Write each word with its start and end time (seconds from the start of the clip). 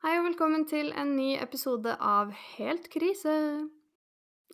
Hei 0.00 0.14
og 0.18 0.24
velkommen 0.30 0.62
til 0.68 0.92
en 0.96 1.10
ny 1.16 1.34
episode 1.40 1.92
av 2.00 2.30
Helt 2.56 2.86
krise. 2.92 3.32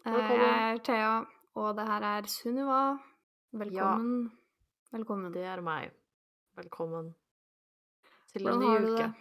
Eh, 0.03 0.11
Velkommen. 0.11 0.41
Jeg 0.43 0.73
er 0.75 0.81
Thea, 0.89 1.13
og 1.59 1.77
det 1.79 1.85
her 1.87 2.07
er 2.09 2.29
Sunniva. 2.31 2.81
Velkommen. 3.57 4.31
Velkommen. 4.95 5.33
Det 5.35 5.45
er 5.47 5.63
meg. 5.65 5.93
Velkommen 6.59 7.13
til 8.33 8.43
Hvordan 8.43 8.57
en 8.57 8.61
ny 8.65 8.67
har 8.73 8.81
du 8.81 8.91
det? 8.91 9.07
det? 9.07 9.15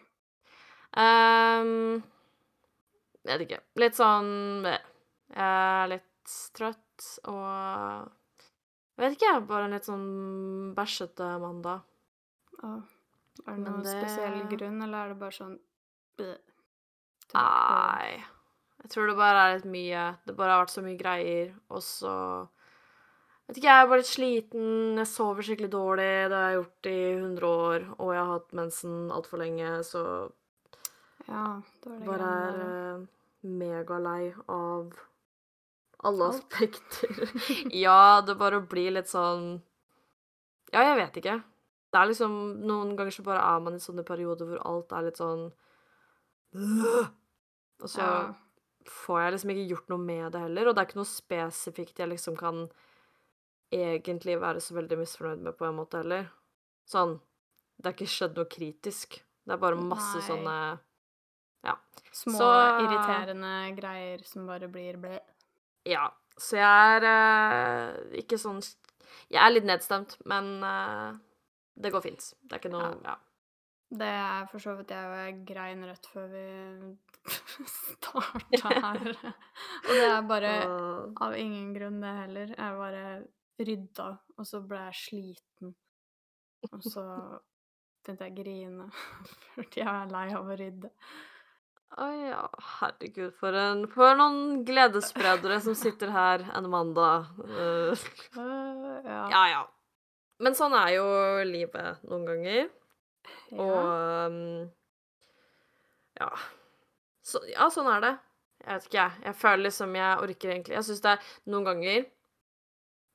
jeg 3.26 3.32
vet 3.40 3.46
ikke. 3.48 3.62
Litt 3.82 3.98
sånn 3.98 4.30
eh, 4.70 4.84
Jeg 5.36 5.46
er 5.46 5.88
litt 5.92 6.36
trøtt 6.56 7.08
og 7.28 8.10
Jeg 8.96 9.04
vet 9.04 9.18
ikke, 9.18 9.34
bare 9.50 9.68
en 9.68 9.76
litt 9.76 9.88
sånn 9.90 10.10
bæsjete 10.78 11.30
mandag. 11.44 11.84
Ah. 12.64 12.82
Er 13.46 13.58
det 13.58 13.66
noen 13.66 13.84
det- 13.84 13.92
spesiell 14.00 14.46
grunn, 14.50 14.82
eller 14.82 14.98
er 14.98 15.10
det 15.14 15.20
bare 15.20 15.36
sånn? 15.36 15.58
Nei. 17.36 18.24
Jeg 18.86 18.92
tror 18.94 19.10
det 19.10 19.16
bare 19.18 19.46
er 19.46 19.56
litt 19.58 19.70
mye. 19.70 20.04
Det 20.28 20.36
bare 20.38 20.56
har 20.56 20.62
vært 20.66 20.76
så 20.76 20.84
mye 20.86 21.00
greier, 21.00 21.56
og 21.74 21.82
så 21.86 22.14
Vet 23.46 23.60
ikke, 23.60 23.68
jeg 23.70 23.84
er 23.84 23.90
bare 23.90 24.02
litt 24.02 24.10
sliten. 24.10 24.70
Jeg 24.98 25.06
sover 25.12 25.46
skikkelig 25.46 25.68
dårlig. 25.70 26.06
Det 26.32 26.38
har 26.38 26.46
jeg 26.50 26.56
gjort 26.58 26.88
i 26.90 26.94
100 27.14 27.50
år, 27.50 27.84
og 28.00 28.08
jeg 28.16 28.22
har 28.24 28.32
hatt 28.32 28.56
mensen 28.58 28.96
altfor 29.14 29.42
lenge, 29.44 29.74
så 29.86 30.02
Ja, 31.28 31.44
er 31.86 32.00
bare 32.08 32.30
er 32.48 32.58
eh, 32.64 33.04
megalei 33.46 34.32
av 34.50 34.96
alle 36.06 36.32
Alt. 36.32 36.42
aspekter. 36.42 37.14
ja, 37.86 38.22
det 38.26 38.38
bare 38.42 38.64
blir 38.66 38.96
litt 38.98 39.10
sånn 39.14 39.60
Ja, 40.74 40.82
jeg 40.82 40.98
vet 41.04 41.22
ikke. 41.22 41.38
Det 41.94 42.02
er 42.02 42.10
liksom 42.10 42.34
Noen 42.66 42.96
ganger 42.98 43.14
så 43.14 43.24
bare 43.26 43.46
er 43.46 43.62
man 43.62 43.78
i 43.78 43.84
sånne 43.84 44.04
perioder 44.06 44.50
hvor 44.50 44.66
alt 44.66 44.92
er 44.98 45.06
litt 45.06 45.22
sånn 45.22 45.52
Og 46.56 47.90
så 47.92 48.00
Ja. 48.02 48.34
får 48.88 49.22
jeg 49.22 49.32
liksom 49.34 49.50
ikke 49.54 49.70
gjort 49.70 49.90
noe 49.90 49.98
med 50.00 50.32
det 50.32 50.42
heller, 50.42 50.68
og 50.70 50.76
det 50.76 50.82
er 50.82 50.88
ikke 50.90 51.00
noe 51.02 51.10
spesifikt 51.10 51.98
jeg 52.00 52.10
liksom 52.10 52.38
kan 52.40 52.70
egentlig 53.74 54.38
være 54.40 54.62
så 54.62 54.76
veldig 54.78 54.98
misfornøyd 55.02 55.42
med 55.42 55.58
på 55.58 55.66
en 55.68 55.76
måte 55.80 55.98
heller. 56.04 56.30
Sånn 56.88 57.20
Det 57.82 57.88
er 57.90 57.94
ikke 57.98 58.08
skjedd 58.08 58.36
noe 58.38 58.46
kritisk. 58.48 59.18
Det 59.46 59.52
er 59.52 59.58
bare 59.60 59.76
masse 59.76 60.16
Nei. 60.16 60.28
sånne 60.30 60.80
Ja. 61.66 61.74
Små, 62.14 62.38
Så- 62.38 62.80
irriterende 62.86 63.76
greier 63.76 64.24
som 64.24 64.46
bare 64.48 64.68
blir 64.70 64.96
ble. 65.02 65.20
Ja, 65.86 66.10
så 66.38 66.56
jeg 66.56 67.04
er 67.04 67.06
eh, 67.06 68.22
ikke 68.22 68.38
sånn 68.40 68.62
Jeg 69.30 69.42
er 69.42 69.50
litt 69.52 69.64
nedstemt, 69.66 70.18
men 70.26 70.64
eh, 70.64 71.18
det 71.82 71.92
går 71.92 72.02
fint. 72.04 72.34
Det 72.48 72.54
er 72.54 72.60
ikke 72.60 72.72
noe 72.72 72.98
Ja. 73.04 73.16
Det 73.90 74.08
er 74.10 74.48
for 74.50 74.64
så 74.64 74.74
vidt 74.80 74.92
jeg 74.92 75.10
og 75.10 75.18
jeg 75.20 75.36
grein 75.46 75.84
rett 75.86 76.08
før 76.10 76.30
vi 76.32 76.46
starta 77.76 78.72
her. 78.74 79.12
Og 79.14 79.92
det 79.92 80.08
er 80.08 80.30
bare 80.30 80.54
av 81.22 81.36
ingen 81.38 81.74
grunn, 81.76 82.02
det 82.02 82.14
heller. 82.24 82.54
Jeg 82.58 82.80
bare 82.80 83.06
rydda, 83.62 84.08
og 84.38 84.48
så 84.50 84.62
ble 84.66 84.82
jeg 84.88 85.02
sliten. 85.02 85.76
Og 86.72 86.82
så 86.82 87.06
begynte 88.06 88.26
jeg 88.26 88.34
å 88.34 88.38
grine 88.42 88.90
fordi 89.56 89.82
jeg 89.82 89.92
er 89.92 90.12
lei 90.14 90.28
av 90.34 90.50
å 90.50 90.60
rydde. 90.60 90.92
Å 91.96 92.08
ja, 92.12 92.42
herregud, 92.82 93.32
for 93.40 93.56
en 93.56 93.86
For 93.94 94.18
noen 94.20 94.66
gledesspredere 94.68 95.62
som 95.64 95.78
sitter 95.78 96.12
her 96.12 96.44
en 96.58 96.68
mandag. 96.74 97.30
Uh, 97.40 97.94
ja. 98.36 99.22
ja, 99.32 99.44
ja. 99.54 99.62
Men 100.44 100.58
sånn 100.58 100.76
er 100.76 100.98
jo 100.98 101.06
livet 101.48 102.04
noen 102.10 102.26
ganger. 102.28 102.66
Ja. 103.52 103.66
Og 103.66 104.32
um, 104.32 104.70
ja. 106.20 106.30
Så, 107.26 107.42
ja, 107.50 107.68
sånn 107.74 107.90
er 107.92 108.04
det. 108.04 108.14
Jeg 108.66 108.74
vet 108.80 108.88
ikke, 108.90 108.98
jeg. 109.04 109.24
Jeg 109.28 109.38
føler 109.42 109.64
liksom 109.68 109.96
jeg 109.98 110.22
orker 110.26 110.52
egentlig 110.54 110.76
Jeg 110.78 110.86
syns 110.88 111.02
det 111.04 111.12
er 111.16 111.32
noen 111.52 111.68
ganger 111.68 112.06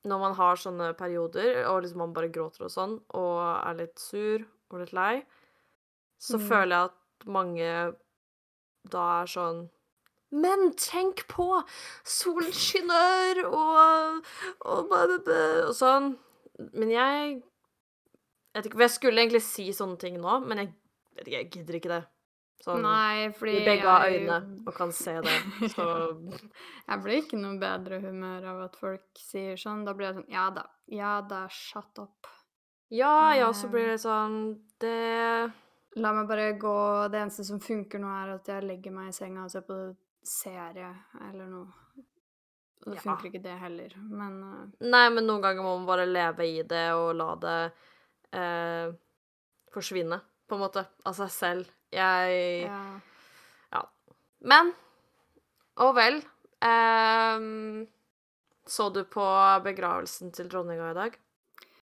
når 0.08 0.20
man 0.22 0.32
har 0.38 0.56
sånne 0.56 0.94
perioder, 0.96 1.58
og 1.68 1.82
liksom 1.82 2.00
man 2.00 2.12
bare 2.16 2.30
gråter 2.32 2.64
og 2.64 2.70
sånn, 2.72 2.94
og 3.12 3.40
er 3.42 3.74
litt 3.82 4.00
sur 4.00 4.46
og 4.72 4.78
litt 4.80 4.94
lei, 4.96 5.18
så 6.16 6.38
Mm. 6.38 6.46
føler 6.46 6.72
jeg 6.72 6.88
at 6.88 7.26
mange 7.28 7.72
da 8.88 9.02
er 9.20 9.28
sånn 9.28 9.68
men 10.30 10.72
tenk 10.78 11.24
på! 11.26 11.62
Solen 12.06 12.52
skinner, 12.54 13.40
og, 13.50 14.24
og, 14.62 14.92
og, 14.94 15.28
og 15.28 15.74
sånn. 15.74 16.12
Men 16.72 16.92
jeg 16.94 17.40
jeg 18.54 18.66
ikke, 18.66 18.80
Jeg 18.82 18.90
skulle 18.90 19.20
egentlig 19.22 19.42
si 19.46 19.68
sånne 19.76 19.98
ting 19.98 20.16
nå, 20.20 20.38
men 20.46 20.58
jeg 20.64 20.72
ikke, 20.72 21.30
jeg 21.36 21.50
gidder 21.50 21.78
ikke 21.80 21.92
det. 21.92 22.00
Sånn, 22.60 22.82
Nei, 22.84 23.30
fordi 23.32 23.54
I 23.56 23.64
begge 23.64 23.88
har 23.88 24.02
øyne 24.12 24.34
og 24.68 24.74
kan 24.76 24.90
se 24.92 25.14
det, 25.24 25.36
så 25.72 25.86
Jeg 26.90 27.00
blir 27.06 27.22
ikke 27.22 27.38
noe 27.40 27.56
bedre 27.62 28.00
humør 28.02 28.44
av 28.50 28.58
at 28.66 28.76
folk 28.76 29.06
sier 29.16 29.56
sånn. 29.56 29.86
Da 29.86 29.94
blir 29.96 30.10
jeg 30.10 30.18
sånn 30.18 30.28
Ja 30.34 30.50
da. 30.52 30.66
Ja 30.92 31.14
da, 31.24 31.46
shut 31.48 32.02
up. 32.02 32.28
Ja, 32.92 33.32
ja, 33.38 33.48
så 33.56 33.70
blir 33.72 33.86
det 33.92 34.00
sånn 34.02 34.36
Det 34.82 34.92
La 36.02 36.10
meg 36.12 36.26
bare 36.28 36.48
gå 36.58 36.74
Det 37.12 37.20
eneste 37.20 37.44
som 37.46 37.60
funker 37.62 38.02
nå, 38.02 38.10
er 38.10 38.32
at 38.34 38.48
jeg 38.50 38.66
legger 38.66 38.92
meg 38.94 39.08
i 39.08 39.14
senga 39.16 39.44
og 39.46 39.52
ser 39.54 39.62
på 39.66 39.78
serie 40.26 40.90
eller 41.30 41.46
noe. 41.48 41.70
Og 42.84 42.92
det 42.92 42.98
Ja. 42.98 43.02
funker 43.06 43.30
ikke 43.30 43.42
det 43.44 43.56
heller, 43.60 43.94
men 44.04 44.36
eh, 44.42 44.84
Nei, 44.84 45.06
men 45.16 45.24
noen 45.26 45.40
ganger 45.44 45.62
må 45.64 45.78
man 45.78 45.86
bare 45.88 46.04
leve 46.08 46.44
i 46.48 46.60
det 46.62 46.90
og 46.96 47.14
la 47.16 47.30
det 47.40 47.56
eh, 48.32 48.92
forsvinne, 49.74 50.20
på 50.48 50.54
en 50.58 50.62
måte, 50.64 50.84
av 51.06 51.14
seg 51.18 51.30
selv. 51.34 51.70
Jeg 51.90 52.66
ja. 52.66 53.82
Men 54.40 54.72
Å 55.80 55.92
vel. 55.96 56.20
Eh, 56.62 57.40
så 58.70 58.88
du 58.92 59.00
på 59.08 59.24
begravelsen 59.64 60.30
til 60.36 60.48
dronninga 60.52 60.90
i 60.90 60.98
dag? 60.98 61.16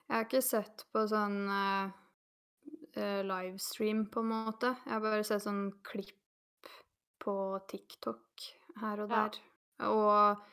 Jeg 0.08 0.14
har 0.16 0.26
ikke 0.26 0.42
sett 0.44 0.84
på 0.92 1.02
sånn 1.10 1.38
eh, 1.52 1.88
eh, 3.00 3.22
livestream, 3.26 4.06
på 4.12 4.20
en 4.24 4.30
måte. 4.32 4.74
Jeg 4.84 4.92
har 4.94 5.02
bare 5.04 5.24
sett 5.26 5.42
sånn 5.46 5.64
klipp 5.84 6.68
på 7.22 7.34
TikTok 7.68 8.46
her 8.82 9.02
og 9.04 9.10
Ja. 9.10 9.24
der. 9.28 9.40
Og 9.88 10.46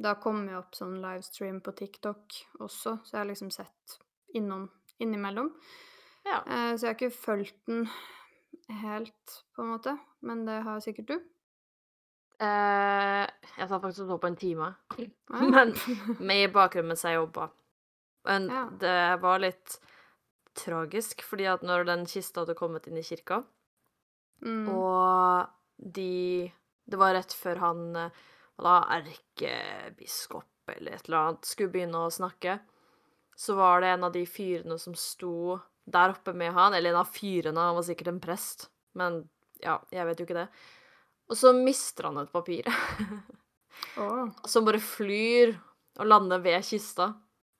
da 0.00 0.14
kom 0.20 0.44
jo 0.48 0.58
opp 0.58 0.74
sånn 0.76 1.00
livestream 1.02 1.60
på 1.60 1.72
TikTok 1.76 2.36
også, 2.60 2.98
så 3.04 3.10
jeg 3.12 3.18
har 3.20 3.30
liksom 3.30 3.50
sett 3.52 3.98
innom 4.34 4.68
innimellom. 5.00 5.50
Ja. 6.26 6.40
Eh, 6.44 6.72
så 6.76 6.86
jeg 6.86 6.90
har 6.90 6.98
ikke 6.98 7.16
fulgt 7.16 7.60
den 7.70 7.86
helt, 8.82 9.36
på 9.56 9.64
en 9.64 9.72
måte. 9.74 9.96
Men 10.26 10.44
det 10.48 10.60
har 10.66 10.82
sikkert 10.84 11.12
du. 11.12 11.20
Uh, 12.40 13.26
jeg 13.58 13.68
satt 13.68 13.82
faktisk 13.82 14.06
og 14.06 14.14
så 14.14 14.18
på 14.20 14.28
en 14.30 14.38
time. 14.40 14.70
Ja. 14.96 15.08
Men 15.54 15.74
med 16.24 16.52
bakgrunnen 16.54 16.94
mens 16.94 17.04
jeg 17.04 17.18
jobba. 17.18 17.50
Men 18.28 18.48
Ja. 18.48 18.64
det 18.80 19.00
var 19.20 19.42
litt 19.42 19.76
tragisk, 20.56 21.22
fordi 21.24 21.46
at 21.48 21.62
når 21.64 21.84
den 21.88 22.06
kista 22.08 22.42
hadde 22.42 22.56
kommet 22.58 22.88
inn 22.88 22.98
i 23.00 23.04
kirka, 23.06 23.42
mm. 24.44 24.68
og 24.72 25.48
de 25.76 26.52
Det 26.90 26.98
var 26.98 27.14
rett 27.14 27.32
før 27.32 27.60
han 27.62 27.96
eh, 27.96 28.16
da, 28.58 28.80
erkebiskop 28.96 30.72
eller 30.74 30.96
et 30.96 31.06
eller 31.06 31.18
annet 31.20 31.46
skulle 31.46 31.70
begynne 31.70 32.00
å 32.02 32.10
snakke, 32.10 32.56
så 33.40 33.54
var 33.56 33.80
det 33.80 33.94
en 33.94 34.04
av 34.04 34.12
de 34.12 34.26
fyrene 34.28 34.76
som 34.78 34.92
sto 34.98 35.56
der 35.88 36.12
oppe 36.12 36.34
med 36.36 36.52
han, 36.52 36.74
eller 36.76 36.92
en 36.92 37.00
av 37.00 37.08
fyrene, 37.08 37.60
han 37.60 37.78
var 37.78 37.86
sikkert 37.86 38.12
en 38.12 38.20
prest, 38.20 38.66
men 39.00 39.22
ja, 39.64 39.78
jeg 39.92 40.04
vet 40.08 40.20
jo 40.20 40.26
ikke 40.28 40.36
det. 40.42 40.46
Og 41.30 41.38
så 41.38 41.54
mister 41.56 42.10
han 42.10 42.20
et 42.20 42.32
papir. 42.32 42.68
oh. 44.02 44.28
som 44.44 44.66
bare 44.66 44.82
flyr 44.82 45.54
og 46.00 46.08
lander 46.10 46.42
ved 46.44 46.64
kista. 46.66 47.12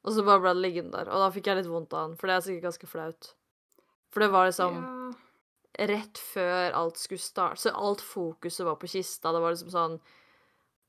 Og 0.05 0.15
så 0.17 0.25
bare 0.25 0.43
ble 0.43 0.55
det 0.57 0.65
liggende 0.65 0.97
der. 0.97 1.11
Og 1.13 1.23
da 1.23 1.33
fikk 1.33 1.51
jeg 1.51 1.61
litt 1.61 1.71
vondt 1.71 1.97
av 1.97 2.07
han, 2.07 2.17
for 2.19 2.29
det 2.29 2.37
er 2.37 2.45
sikkert 2.45 2.69
ganske 2.71 2.89
flaut. 2.91 3.33
For 4.11 4.25
det 4.25 4.31
var 4.33 4.49
liksom 4.49 4.79
yeah. 4.81 5.19
rett 5.93 6.21
før 6.21 6.77
alt 6.77 7.01
skulle 7.01 7.23
starte, 7.23 7.63
så 7.63 7.73
alt 7.77 8.03
fokuset 8.05 8.67
var 8.67 8.81
på 8.81 8.91
kista. 8.91 9.33
Det 9.33 9.43
var 9.45 9.55
liksom 9.55 9.73
sånn 9.73 10.01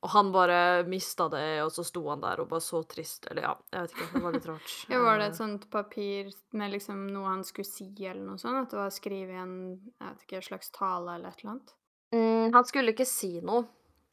Og 0.01 0.09
han 0.15 0.31
bare 0.33 0.83
mista 0.89 1.27
det, 1.29 1.61
og 1.61 1.69
så 1.71 1.83
sto 1.85 2.01
han 2.09 2.23
der 2.23 2.39
og 2.41 2.47
bare 2.49 2.63
så 2.65 2.79
trist. 2.89 3.27
Eller 3.29 3.45
ja, 3.45 3.51
jeg 3.69 3.83
vet 3.83 3.91
ikke. 3.95 4.07
Det 4.15 4.21
var 4.23 4.33
litt 4.33 4.47
rart. 4.49 4.71
Ja, 4.89 5.01
var 5.05 5.19
det 5.21 5.27
Eh, 5.27 5.29
et 5.29 5.37
sånt 5.37 5.67
papir 5.69 6.31
med 6.57 6.71
liksom 6.73 7.03
noe 7.13 7.27
han 7.29 7.43
skulle 7.45 7.69
si, 7.69 7.85
eller 7.99 8.23
noe 8.25 8.41
sånt? 8.41 8.57
At 8.63 8.73
det 8.73 8.79
var 8.79 8.95
skrevet 8.95 9.35
i 9.35 9.41
en 9.43 9.53
jeg 9.77 10.07
vet 10.07 10.23
ikke, 10.25 10.41
slags 10.47 10.71
tale 10.73 11.15
eller 11.19 11.29
et 11.29 11.43
eller 11.43 11.51
annet? 11.53 11.75
Mm, 12.15 12.53
han 12.57 12.65
skulle 12.65 12.95
ikke 12.95 13.05
si 13.05 13.35
noe. 13.45 13.67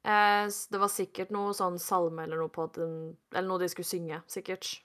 Eh, 0.05 0.45
det 0.71 0.79
var 0.85 0.93
sikkert 0.93 1.33
noe 1.35 1.55
sånn 1.57 1.81
salme 1.83 2.23
eller 2.29 2.39
noe 2.45 2.53
på 2.53 2.69
den 2.77 2.93
Eller 3.33 3.49
noe 3.49 3.59
de 3.65 3.69
skulle 3.73 3.89
synge, 3.89 4.21
sikkert. 4.31 4.77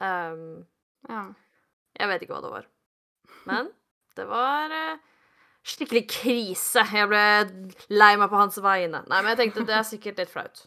Um, 0.00 0.64
Ja. 1.08 1.26
Jeg 1.96 2.08
vet 2.10 2.24
ikke 2.24 2.34
hva 2.34 2.42
det 2.44 2.54
var. 2.56 2.66
Men 3.48 3.68
det 4.16 4.24
var 4.28 4.72
eh, 4.74 4.98
skikkelig 5.66 6.04
krise. 6.12 6.84
Jeg 6.94 7.08
ble 7.10 7.22
lei 7.92 8.12
meg 8.20 8.30
på 8.32 8.38
hans 8.40 8.58
vegne. 8.62 9.02
Nei, 9.10 9.20
men 9.22 9.32
jeg 9.32 9.40
tenkte 9.42 9.64
det 9.66 9.74
er 9.78 9.86
sikkert 9.88 10.22
litt 10.22 10.32
flaut. 10.32 10.66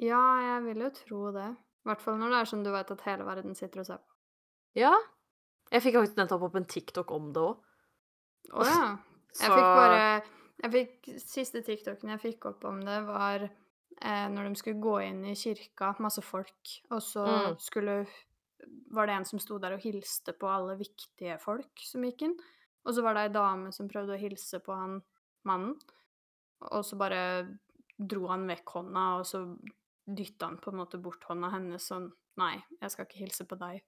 ja, 0.00 0.22
jeg 0.44 0.62
vil 0.66 0.84
jo 0.86 0.90
tro 1.00 1.20
det. 1.36 1.50
I 1.56 1.88
hvert 1.90 2.02
fall 2.02 2.16
når 2.18 2.32
det 2.32 2.38
er 2.40 2.48
sånn 2.50 2.64
du 2.66 2.70
vet 2.74 2.90
at 2.90 3.04
hele 3.06 3.24
verden 3.28 3.54
sitter 3.54 3.80
og 3.84 3.86
ser 3.86 4.00
på. 4.02 4.14
Ja. 4.76 4.94
Jeg 5.72 5.82
fikk 5.84 5.94
faktisk 6.00 6.18
nettopp 6.18 6.42
opp 6.48 6.56
en 6.58 6.66
TikTok 6.68 7.12
om 7.14 7.28
det 7.34 7.42
òg. 7.42 7.60
Å 8.54 8.66
ja. 8.66 8.80
Jeg 9.40 9.52
fikk 9.52 9.70
bare 9.76 10.02
jeg 10.64 10.70
fikk 10.72 11.08
Siste 11.20 11.60
TikToken 11.60 12.08
jeg 12.14 12.20
fikk 12.22 12.46
opp 12.48 12.62
om 12.64 12.78
det, 12.80 12.94
var 13.04 13.42
eh, 13.44 14.28
når 14.32 14.46
de 14.48 14.54
skulle 14.56 14.80
gå 14.80 14.94
inn 15.04 15.18
i 15.28 15.34
kirka, 15.36 15.90
masse 16.00 16.22
folk, 16.24 16.70
og 16.88 17.02
så 17.04 17.24
Mm. 17.26 17.58
skulle 17.60 17.96
var 18.96 19.06
det 19.06 19.14
en 19.18 19.26
som 19.28 19.38
sto 19.38 19.58
der 19.60 19.74
og 19.76 19.82
hilste 19.84 20.32
på 20.32 20.48
alle 20.48 20.78
viktige 20.80 21.36
folk 21.42 21.84
som 21.84 22.02
gikk 22.08 22.22
inn. 22.24 22.32
Og 22.86 22.94
så 22.94 23.02
var 23.02 23.16
det 23.18 23.24
ei 23.26 23.32
dame 23.34 23.72
som 23.74 23.88
prøvde 23.90 24.14
å 24.14 24.20
hilse 24.20 24.60
på 24.62 24.74
han 24.78 25.00
mannen, 25.48 25.74
og 26.70 26.84
så 26.86 26.96
bare 26.98 27.20
dro 27.98 28.28
han 28.30 28.46
vekk 28.48 28.72
hånda, 28.78 29.04
og 29.18 29.26
så 29.26 29.40
dytta 30.06 30.46
han 30.52 30.58
på 30.62 30.70
en 30.70 30.78
måte 30.80 31.00
bort 31.02 31.24
hånda 31.28 31.50
hennes 31.56 31.86
sånn 31.90 32.10
Nei, 32.36 32.58
jeg 32.82 32.92
skal 32.92 33.06
ikke 33.06 33.22
hilse 33.22 33.46
på 33.48 33.56
deg. 33.56 33.78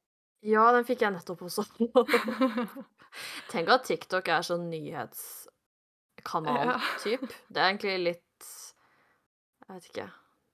Ja, 0.49 0.62
den 0.73 0.87
fikk 0.89 1.03
jeg 1.05 1.12
nettopp 1.12 1.43
også. 1.45 1.67
Tenk 3.53 3.69
at 3.75 3.85
TikTok 3.85 4.31
er 4.33 4.47
sånn 4.47 4.71
nyhetskanal, 4.73 6.71
Ja. 6.73 6.79
typ. 7.03 7.27
Det 7.53 7.61
er 7.61 7.69
egentlig 7.75 7.99
litt 8.06 8.49
Jeg 9.69 9.75
vet 9.75 9.89
ikke. 9.91 10.06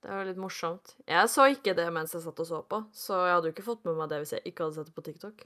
Det 0.03 0.11
er 0.11 0.19
jo 0.19 0.29
litt 0.33 0.41
morsomt. 0.43 0.97
Jeg 1.07 1.31
så 1.31 1.47
ikke 1.55 1.77
det 1.79 1.87
mens 1.95 2.13
jeg 2.17 2.25
satt 2.25 2.41
og 2.43 2.47
så 2.49 2.59
på, 2.69 2.83
så 2.93 3.21
jeg 3.29 3.35
hadde 3.37 3.47
jo 3.49 3.55
ikke 3.55 3.69
fått 3.71 3.85
med 3.87 3.95
meg 4.01 4.11
det 4.11 4.19
hvis 4.25 4.35
jeg 4.35 4.43
ikke 4.51 4.67
hadde 4.67 4.75
sett 4.81 4.91
det 4.91 4.97
på 4.99 5.05
TikTok. 5.07 5.45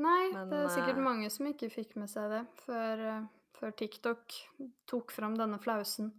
Nei, 0.00 0.32
Men, 0.32 0.50
det 0.50 0.58
er 0.64 0.72
sikkert 0.74 0.98
eh, 0.98 1.04
mange 1.06 1.30
som 1.30 1.46
ikke 1.46 1.70
fikk 1.70 1.94
med 2.00 2.10
seg 2.10 2.32
det 2.32 2.42
før, 2.64 3.02
eh, 3.12 3.24
før 3.58 3.74
TikTok 3.78 4.36
tok 4.90 5.14
fram 5.14 5.36
denne 5.38 5.60
flausen. 5.62 6.10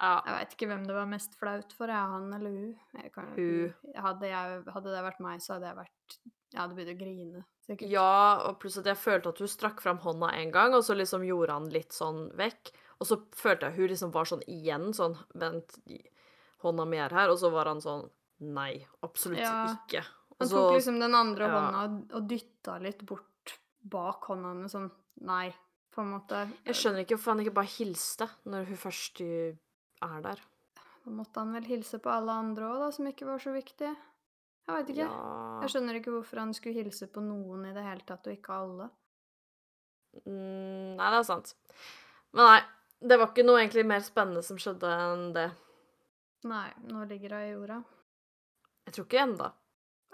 Ja. 0.00 0.16
Jeg 0.24 0.34
veit 0.34 0.54
ikke 0.56 0.68
hvem 0.70 0.84
det 0.88 0.96
var 0.96 1.08
mest 1.10 1.34
flaut 1.38 1.72
for, 1.76 1.92
jeg, 1.92 2.10
han 2.14 2.30
eller 2.32 2.50
hun. 2.56 2.74
Jeg 2.96 3.12
kan, 3.14 3.30
Hun. 3.36 3.74
Hadde, 4.00 4.30
jeg, 4.30 4.60
hadde 4.74 4.94
det 4.94 5.02
vært 5.04 5.20
meg, 5.20 5.42
så 5.44 5.54
hadde 5.58 5.68
jeg 5.68 5.76
vært 5.76 6.20
Jeg 6.50 6.58
hadde 6.62 6.76
begynt 6.78 6.94
å 6.94 7.00
grine, 7.04 7.42
sikkert. 7.66 7.90
Ja, 7.92 8.12
og 8.48 8.56
pluss 8.62 8.78
at 8.80 8.88
jeg 8.88 8.98
følte 8.98 9.30
at 9.34 9.42
hun 9.44 9.50
strakk 9.52 9.82
fram 9.84 10.00
hånda 10.02 10.32
en 10.40 10.54
gang, 10.54 10.74
og 10.74 10.82
så 10.86 10.96
liksom 10.96 11.26
gjorde 11.28 11.58
han 11.58 11.68
litt 11.70 11.92
sånn 11.94 12.24
vekk. 12.40 12.72
Og 13.00 13.08
så 13.08 13.20
følte 13.36 13.68
jeg 13.68 13.76
hun 13.78 13.92
liksom 13.92 14.14
var 14.16 14.28
sånn 14.28 14.42
igjen, 14.50 14.90
sånn 14.96 15.14
Vent, 15.40 15.76
hånda 16.64 16.84
mi 16.88 16.98
er 17.00 17.14
her. 17.14 17.30
Og 17.32 17.38
så 17.40 17.52
var 17.52 17.70
han 17.70 17.84
sånn 17.84 18.08
Nei, 18.40 18.86
absolutt 19.04 19.42
Ja. 19.44 19.76
ikke. 19.76 20.00
Han 20.40 20.48
så 20.48 20.60
tok 20.60 20.78
liksom 20.78 21.00
den 21.02 21.16
andre 21.16 21.48
ja. 21.48 21.56
hånda 21.56 21.80
og, 22.16 22.28
dytta 22.28 22.78
litt 22.80 23.02
bort 23.08 23.56
bak 23.80 24.30
hånda 24.30 24.54
hennes, 24.54 24.72
sånn 24.72 24.88
Nei, 25.28 25.50
på 25.92 26.00
en 26.00 26.14
måte. 26.14 26.46
Jeg 26.64 26.78
skjønner 26.78 27.04
ikke 27.04 27.18
hvorfor 27.18 27.34
han 27.34 27.42
ikke 27.42 27.58
bare 27.58 27.68
hilste 27.74 28.28
når 28.48 28.70
hun 28.70 28.78
først 28.80 29.20
er 29.20 30.22
der. 30.24 30.40
Da 31.04 31.12
måtte 31.12 31.42
han 31.42 31.52
vel 31.56 31.66
hilse 31.68 32.00
på 32.00 32.12
alle 32.12 32.38
andre 32.40 32.70
òg, 32.70 32.78
da, 32.80 32.88
som 32.94 33.08
ikke 33.10 33.28
var 33.28 33.42
så 33.42 33.52
viktige. 33.52 33.92
Jeg 34.64 34.76
veit 34.76 34.90
ikke. 34.94 35.06
Ja. 35.08 35.60
Jeg 35.64 35.72
skjønner 35.74 35.98
ikke 35.98 36.14
hvorfor 36.14 36.40
han 36.40 36.56
skulle 36.56 36.80
hilse 36.80 37.08
på 37.12 37.22
noen 37.24 37.68
i 37.68 37.74
det 37.76 37.84
hele 37.84 38.04
tatt, 38.08 38.28
og 38.28 38.36
ikke 38.36 38.56
alle. 38.56 38.88
Mm, 40.24 40.96
nei, 40.98 41.08
det 41.08 41.20
er 41.20 41.26
sant. 41.26 41.54
Men 42.36 42.46
nei, 42.46 42.60
det 43.12 43.18
var 43.20 43.32
ikke 43.32 43.46
noe 43.46 43.62
egentlig 43.62 43.86
mer 43.88 44.04
spennende 44.04 44.44
som 44.46 44.60
skjedde 44.60 44.90
enn 45.04 45.30
det. 45.36 45.48
Nei, 46.48 46.68
nå 46.88 47.04
ligger 47.08 47.36
hun 47.36 47.46
i 47.46 47.50
jorda. 47.52 47.80
Jeg 48.86 48.96
tror 48.96 49.08
ikke 49.08 49.24
enda. 49.24 49.50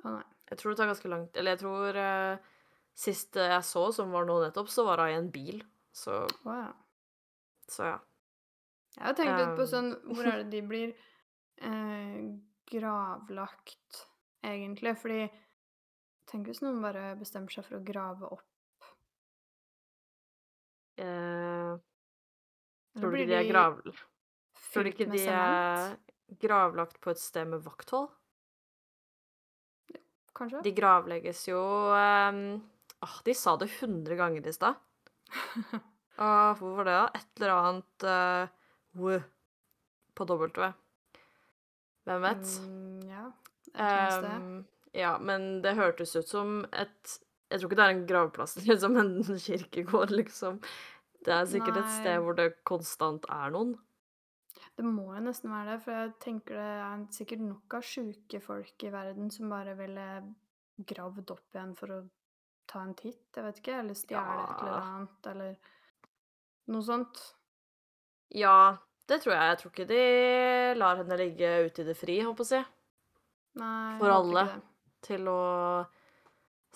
Å 0.05 0.17
nei. 0.19 0.27
Jeg 0.51 0.61
tror 0.61 0.73
det 0.73 0.79
tar 0.79 0.91
ganske 0.93 1.09
langt 1.11 1.39
Eller 1.41 1.57
jeg 1.57 1.63
tror 1.65 1.97
uh, 1.99 2.53
Sist 2.97 3.37
jeg 3.41 3.65
så, 3.67 3.83
som 3.93 4.13
var 4.15 4.29
nå 4.29 4.37
nettopp, 4.41 4.69
så 4.73 4.87
var 4.87 5.03
hun 5.03 5.11
i 5.13 5.17
en 5.19 5.27
bil. 5.33 5.59
Så, 5.93 6.23
Å 6.25 6.55
ja. 6.55 6.69
så 7.69 7.89
ja. 7.91 7.97
Jeg 8.95 9.05
har 9.05 9.17
tenkt 9.19 9.37
litt 9.37 9.57
på 9.59 9.67
Um. 9.67 9.73
sånn 9.73 9.91
Hvor 10.09 10.29
er 10.31 10.39
det 10.41 10.47
de 10.55 10.63
blir 10.71 10.95
eh, 11.61 12.23
gravlagt, 12.73 14.01
egentlig? 14.41 14.95
Fordi 15.03 15.27
Tenk 16.27 16.49
hvis 16.51 16.63
noen 16.65 16.81
bare 16.83 17.13
bestemmer 17.21 17.55
seg 17.55 17.67
for 17.69 17.79
å 17.79 17.85
grave 17.87 18.27
opp. 18.35 18.89
Eh, 20.99 21.77
tror 22.99 23.13
du 23.13 23.21
ikke 23.21 23.31
de 23.31 23.37
er 23.39 23.51
grav... 23.51 23.79
Tror 24.73 24.87
du 24.87 24.91
ikke 24.91 25.07
de 25.13 25.23
er 25.31 25.95
gravlagt 26.43 26.99
på 27.05 27.13
et 27.13 27.21
sted 27.23 27.47
med 27.53 27.63
vakthold? 27.63 28.09
Kanskje? 30.37 30.63
De 30.65 30.73
gravlegges 30.77 31.47
jo 31.49 31.61
um, 31.93 32.41
åh, 33.05 33.17
De 33.25 33.35
sa 33.37 33.57
det 33.61 33.71
100 33.81 34.19
ganger 34.19 34.47
i 34.47 34.53
stad. 34.53 34.77
Åh, 36.17 36.53
hvor 36.57 36.77
var 36.79 36.89
det, 36.89 36.97
da? 36.97 37.07
Et 37.15 37.41
eller 37.41 37.55
annet 37.55 38.05
uh, 38.09 38.53
w 38.97 39.19
på 40.17 40.25
W. 40.25 40.71
Hvem 42.07 42.23
vet? 42.25 42.53
Mm, 42.65 43.01
ja. 43.11 43.25
Um, 43.77 44.65
ja, 44.97 45.17
men 45.21 45.61
det 45.61 45.75
hørtes 45.77 46.15
ut 46.17 46.29
som 46.29 46.63
et 46.73 47.19
Jeg 47.51 47.61
tror 47.61 47.69
ikke 47.69 47.77
det 47.79 47.85
er 47.85 47.95
en 47.95 48.07
gravplass, 48.09 48.57
liksom 48.71 48.97
en 48.97 49.19
kirkegård, 49.23 50.15
liksom. 50.15 50.61
Det 51.27 51.35
er 51.35 51.51
sikkert 51.51 51.83
et 51.83 51.93
sted 51.99 52.23
hvor 52.23 52.39
det 52.39 52.53
konstant 52.67 53.27
er 53.31 53.53
noen. 53.55 53.75
Det 54.77 54.85
må 54.85 55.07
jo 55.15 55.23
nesten 55.25 55.49
være 55.53 55.71
det, 55.73 55.79
for 55.87 55.97
jeg 55.97 56.11
tenker 56.21 56.59
det 56.59 56.65
er 56.85 57.05
sikkert 57.17 57.41
nok 57.47 57.77
av 57.79 57.85
sjuke 57.89 58.41
folk 58.45 58.85
i 58.85 58.91
verden 58.93 59.31
som 59.33 59.49
bare 59.53 59.73
ville 59.79 60.05
gravd 60.77 61.31
opp 61.33 61.57
igjen 61.57 61.73
for 61.79 61.95
å 61.95 62.01
ta 62.69 62.83
en 62.85 62.93
titt, 62.99 63.23
jeg 63.33 63.45
vet 63.47 63.61
ikke, 63.63 63.79
eller 63.81 63.97
stjele 63.97 64.35
et 64.43 64.61
eller 64.61 64.75
Ja. 64.75 64.83
annet, 64.83 65.27
eller 65.33 65.57
noe 66.75 66.83
sånt. 66.83 67.23
Ja, 68.35 68.77
det 69.09 69.21
tror 69.23 69.33
jeg. 69.37 69.49
Jeg 69.49 69.59
tror 69.63 69.73
ikke 69.73 69.89
de 69.89 70.75
lar 70.77 70.97
henne 71.01 71.17
ligge 71.21 71.51
ute 71.71 71.83
i 71.83 71.87
det 71.87 71.97
fri, 71.97 72.19
holdt 72.27 72.37
på 72.41 72.45
å 72.45 72.51
si. 72.51 72.63
Nei, 73.57 73.93
jeg 73.93 74.01
For 74.03 74.11
håper 74.11 74.19
alle. 74.19 74.63
Til 75.07 75.29
å 75.31 75.87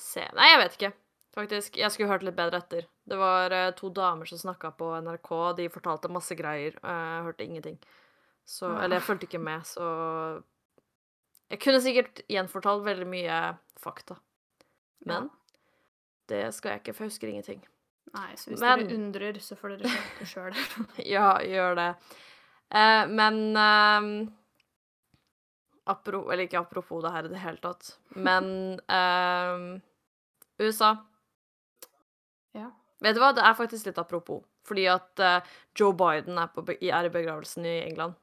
se 0.01 0.23
Nei, 0.33 0.47
jeg 0.55 0.61
vet 0.63 0.77
ikke, 0.79 0.93
faktisk. 1.35 1.77
Jeg 1.81 1.91
skulle 1.93 2.11
hørt 2.11 2.23
litt 2.27 2.37
bedre 2.39 2.59
etter. 2.63 2.87
Det 3.07 3.19
var 3.19 3.53
uh, 3.55 3.71
to 3.79 3.91
damer 3.95 4.27
som 4.31 4.39
snakka 4.41 4.73
på 4.79 4.91
NRK. 5.05 5.31
De 5.59 5.69
fortalte 5.73 6.11
masse 6.13 6.35
greier. 6.39 6.77
Jeg 6.83 7.25
hørte 7.27 7.45
ingenting. 7.47 7.79
Så 8.47 8.67
Ja. 8.71 8.81
Eller 8.85 8.97
jeg 8.99 9.07
fulgte 9.07 9.27
ikke 9.29 9.43
med, 9.43 9.63
så 9.69 10.43
Jeg 11.51 11.59
kunne 11.61 11.81
sikkert 11.83 12.21
gjenfortalt 12.31 12.85
veldig 12.87 13.07
mye 13.11 13.37
fakta. 13.79 14.17
Men 15.07 15.31
det 16.31 16.53
skal 16.55 16.71
jeg 16.77 16.81
ikke, 16.85 16.95
for 16.95 17.05
jeg 17.05 17.11
husker 17.11 17.29
ingenting. 17.33 17.63
Nei, 18.15 18.35
så 18.39 18.51
hvis 18.51 18.61
Men- 18.61 18.85
dere 18.87 18.95
undrer, 18.99 19.39
så 19.43 19.57
får 19.59 19.77
dere 19.79 19.91
sjekke 19.91 20.27
sjøl. 20.27 20.55
Ja, 21.15 21.39
gjør 21.43 21.75
det. 21.79 21.89
Eh, 22.71 23.07
men 23.11 23.57
eh, 23.57 24.31
apro, 25.91 26.31
Eller 26.31 26.47
ikke 26.47 26.61
apropos 26.61 27.03
det 27.03 27.13
her 27.15 27.27
i 27.27 27.33
det 27.33 27.43
hele 27.43 27.59
tatt, 27.63 27.89
men 28.15 28.79
eh, 28.87 29.81
USA 30.63 30.93
ja. 32.57 32.71
Vet 33.01 33.17
du 33.17 33.21
hva, 33.23 33.31
det 33.33 33.45
er 33.47 33.55
faktisk 33.57 33.89
litt 33.89 33.99
apropos. 34.01 34.43
Fordi 34.69 34.85
at 34.93 35.23
uh, 35.25 35.53
Joe 35.79 35.95
Biden 35.97 36.37
er, 36.39 36.51
på, 36.53 36.65
er 36.69 37.09
i 37.09 37.13
begravelsen 37.13 37.65
i 37.65 37.79
England. 37.87 38.19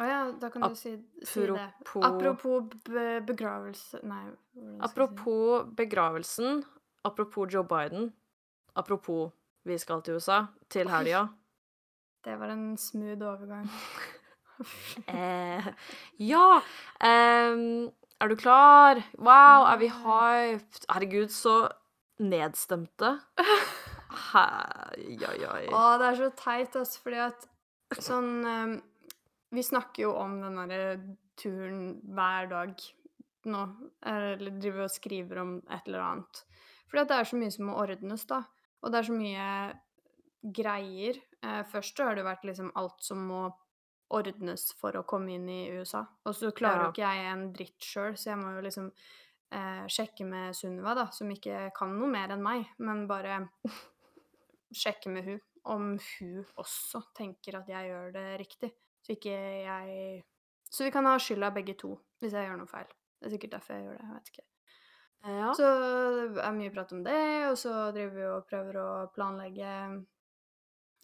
Å 0.00 0.06
ja, 0.06 0.20
da 0.40 0.48
kan 0.52 0.64
du 0.64 0.78
si, 0.78 0.94
si 1.26 1.42
det. 1.50 1.66
Apropos- 2.06 2.70
be 2.86 3.18
begravelse 3.26 4.00
Nei, 4.06 4.22
Apropos 4.80 5.64
si? 5.64 5.74
Begravelsen, 5.82 6.62
apropos 7.04 7.50
Joe 7.52 7.66
Biden, 7.68 8.12
apropos 8.78 9.32
vi 9.66 9.76
skal 9.78 10.00
til 10.02 10.16
USA 10.16 10.46
til 10.70 10.88
helga. 10.88 11.26
Det 12.24 12.36
var 12.36 12.52
en 12.52 12.76
smooth 12.76 13.24
overgang. 13.24 13.68
Eh, 15.08 15.68
ja! 16.20 16.60
Um, 17.00 17.86
er 18.20 18.28
du 18.28 18.34
klar? 18.36 18.98
Wow, 19.16 19.64
er 19.64 19.78
vi 19.80 19.88
hyped? 19.88 20.84
Herregud, 20.92 21.32
så 21.32 21.54
nedstemte. 22.20 23.14
Hei, 24.32 25.16
oi, 25.16 25.38
oi. 25.46 25.64
Å, 25.72 25.82
det 26.00 26.08
er 26.12 26.18
så 26.20 26.28
teit, 26.38 26.76
ass, 26.80 26.96
fordi 27.02 27.20
at 27.22 27.46
sånn 28.02 28.30
um, 28.46 28.72
Vi 29.54 29.62
snakker 29.66 30.04
jo 30.04 30.12
om 30.18 30.36
den 30.42 30.58
derre 30.60 30.90
turen 31.40 31.84
hver 32.14 32.46
dag 32.50 32.74
nå, 33.50 33.60
eller 34.06 34.58
driver 34.60 34.84
og 34.86 34.92
skriver 34.92 35.40
om 35.42 35.54
et 35.72 35.86
eller 35.88 36.04
annet. 36.04 36.42
Fordi 36.90 37.02
at 37.06 37.10
det 37.10 37.16
er 37.22 37.28
så 37.30 37.38
mye 37.40 37.54
som 37.54 37.70
må 37.70 37.78
ordnes, 37.80 38.26
da. 38.28 38.42
Og 38.84 38.92
det 38.92 39.00
er 39.00 39.08
så 39.08 39.16
mye 39.16 39.46
greier. 40.60 41.18
Eh, 41.44 41.62
først 41.72 41.98
har 42.04 42.18
det 42.18 42.26
vært 42.26 42.44
liksom 42.48 42.70
alt 42.78 43.00
som 43.04 43.24
må 43.30 43.46
ordnes 44.12 44.68
for 44.78 44.98
å 44.98 45.04
komme 45.08 45.34
inn 45.38 45.48
i 45.50 45.62
USA. 45.72 46.04
Og 46.26 46.34
så 46.36 46.50
klarer 46.52 46.82
Ja. 46.82 46.86
jo 46.86 46.92
ikke 46.94 47.10
jeg 47.14 47.32
en 47.32 47.44
dritt 47.56 47.86
sjøl, 47.86 48.14
så 48.18 48.30
jeg 48.34 48.40
må 48.42 48.54
jo 48.56 48.64
liksom 48.66 48.90
eh, 49.52 49.86
sjekke 49.90 50.26
med 50.28 50.56
Sunniva, 50.56 50.94
da, 50.98 51.06
som 51.14 51.30
ikke 51.32 51.68
kan 51.76 51.94
noe 51.98 52.10
mer 52.10 52.34
enn 52.34 52.44
meg, 52.44 52.68
men 52.82 53.06
bare 53.10 53.42
sjekke 54.82 55.12
med 55.12 55.26
hun 55.28 55.40
om 55.70 55.90
hun 55.98 56.44
også 56.60 57.02
tenker 57.16 57.58
at 57.58 57.68
jeg 57.68 57.90
gjør 57.90 58.14
det 58.14 58.28
riktig. 58.40 58.70
Så 59.04 59.16
ikke 59.16 59.34
jeg 59.34 60.22
Så 60.70 60.84
vi 60.86 60.92
kan 60.94 61.06
ha 61.08 61.16
skylda 61.18 61.50
begge 61.50 61.74
to 61.74 61.96
hvis 62.20 62.36
jeg 62.36 62.46
gjør 62.46 62.60
noe 62.60 62.70
feil. 62.70 62.88
Det 63.18 63.28
er 63.28 63.34
sikkert 63.34 63.56
derfor 63.56 63.74
jeg 63.74 63.84
gjør 63.84 63.98
det. 63.98 64.06
Jeg 64.06 64.14
vet 64.14 64.32
ikke. 64.32 64.46
Ja. 65.20 65.50
Så 65.56 65.66
det 65.76 66.40
er 66.40 66.54
mye 66.56 66.72
prat 66.72 66.92
om 66.96 67.02
det, 67.04 67.20
og 67.50 67.58
så 67.60 67.74
driver 67.92 68.14
vi 68.16 68.28
og 68.30 68.46
prøver 68.48 68.78
å 68.80 68.88
planlegge 69.12 69.72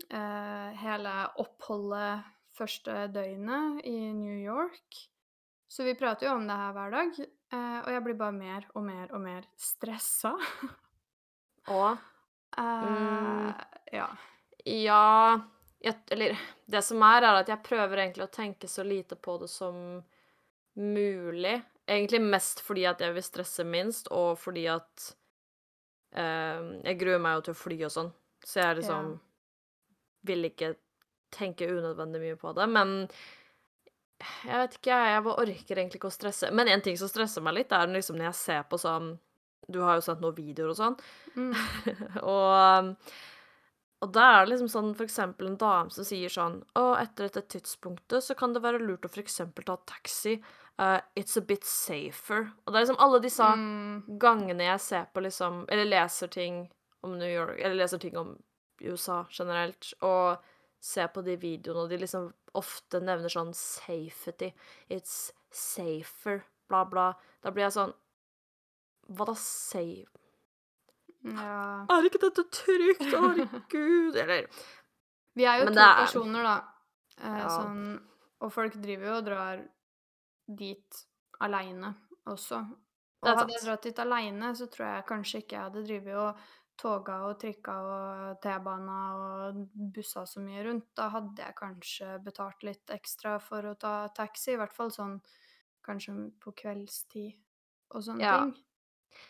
eh, 0.08 0.70
hele 0.80 1.16
oppholdet 1.42 2.24
første 2.56 3.10
døgnet 3.12 3.82
i 3.84 3.98
New 4.16 4.38
York. 4.40 5.02
Så 5.68 5.84
vi 5.84 5.96
prater 5.98 6.30
jo 6.30 6.36
om 6.38 6.46
det 6.48 6.56
her 6.56 6.72
hver 6.72 6.94
dag, 6.94 7.20
eh, 7.52 7.78
og 7.84 7.88
jeg 7.92 8.02
blir 8.04 8.18
bare 8.18 8.32
mer 8.32 8.66
og 8.74 8.82
mer 8.86 9.12
og 9.14 9.20
mer 9.20 9.46
stressa. 9.56 10.34
Og 11.68 11.96
Uh, 12.56 12.62
Mm. 12.62 13.52
Ja. 13.92 14.06
Ja 14.64 15.40
jeg, 15.82 15.94
Eller 16.10 16.38
det 16.64 16.80
som 16.86 17.02
er, 17.04 17.22
er 17.26 17.40
at 17.42 17.48
jeg 17.50 17.62
prøver 17.66 17.98
egentlig 18.00 18.24
å 18.24 18.32
tenke 18.32 18.68
så 18.70 18.84
lite 18.86 19.16
på 19.16 19.34
det 19.42 19.48
som 19.52 20.00
mulig. 20.78 21.58
Egentlig 21.86 22.20
mest 22.22 22.62
fordi 22.64 22.86
at 22.88 23.02
jeg 23.04 23.12
vil 23.12 23.22
stresse 23.26 23.64
minst, 23.66 24.08
og 24.08 24.38
fordi 24.40 24.64
at 24.72 25.08
uh, 26.16 26.80
Jeg 26.86 26.98
gruer 27.02 27.20
meg 27.20 27.36
jo 27.36 27.44
til 27.50 27.56
å 27.58 27.60
fly 27.60 27.78
og 27.84 27.92
sånn, 27.92 28.12
så 28.46 28.62
jeg 28.62 28.78
liksom 28.80 29.10
Ja. 29.12 29.18
vil 30.30 30.48
ikke 30.48 30.72
tenke 31.30 31.68
unødvendig 31.68 32.20
mye 32.22 32.36
på 32.40 32.54
det. 32.56 32.66
Men 32.72 32.96
jeg 34.18 34.58
vet 34.62 34.74
ikke, 34.78 34.96
jeg, 35.12 35.22
orker 35.28 35.78
egentlig 35.78 36.00
ikke 36.00 36.10
å 36.10 36.14
stresse. 36.14 36.50
Men 36.54 36.68
en 36.72 36.82
ting 36.84 36.96
som 36.98 37.10
stresser 37.10 37.44
meg 37.44 37.58
litt, 37.58 37.72
er 37.72 37.88
liksom 37.92 38.16
når 38.18 38.30
jeg 38.30 38.38
ser 38.40 38.62
på 38.70 38.78
sånn 38.80 39.16
Du 39.68 39.80
har 39.82 39.96
jo 39.98 40.04
sendt 40.06 40.20
noen 40.22 40.36
videoer 40.36 40.70
og 40.72 40.78
sånn. 40.78 40.96
Mm. 41.34 41.54
og, 42.34 42.92
og 44.04 44.12
da 44.14 44.26
er 44.30 44.44
det 44.44 44.52
liksom 44.52 44.70
sånn 44.70 44.92
for 44.94 45.04
eksempel 45.08 45.50
en 45.50 45.58
dame 45.60 45.90
som 45.90 46.06
sier 46.06 46.30
sånn 46.32 46.60
Å, 46.78 46.84
etter 47.00 47.26
dette 47.26 47.42
tidspunktet 47.56 48.24
så 48.24 48.36
kan 48.38 48.54
det 48.54 48.62
være 48.62 48.78
lurt 48.84 49.08
å 49.08 49.10
for 49.10 49.24
eksempel 49.24 49.66
ta 49.66 49.76
taxi. 49.90 50.36
Uh, 50.78 51.00
it's 51.16 51.36
a 51.40 51.42
bit 51.42 51.64
safer. 51.64 52.50
Og 52.64 52.72
det 52.72 52.78
er 52.78 52.84
liksom 52.86 53.00
alle 53.02 53.20
disse 53.24 53.42
Mm. 53.42 54.02
gangene 54.22 54.70
jeg 54.70 54.80
ser 54.84 55.06
på 55.12 55.22
liksom 55.24 55.64
Eller 55.68 55.88
leser 55.88 56.28
ting 56.28 56.66
om 57.02 57.18
New 57.18 57.28
York, 57.30 57.58
eller 57.60 57.76
leser 57.82 57.98
ting 58.02 58.16
om 58.16 58.36
USA 58.82 59.24
generelt, 59.30 59.92
og 60.02 60.36
ser 60.86 61.08
på 61.14 61.22
de 61.26 61.34
videoene, 61.42 61.82
og 61.84 61.90
de 61.90 61.98
liksom 61.98 62.28
ofte 62.56 63.00
nevner 63.02 63.32
sånn 63.32 63.50
safety. 63.56 64.52
It's 64.92 65.32
safer, 65.50 66.44
bla, 66.70 66.84
bla. 66.88 67.08
Da 67.42 67.50
blir 67.54 67.66
jeg 67.66 67.74
sånn 67.78 67.94
Hva 69.16 69.26
da, 69.28 69.34
safe 69.38 70.06
Ja. 71.26 71.86
Er 71.90 72.06
ikke 72.08 72.20
dette 72.22 72.44
trygt? 72.54 73.04
Herregud. 73.10 74.16
Eller 74.22 74.46
Vi 75.36 75.44
er 75.44 75.58
jo 75.60 75.64
Men 75.68 75.74
to 75.74 75.80
er- 75.82 75.96
personer, 76.04 76.42
da. 76.42 76.56
Eh, 77.18 77.38
Ja. 77.38 77.48
sånn, 77.48 78.00
og 78.40 78.52
folk 78.52 78.72
driver 78.80 79.06
jo 79.06 79.14
og 79.18 79.24
drar 79.24 79.62
dit 80.54 81.04
aleine 81.40 81.94
også. 82.26 82.60
Og 83.22 83.28
hadde 83.36 83.52
jeg 83.52 83.62
dratt 83.64 83.82
dit 83.82 83.98
aleine, 83.98 84.52
så 84.56 84.66
tror 84.70 84.86
jeg 84.94 85.06
kanskje 85.06 85.38
ikke 85.42 85.56
jeg 85.56 85.60
hadde 85.66 85.86
drevet 85.86 86.14
og 86.16 86.36
toga 86.76 87.16
og 87.28 87.38
trikka 87.40 87.74
og 87.82 88.40
T-bana 88.44 88.98
og 89.16 89.60
bussa 89.94 90.24
så 90.28 90.40
mye 90.44 90.64
rundt. 90.66 90.86
Da 90.96 91.08
hadde 91.14 91.42
jeg 91.42 91.56
kanskje 91.58 92.10
betalt 92.24 92.62
litt 92.66 92.92
ekstra 92.94 93.38
for 93.40 93.62
å 93.70 93.74
ta 93.78 94.08
taxi, 94.16 94.52
i 94.52 94.56
hvert 94.60 94.74
fall 94.76 94.90
sånn 94.94 95.18
kanskje 95.86 96.14
på 96.42 96.52
kveldstid 96.62 97.34
og 97.94 98.02
sånne 98.02 98.20
Ja. 98.22 98.38
ting. 98.40 98.54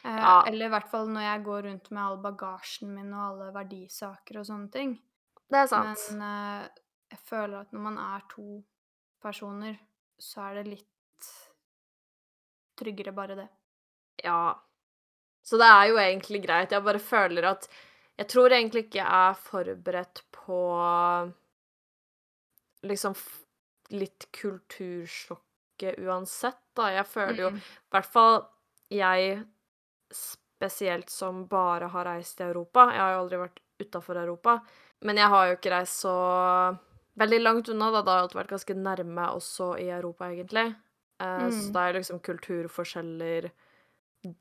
Eh, 0.05 0.17
Ja. 0.19 0.43
Eller 0.47 0.67
i 0.67 0.71
hvert 0.71 0.89
fall 0.91 1.07
når 1.09 1.23
jeg 1.23 1.45
går 1.45 1.63
rundt 1.63 1.91
med 1.91 2.03
all 2.03 2.17
bagasjen 2.23 2.95
min 2.95 3.13
og 3.15 3.21
alle 3.43 3.53
verdisaker 3.53 4.39
og 4.41 4.47
sånne 4.47 4.71
ting. 4.73 4.97
Det 5.49 5.59
er 5.63 5.67
sant. 5.67 5.99
Men 6.11 6.23
eh, 6.65 6.69
jeg 7.11 7.19
føler 7.21 7.61
at 7.61 7.73
når 7.73 7.81
man 7.81 7.99
er 7.99 8.23
to 8.29 8.65
personer, 9.23 9.79
så 10.19 10.51
er 10.51 10.55
det 10.63 10.67
litt 10.73 11.31
tryggere 12.77 13.13
bare 13.15 13.37
det. 13.37 13.49
Ja. 14.25 14.55
Så 15.47 15.59
det 15.61 15.67
er 15.71 15.89
jo 15.93 15.99
egentlig 16.03 16.41
greit. 16.43 16.73
Jeg 16.75 16.83
bare 16.83 16.99
føler 17.03 17.45
at 17.53 17.69
Jeg 18.19 18.29
tror 18.33 18.49
egentlig 18.51 18.87
ikke 18.87 18.97
jeg 19.03 19.13
er 19.13 19.35
forberedt 19.37 20.23
på 20.33 20.61
liksom 22.87 23.15
litt 23.93 24.27
kultursjokket 24.33 25.99
uansett, 26.01 26.63
da. 26.77 26.89
Jeg 26.95 27.07
føler 27.07 27.37
jo 27.43 27.51
Mm. 27.51 27.57
I 27.59 27.91
hvert 27.93 28.07
fall 28.13 28.39
jeg 28.91 29.45
spesielt 30.13 31.11
som 31.11 31.45
bare 31.47 31.89
har 31.93 32.05
reist 32.09 32.41
i 32.41 32.45
Europa. 32.45 32.89
Jeg 32.93 33.01
har 33.01 33.13
jo 33.13 33.21
aldri 33.25 33.39
vært 33.45 33.61
utafor 33.81 34.17
Europa. 34.17 34.61
Men 35.03 35.17
jeg 35.17 35.29
har 35.29 35.47
jo 35.51 35.57
ikke 35.57 35.71
reist 35.77 36.01
så 36.01 36.79
veldig 37.19 37.43
langt 37.43 37.69
unna, 37.69 37.91
da. 37.91 38.03
Det 38.03 38.11
har 38.11 38.23
alltid 38.23 38.41
vært 38.41 38.55
ganske 38.55 38.75
nærme 38.75 39.29
også 39.37 39.79
i 39.79 39.89
Europa, 39.91 40.25
egentlig. 40.33 40.75
Så 41.21 41.69
Mm. 41.69 41.73
det 41.73 41.81
er 41.83 41.93
liksom 41.93 42.21
kulturforskjeller 42.21 43.51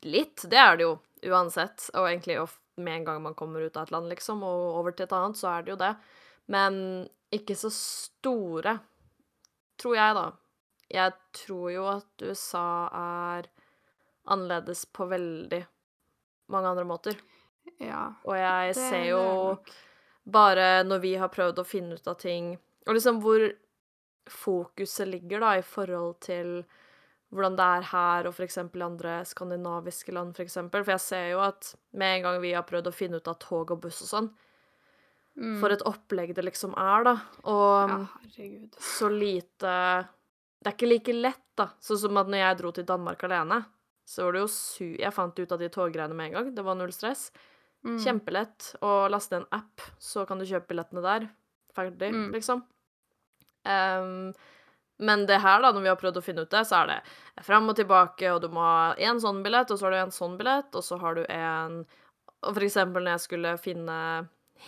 litt. 0.05 0.45
Det 0.49 0.59
er 0.59 0.77
det 0.77 0.87
jo 0.87 0.93
uansett. 1.31 1.89
Og 1.93 2.09
egentlig 2.09 2.39
med 2.75 2.99
en 2.99 3.05
gang 3.07 3.21
man 3.23 3.37
kommer 3.37 3.61
ut 3.65 3.77
av 3.77 3.87
et 3.87 3.93
land, 3.95 4.09
liksom, 4.11 4.43
og 4.43 4.79
over 4.81 4.95
til 4.95 5.07
et 5.07 5.15
annet, 5.15 5.39
så 5.39 5.51
er 5.53 5.65
det 5.65 5.73
jo 5.73 5.81
det. 5.81 5.91
Men 6.51 6.79
ikke 7.33 7.55
så 7.57 7.71
store, 7.73 8.77
tror 9.81 9.95
jeg, 9.97 10.17
da. 10.17 10.25
Jeg 10.95 11.15
tror 11.45 11.69
jo 11.73 11.85
at 11.89 12.25
USA 12.25 12.67
er 12.95 13.47
annerledes 14.29 14.85
på 14.93 15.07
veldig 15.09 15.63
mange 16.53 16.71
andre 16.73 16.85
måter. 16.85 17.17
Ja, 17.81 18.13
Og 18.23 18.37
jeg 18.37 18.75
det, 18.75 18.77
ser 18.77 18.99
er 19.01 19.07
jo 19.09 19.23
bare 20.25 20.83
når 20.85 21.01
vi 21.01 21.15
har 21.19 21.31
prøvd 21.33 21.61
å 21.61 21.67
finne 21.67 21.97
ut 21.97 22.07
av 22.07 22.15
ting 22.21 22.53
Og 22.85 22.93
liksom 22.95 23.17
hvor 23.23 23.41
fokuset 24.29 25.09
ligger, 25.09 25.41
da, 25.41 25.55
i 25.57 25.65
forhold 25.65 26.15
til 26.25 26.51
hvordan 27.35 27.55
det 27.59 27.65
er 27.67 27.81
her 27.91 28.27
og 28.29 28.39
eksempel 28.45 28.81
i 28.81 28.85
andre 28.87 29.13
skandinaviske 29.27 30.13
land, 30.15 30.33
for 30.37 30.43
eksempel. 30.45 30.83
For 30.85 30.95
jeg 30.95 31.03
ser 31.03 31.29
jo 31.33 31.39
at 31.45 31.73
med 31.93 32.17
en 32.17 32.23
gang 32.23 32.41
vi 32.41 32.53
har 32.55 32.63
prøvd 32.63 32.87
å 32.87 32.93
finne 32.95 33.17
ut 33.19 33.27
av 33.27 33.37
tog 33.43 33.71
og 33.75 33.81
buss 33.85 34.01
og 34.07 34.11
sånn, 34.13 34.31
Mm. 35.37 35.59
for 35.59 35.67
et 35.69 35.81
opplegg 35.83 36.33
det 36.33 36.45
liksom 36.45 36.71
er, 36.79 37.03
da. 37.03 37.13
Og 37.43 37.89
Ja, 37.89 37.97
herregud. 38.23 38.71
så 38.79 39.09
lite 39.11 40.07
Det 40.63 40.67
er 40.71 40.77
ikke 40.77 40.87
like 40.89 41.13
lett, 41.13 41.43
da. 41.57 41.67
Sånn 41.81 41.97
som 41.99 42.17
at 42.17 42.27
når 42.27 42.37
jeg 42.39 42.57
dro 42.57 42.71
til 42.71 42.85
Danmark 42.85 43.21
alene, 43.23 43.65
så 44.05 44.23
var 44.23 44.31
det 44.31 44.39
jo 44.41 44.47
su... 44.47 44.95
Jeg 44.97 45.13
fant 45.13 45.37
ut 45.37 45.51
av 45.51 45.59
de 45.59 45.67
toggreiene 45.69 46.15
med 46.15 46.27
en 46.27 46.33
gang. 46.33 46.55
Det 46.55 46.63
var 46.63 46.75
null 46.75 46.91
stress. 46.91 47.31
Mm. 47.85 47.99
Kjempelett 47.99 48.75
å 48.81 49.09
laste 49.11 49.33
en 49.35 49.45
app, 49.51 49.81
så 49.99 50.25
kan 50.25 50.39
du 50.39 50.45
kjøpe 50.45 50.67
billettene 50.69 51.01
der. 51.03 51.29
Ferdig, 51.75 52.13
Mm. 52.13 52.31
liksom. 52.31 52.63
Ehm, 53.65 54.33
men 54.97 55.25
det 55.27 55.41
her, 55.43 55.59
da, 55.61 55.71
når 55.75 55.83
vi 55.83 55.89
har 55.91 55.99
prøvd 55.99 56.17
å 56.21 56.23
finne 56.23 56.45
ut 56.45 56.51
det, 56.53 56.63
så 56.67 56.81
er 56.83 56.91
det 56.91 57.43
fram 57.43 57.67
og 57.71 57.75
tilbake, 57.75 58.29
og 58.31 58.41
du 58.43 58.47
må 58.53 58.63
ha 58.63 58.93
én 58.95 59.19
sånn 59.19 59.41
billett, 59.43 59.71
og 59.71 59.79
så 59.79 59.87
har 59.87 59.95
du 59.95 59.99
en 59.99 60.15
sånn 60.15 60.37
billett, 60.39 60.71
og 60.75 60.85
så 60.85 60.99
har 61.01 61.19
du 61.19 61.25
en 61.29 61.85
Og 62.45 62.53
for 62.53 62.63
eksempel 62.63 63.01
når 63.03 63.15
jeg 63.15 63.23
skulle 63.23 63.51
finne 63.57 63.95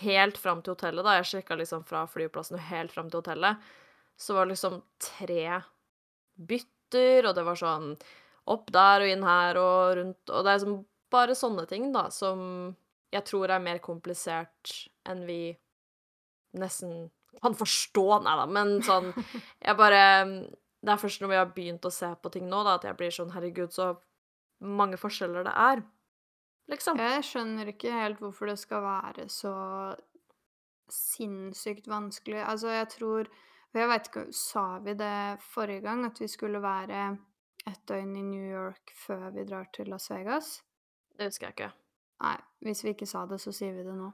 helt 0.00 0.38
fram 0.38 0.62
til 0.62 0.74
hotellet, 0.74 1.04
da, 1.06 1.14
jeg 1.18 1.28
sjekka 1.30 1.56
liksom 1.56 1.84
fra 1.86 2.06
flyplassen 2.10 2.56
og 2.58 2.64
helt 2.72 2.92
fram 2.92 3.08
til 3.10 3.20
hotellet, 3.22 3.60
så 4.18 4.34
var 4.34 4.46
det 4.46 4.56
liksom 4.56 4.80
tre 4.98 5.60
bytter, 6.50 7.28
og 7.28 7.36
det 7.38 7.44
var 7.46 7.60
sånn 7.60 7.92
opp 8.50 8.72
der 8.74 9.04
og 9.04 9.12
inn 9.12 9.22
her 9.26 9.60
og 9.60 9.96
rundt, 10.00 10.32
og 10.32 10.42
det 10.44 10.50
er 10.50 10.58
liksom 10.58 10.78
bare 11.12 11.36
sånne 11.38 11.64
ting, 11.70 11.92
da, 11.94 12.08
som 12.10 12.74
jeg 13.14 13.24
tror 13.28 13.52
er 13.54 13.62
mer 13.64 13.78
komplisert 13.84 14.74
enn 15.08 15.22
vi 15.28 15.40
nesten 16.58 17.08
kan 17.42 17.56
forstå. 17.58 18.06
Nei 18.24 18.36
da, 18.40 18.46
men 18.50 18.78
sånn 18.86 19.12
Jeg 19.14 19.76
bare 19.78 20.02
Det 20.82 20.92
er 20.92 21.00
først 21.00 21.22
når 21.22 21.32
vi 21.32 21.38
har 21.40 21.54
begynt 21.54 21.86
å 21.88 21.94
se 21.94 22.10
på 22.22 22.32
ting 22.34 22.48
nå, 22.50 22.62
da, 22.66 22.76
at 22.78 22.86
jeg 22.88 22.98
blir 22.98 23.14
sånn 23.14 23.32
Herregud, 23.34 23.74
så 23.74 23.92
mange 24.58 24.98
forskjeller 24.98 25.46
det 25.46 25.54
er. 25.54 25.82
Liksom. 26.68 26.98
Jeg 27.00 27.24
skjønner 27.24 27.70
ikke 27.72 27.92
helt 27.94 28.20
hvorfor 28.22 28.50
det 28.50 28.58
skal 28.60 28.82
være 28.84 29.28
så 29.32 29.54
sinnssykt 30.92 31.88
vanskelig. 31.88 32.40
Altså, 32.42 32.72
jeg 32.74 32.88
tror 32.96 33.30
for 33.68 33.82
Jeg 33.82 33.90
veit 33.90 34.06
ikke 34.08 34.22
Sa 34.32 34.66
vi 34.84 34.94
det 34.96 35.40
forrige 35.44 35.84
gang, 35.84 36.06
at 36.06 36.20
vi 36.20 36.28
skulle 36.28 36.62
være 36.62 37.02
et 37.68 37.82
døgn 37.88 38.14
i 38.16 38.22
New 38.24 38.46
York 38.48 38.94
før 38.96 39.28
vi 39.34 39.44
drar 39.44 39.68
til 39.74 39.90
Las 39.92 40.10
Vegas? 40.10 40.62
Det 41.18 41.28
husker 41.28 41.48
jeg 41.48 41.56
ikke. 41.56 41.72
Nei, 42.24 42.36
hvis 42.64 42.84
vi 42.84 42.94
ikke 42.94 43.06
sa 43.06 43.26
det, 43.28 43.40
så 43.42 43.52
sier 43.52 43.74
vi 43.76 43.84
det 43.84 43.94
nå. 43.94 44.08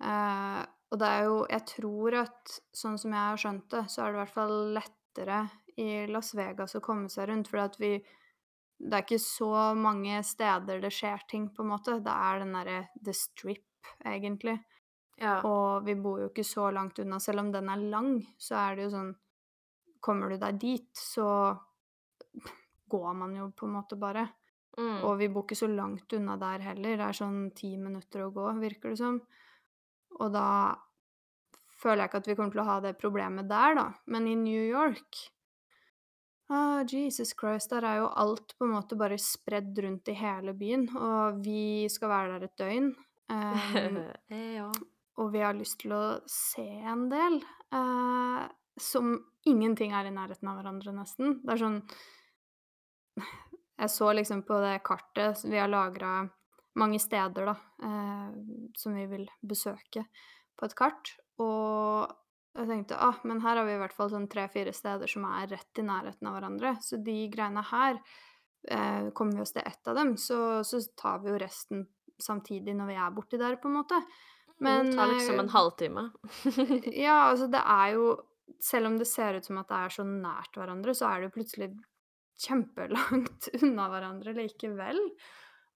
Eh, 0.00 0.62
og 0.90 1.00
det 1.00 1.08
er 1.08 1.24
jo 1.26 1.38
Jeg 1.50 1.64
tror 1.72 2.18
at 2.22 2.58
sånn 2.74 2.98
som 3.00 3.14
jeg 3.14 3.22
har 3.30 3.40
skjønt 3.40 3.66
det, 3.74 3.82
så 3.90 4.02
er 4.02 4.12
det 4.12 4.18
i 4.18 4.22
hvert 4.22 4.36
fall 4.36 4.56
lettere 4.76 5.40
i 5.76 5.88
Las 6.08 6.32
Vegas 6.36 6.76
å 6.78 6.84
komme 6.84 7.10
seg 7.12 7.28
rundt, 7.30 7.50
fordi 7.50 7.64
at 7.64 7.80
vi 7.80 7.92
Det 8.76 8.92
er 8.92 9.04
ikke 9.04 9.22
så 9.22 9.52
mange 9.74 10.20
steder 10.24 10.80
det 10.82 10.92
skjer 10.92 11.22
ting, 11.30 11.48
på 11.48 11.64
en 11.64 11.70
måte. 11.70 11.94
Det 12.04 12.12
er 12.12 12.42
den 12.42 12.52
derre 12.52 12.80
The 13.00 13.14
Strip, 13.16 13.88
egentlig. 14.04 14.58
Ja. 15.16 15.38
Og 15.48 15.86
vi 15.86 15.94
bor 15.96 16.20
jo 16.20 16.26
ikke 16.28 16.44
så 16.44 16.68
langt 16.70 16.98
unna. 17.00 17.16
Selv 17.18 17.40
om 17.40 17.48
den 17.54 17.70
er 17.72 17.86
lang, 17.88 18.18
så 18.36 18.58
er 18.60 18.76
det 18.76 18.84
jo 18.88 18.96
sånn 18.98 19.14
Kommer 20.06 20.28
du 20.30 20.36
deg 20.38 20.58
dit, 20.60 20.90
så 20.94 21.56
går 22.86 23.14
man 23.16 23.32
jo 23.34 23.48
på 23.56 23.66
en 23.66 23.72
måte 23.74 23.96
bare. 23.98 24.26
Mm. 24.76 25.00
Og 25.08 25.16
vi 25.18 25.28
bor 25.32 25.46
ikke 25.46 25.56
så 25.58 25.66
langt 25.72 26.12
unna 26.14 26.36
der 26.38 26.62
heller. 26.62 26.98
Det 27.00 27.08
er 27.08 27.16
sånn 27.16 27.40
ti 27.56 27.72
minutter 27.80 28.26
å 28.26 28.30
gå, 28.30 28.44
virker 28.60 28.92
det 28.92 29.00
som. 29.00 29.16
Og 30.20 30.32
da 30.34 30.48
føler 31.76 32.04
jeg 32.04 32.10
ikke 32.10 32.22
at 32.22 32.28
vi 32.30 32.36
kommer 32.38 32.54
til 32.54 32.64
å 32.64 32.68
ha 32.70 32.76
det 32.84 32.98
problemet 33.00 33.48
der, 33.50 33.76
da. 33.78 33.86
Men 34.12 34.28
i 34.30 34.36
New 34.40 34.62
York 34.62 35.26
ah, 36.48 36.82
Jesus 36.88 37.34
Christ, 37.38 37.70
der 37.70 37.84
er 37.84 38.02
jo 38.02 38.10
alt 38.16 38.54
på 38.58 38.66
en 38.66 38.74
måte 38.76 38.98
bare 38.98 39.18
spredd 39.20 39.76
rundt 39.84 40.10
i 40.12 40.16
hele 40.18 40.54
byen. 40.56 40.88
Og 40.96 41.40
vi 41.44 41.86
skal 41.92 42.12
være 42.12 42.36
der 42.36 42.48
et 42.48 42.60
døgn. 42.60 42.92
Um, 43.26 43.96
ja. 44.58 44.68
og 45.18 45.32
vi 45.32 45.42
har 45.42 45.56
lyst 45.58 45.80
til 45.82 45.96
å 45.96 46.02
se 46.30 46.66
en 46.86 47.08
del 47.10 47.40
uh, 47.74 48.44
som 48.78 49.16
ingenting 49.48 49.96
er 49.96 50.06
i 50.06 50.14
nærheten 50.14 50.46
av 50.50 50.60
hverandre, 50.60 50.94
nesten. 50.94 51.40
Det 51.42 51.56
er 51.56 51.64
sånn 51.64 51.80
Jeg 53.16 53.90
så 53.92 54.12
liksom 54.12 54.42
på 54.44 54.58
det 54.60 54.74
kartet 54.84 55.40
Vi 55.48 55.56
har 55.56 55.70
lagra 55.72 56.26
mange 56.76 57.00
steder, 57.02 57.50
da, 57.52 57.56
eh, 57.86 58.36
som 58.76 58.96
vi 58.96 59.06
vil 59.10 59.26
besøke. 59.42 60.06
på 60.56 60.64
et 60.64 60.72
kart, 60.72 61.10
og 61.44 62.08
jeg 62.56 62.68
tenkte 62.70 62.96
ah, 62.96 63.18
men 63.28 63.42
her 63.44 63.58
har 63.58 63.66
vi 63.68 63.74
i 63.74 63.80
hvert 63.82 63.92
fall 63.92 64.08
sånn 64.08 64.28
tre-fire 64.32 64.72
steder 64.72 65.10
som 65.10 65.26
er 65.28 65.50
rett 65.50 65.80
i 65.80 65.84
nærheten 65.84 66.30
av 66.30 66.38
hverandre, 66.38 66.70
så 66.80 66.96
de 67.04 67.16
greiene 67.28 67.60
her 67.68 67.98
eh, 68.70 69.10
kommer 69.12 69.36
vi 69.36 69.44
oss 69.44 69.52
til 69.52 69.66
ett 69.68 69.90
av 69.92 69.98
dem, 70.00 70.14
så, 70.16 70.38
så 70.64 70.80
tar 70.96 71.20
vi 71.20 71.34
jo 71.34 71.42
resten 71.42 71.84
samtidig 72.16 72.72
når 72.78 72.88
vi 72.88 72.96
er 73.04 73.12
borti 73.18 73.40
der, 73.40 73.58
på 73.60 73.68
en 73.68 73.76
måte. 73.82 74.00
Men 74.64 74.90
Det 74.90 74.96
tar 74.96 75.12
liksom 75.12 75.40
en 75.42 75.50
eh, 75.50 75.52
halvtime. 75.52 76.06
ja, 77.06 77.18
altså 77.28 77.50
det 77.52 77.60
er 77.60 77.92
jo 77.98 78.14
Selv 78.62 78.86
om 78.88 78.94
det 78.96 79.08
ser 79.10 79.36
ut 79.36 79.44
som 79.44 79.58
at 79.60 79.68
det 79.68 79.78
er 79.82 79.92
så 79.92 80.04
nært 80.06 80.54
hverandre, 80.56 80.94
så 80.94 81.08
er 81.10 81.18
det 81.18 81.26
jo 81.26 81.34
plutselig 81.34 81.66
kjempelangt 82.40 83.48
unna 83.62 83.88
hverandre 83.90 84.32
likevel. 84.36 85.00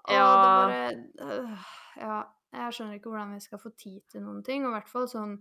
Og 0.09 0.15
Ja. 0.15 0.29
det 0.43 1.21
bare 1.21 1.33
øh, 1.43 1.65
Ja, 2.01 2.19
jeg 2.53 2.73
skjønner 2.75 2.95
ikke 2.99 3.11
hvordan 3.11 3.35
vi 3.35 3.41
skal 3.41 3.59
få 3.63 3.71
tid 3.79 4.01
til 4.11 4.23
noen 4.23 4.43
ting, 4.47 4.65
og 4.65 4.71
i 4.73 4.79
hvert 4.79 4.89
fall 4.89 5.09
sånn 5.11 5.37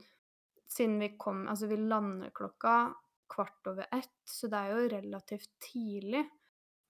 siden 0.70 1.00
vi 1.01 1.13
kom 1.18 1.48
Altså, 1.48 1.68
vi 1.72 1.78
lander 1.78 2.30
klokka 2.36 2.94
kvart 3.30 3.68
over 3.70 3.86
ett, 3.94 4.12
så 4.25 4.50
det 4.50 4.58
er 4.60 4.70
jo 4.74 4.89
relativt 4.98 5.50
tidlig. 5.62 6.24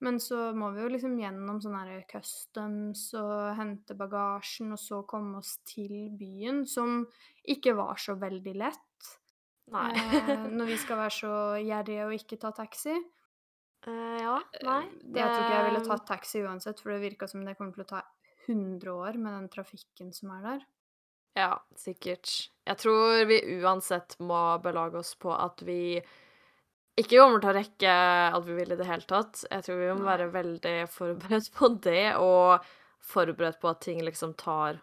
Men 0.00 0.16
så 0.18 0.54
må 0.56 0.70
vi 0.72 0.80
jo 0.80 0.88
liksom 0.88 1.18
gjennom 1.20 1.58
sånne 1.60 1.82
her 1.84 2.04
customs 2.08 3.02
og 3.20 3.54
hente 3.58 3.92
bagasjen, 3.94 4.72
og 4.72 4.80
så 4.80 5.02
komme 5.08 5.42
oss 5.42 5.58
til 5.68 6.08
byen, 6.16 6.62
som 6.66 7.02
ikke 7.44 7.74
var 7.76 8.00
så 8.00 8.14
veldig 8.16 8.54
lett. 8.56 9.10
Nei. 9.70 9.90
Eh, 9.92 10.46
når 10.48 10.66
vi 10.72 10.78
skal 10.80 10.96
være 11.02 11.12
så 11.18 11.32
gjerrige 11.60 12.06
og 12.08 12.14
ikke 12.16 12.40
ta 12.40 12.50
taxi. 12.56 12.96
Eh, 13.86 14.18
ja. 14.20 14.36
Nei. 14.62 14.82
Jeg 15.14 15.24
tror 15.24 15.40
ikke 15.40 15.54
jeg 15.56 15.64
ville 15.68 15.80
det- 15.80 15.88
tatt 15.88 16.06
taxi 16.06 16.42
uansett, 16.44 16.80
for 16.80 16.92
det 16.92 17.00
virka 17.00 17.28
som 17.28 17.44
det 17.44 17.56
kommer 17.56 17.72
til 17.74 17.84
å 17.84 17.88
ta 17.88 18.02
100 18.46 18.92
år 18.92 19.14
med 19.18 19.32
den 19.32 19.48
trafikken 19.48 20.12
som 20.14 20.30
er 20.30 20.42
der. 20.42 20.66
Ja, 21.36 21.58
sikkert. 21.76 22.48
Jeg 22.66 22.76
tror 22.76 23.24
vi 23.26 23.40
uansett 23.62 24.16
må 24.18 24.60
belage 24.62 24.96
oss 24.96 25.14
på 25.14 25.30
at 25.32 25.60
vi 25.62 26.02
ikke 26.98 27.18
kommer 27.20 27.40
til 27.40 27.50
å 27.50 27.54
rekke 27.54 28.34
alt 28.34 28.44
vi 28.46 28.54
vil 28.58 28.72
i 28.72 28.76
det 28.76 28.86
hele 28.86 29.06
tatt. 29.06 29.44
Jeg 29.50 29.62
tror 29.64 29.78
vi 29.78 29.94
må 30.00 30.04
være 30.04 30.30
veldig 30.32 30.88
forberedt 30.90 31.50
på 31.54 31.80
det, 31.80 32.16
og 32.16 32.60
forberedt 33.00 33.60
på 33.60 33.70
at 33.70 33.80
ting 33.80 34.00
liksom 34.02 34.34
tar 34.36 34.80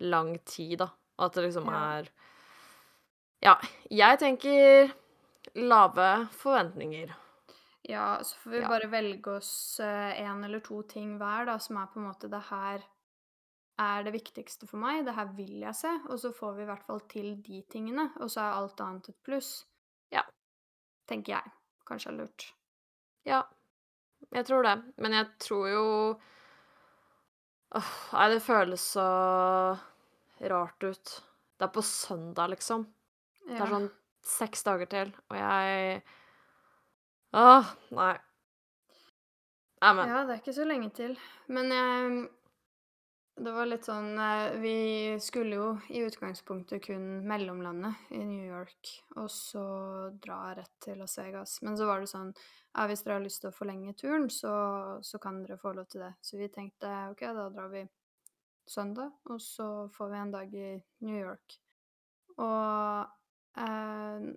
lang 0.00 0.38
tid, 0.44 0.78
da. 0.78 0.90
At 1.18 1.32
det 1.34 1.44
liksom 1.48 1.68
er 1.68 2.08
Ja, 3.42 3.56
jeg 3.90 4.18
tenker 4.18 4.92
lave 5.56 6.28
forventninger. 6.36 7.10
Ja, 7.90 8.20
så 8.22 8.36
får 8.38 8.50
vi 8.54 8.60
Ja. 8.62 8.68
bare 8.70 8.88
velge 8.92 9.36
oss 9.40 9.80
én 9.82 10.44
eller 10.46 10.60
to 10.62 10.82
ting 10.86 11.16
hver, 11.18 11.46
da, 11.48 11.58
som 11.58 11.76
er 11.80 11.86
på 11.90 11.98
en 12.00 12.06
måte 12.06 12.30
det 12.30 12.42
her 12.50 12.84
er 13.80 14.02
det 14.04 14.12
viktigste 14.12 14.68
for 14.68 14.76
meg, 14.82 15.04
det 15.06 15.14
her 15.16 15.30
vil 15.34 15.60
jeg 15.64 15.74
se, 15.74 15.90
og 16.10 16.18
så 16.20 16.30
får 16.36 16.54
vi 16.58 16.62
i 16.62 16.68
hvert 16.68 16.84
fall 16.84 17.00
til 17.08 17.30
de 17.42 17.62
tingene, 17.72 18.10
og 18.20 18.28
så 18.28 18.42
er 18.44 18.58
alt 18.58 18.80
annet 18.84 19.08
et 19.08 19.22
pluss. 19.24 19.64
Ja. 20.12 20.22
Tenker 21.08 21.38
jeg. 21.38 21.52
Kanskje 21.88 22.12
er 22.12 22.18
lurt. 22.18 22.44
Ja, 23.26 23.42
jeg 24.32 24.44
tror 24.46 24.62
det. 24.62 24.76
Men 24.98 25.12
jeg 25.16 25.26
tror 25.42 25.68
jo 25.72 25.86
Åh, 27.72 27.90
Nei, 28.12 28.28
det 28.32 28.42
føles 28.42 28.82
så 28.96 29.04
rart 30.50 30.82
ut. 30.82 31.12
Det 31.58 31.66
er 31.68 31.72
på 31.74 31.82
søndag, 31.86 32.50
liksom. 32.50 32.84
Det 33.46 33.60
er 33.60 33.70
sånn 33.70 33.90
seks 34.26 34.64
dager 34.66 34.88
til, 34.90 35.12
og 35.30 35.36
jeg 35.38 36.02
Åh, 37.32 37.66
nei. 37.88 38.16
Amen. 39.80 40.08
Ja, 40.08 40.24
det 40.26 40.34
er 40.34 40.40
ikke 40.42 40.54
så 40.56 40.66
lenge 40.66 40.90
til. 40.94 41.16
Men 41.48 41.72
jeg 41.72 42.28
Det 43.40 43.52
var 43.56 43.68
litt 43.70 43.86
sånn 43.86 44.18
eh, 44.20 44.56
Vi 44.60 44.72
skulle 45.22 45.56
jo 45.56 45.68
i 45.88 46.02
utgangspunktet 46.04 46.82
kun 46.84 47.22
mellomlande 47.24 47.94
i 48.10 48.24
New 48.26 48.44
York, 48.44 48.90
og 49.16 49.30
så 49.32 49.62
dra 50.20 50.50
rett 50.58 50.74
til 50.84 50.98
Las 51.00 51.16
Vegas. 51.18 51.62
Men 51.62 51.78
så 51.78 51.86
var 51.88 52.02
det 52.02 52.10
sånn 52.10 52.34
Ja, 52.34 52.84
hvis 52.90 53.06
dere 53.06 53.16
har 53.16 53.24
lyst 53.24 53.40
til 53.44 53.50
å 53.52 53.56
forlenge 53.56 53.94
turen, 53.94 54.28
så, 54.30 54.52
så 55.02 55.22
kan 55.22 55.40
dere 55.44 55.56
få 55.58 55.72
lov 55.78 55.88
til 55.88 56.04
det. 56.04 56.12
Så 56.20 56.36
vi 56.36 56.50
tenkte 56.52 56.90
OK, 57.14 57.24
da 57.38 57.48
drar 57.54 57.72
vi 57.72 57.86
søndag, 58.68 59.14
og 59.30 59.40
så 59.40 59.88
får 59.94 60.12
vi 60.12 60.20
en 60.20 60.34
dag 60.36 60.54
i 60.54 60.68
New 61.06 61.16
York. 61.16 61.56
Og 62.36 63.08
eh, 63.56 64.30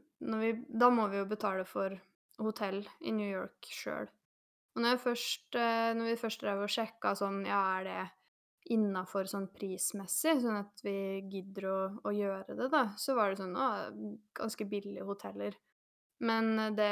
vi 0.46 0.56
Da 0.70 0.90
må 0.94 1.10
vi 1.12 1.20
jo 1.20 1.28
betale 1.30 1.68
for 1.68 2.00
hotell 2.42 2.82
i 3.02 3.14
New 3.16 3.30
York 3.30 3.70
sjøl. 3.70 4.10
Og 4.74 4.82
når, 4.82 5.00
først, 5.02 5.54
eh, 5.60 5.94
når 5.98 6.12
vi 6.12 6.20
først 6.24 6.42
drev 6.42 6.64
og 6.66 6.72
sjekka 6.74 7.14
sånn, 7.18 7.44
ja, 7.46 7.62
er 7.78 7.88
det 7.88 8.04
innafor 8.74 9.28
sånn 9.30 9.50
prismessig, 9.54 10.38
sånn 10.42 10.62
at 10.62 10.82
vi 10.86 10.96
gidder 11.30 11.68
å, 11.70 11.78
å 12.08 12.14
gjøre 12.16 12.56
det, 12.58 12.70
da, 12.72 12.88
så 12.98 13.16
var 13.18 13.32
det 13.32 13.42
sånn 13.42 13.58
å, 13.60 13.68
ganske 14.40 14.68
billige 14.72 15.06
hoteller. 15.06 15.58
Men 16.24 16.76
det 16.78 16.90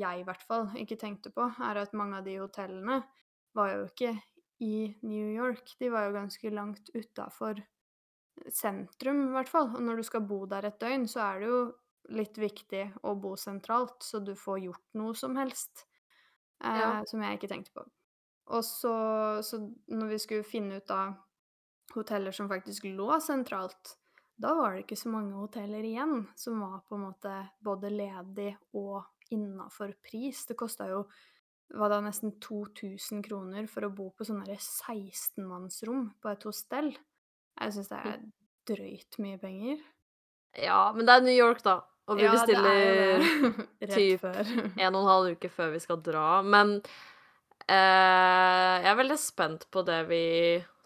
jeg 0.00 0.22
i 0.22 0.24
hvert 0.26 0.44
fall 0.48 0.70
ikke 0.80 0.98
tenkte 0.98 1.32
på, 1.34 1.44
er 1.60 1.82
at 1.82 1.96
mange 1.96 2.18
av 2.18 2.26
de 2.26 2.38
hotellene 2.40 3.02
var 3.56 3.74
jo 3.74 3.84
ikke 3.90 4.14
i 4.64 4.88
New 5.04 5.28
York. 5.34 5.74
De 5.80 5.90
var 5.92 6.08
jo 6.08 6.16
ganske 6.16 6.52
langt 6.54 6.90
utafor 6.96 7.60
sentrum, 8.48 9.26
i 9.28 9.34
hvert 9.34 9.50
fall. 9.52 9.70
Og 9.76 9.84
når 9.84 10.00
du 10.00 10.06
skal 10.08 10.24
bo 10.28 10.44
der 10.48 10.68
et 10.68 10.80
døgn, 10.80 11.06
så 11.10 11.22
er 11.26 11.42
det 11.42 11.50
jo 11.50 11.60
litt 12.10 12.38
viktig 12.38 12.84
å 13.06 13.14
bo 13.20 13.36
sentralt, 13.38 14.02
så 14.02 14.20
du 14.24 14.34
får 14.38 14.60
gjort 14.66 14.86
noe 14.98 15.14
som 15.18 15.36
helst. 15.38 15.86
Eh, 16.64 16.78
Ja. 16.80 17.04
Som 17.06 17.22
jeg 17.22 17.38
ikke 17.38 17.48
tenkte 17.48 17.72
på. 17.72 17.86
Og 18.50 18.64
så, 18.66 18.94
så 19.46 19.60
når 19.88 20.08
vi 20.14 20.18
skulle 20.18 20.44
finne 20.46 20.80
ut 20.80 20.90
av 20.90 21.14
hoteller 21.94 22.34
som 22.34 22.48
faktisk 22.50 22.84
lå 22.90 23.20
sentralt, 23.22 23.96
da 24.40 24.54
var 24.56 24.74
det 24.74 24.84
ikke 24.84 24.98
så 24.98 25.10
mange 25.12 25.36
hoteller 25.36 25.84
igjen 25.84 26.24
som 26.38 26.60
var 26.62 26.80
på 26.88 26.96
en 26.96 27.04
måte 27.10 27.32
både 27.62 27.90
ledig 27.92 28.54
og 28.78 29.04
innafor 29.30 29.92
pris. 30.02 30.46
Det 30.48 30.56
kosta 30.58 30.88
jo 30.90 31.04
var 31.76 31.92
da 31.92 32.00
nesten 32.02 32.32
2000 32.42 33.22
kroner 33.22 33.68
for 33.70 33.86
å 33.86 33.92
bo 33.94 34.08
på 34.16 34.26
sånne 34.26 34.56
16-mannsrom 34.56 36.08
på 36.22 36.32
et 36.32 36.46
hostell. 36.48 36.90
Jeg 37.60 37.76
syns 37.76 37.90
det 37.92 38.00
er 38.00 38.24
drøyt 38.70 39.18
mye 39.22 39.38
penger. 39.38 39.84
Ja, 40.58 40.88
men 40.96 41.06
det 41.06 41.14
er 41.14 41.26
New 41.28 41.36
York, 41.36 41.62
da. 41.62 41.76
Og 42.10 42.18
vi 42.18 42.24
Ja, 42.26 42.30
er 42.32 42.34
bestiller 42.34 42.72
det. 42.74 43.88
Typ 43.94 44.20
en 44.82 44.94
og 44.94 45.00
en 45.04 45.12
halv 45.12 45.26
uke 45.36 45.48
før 45.52 45.68
vi 45.76 45.80
skal 45.82 45.98
dra. 46.02 46.42
Men 46.42 46.66
eh, 47.70 48.74
jeg 48.82 48.90
er 48.90 48.98
veldig 48.98 49.18
spent 49.20 49.68
på 49.70 49.82
det 49.86 50.08
vi 50.10 50.24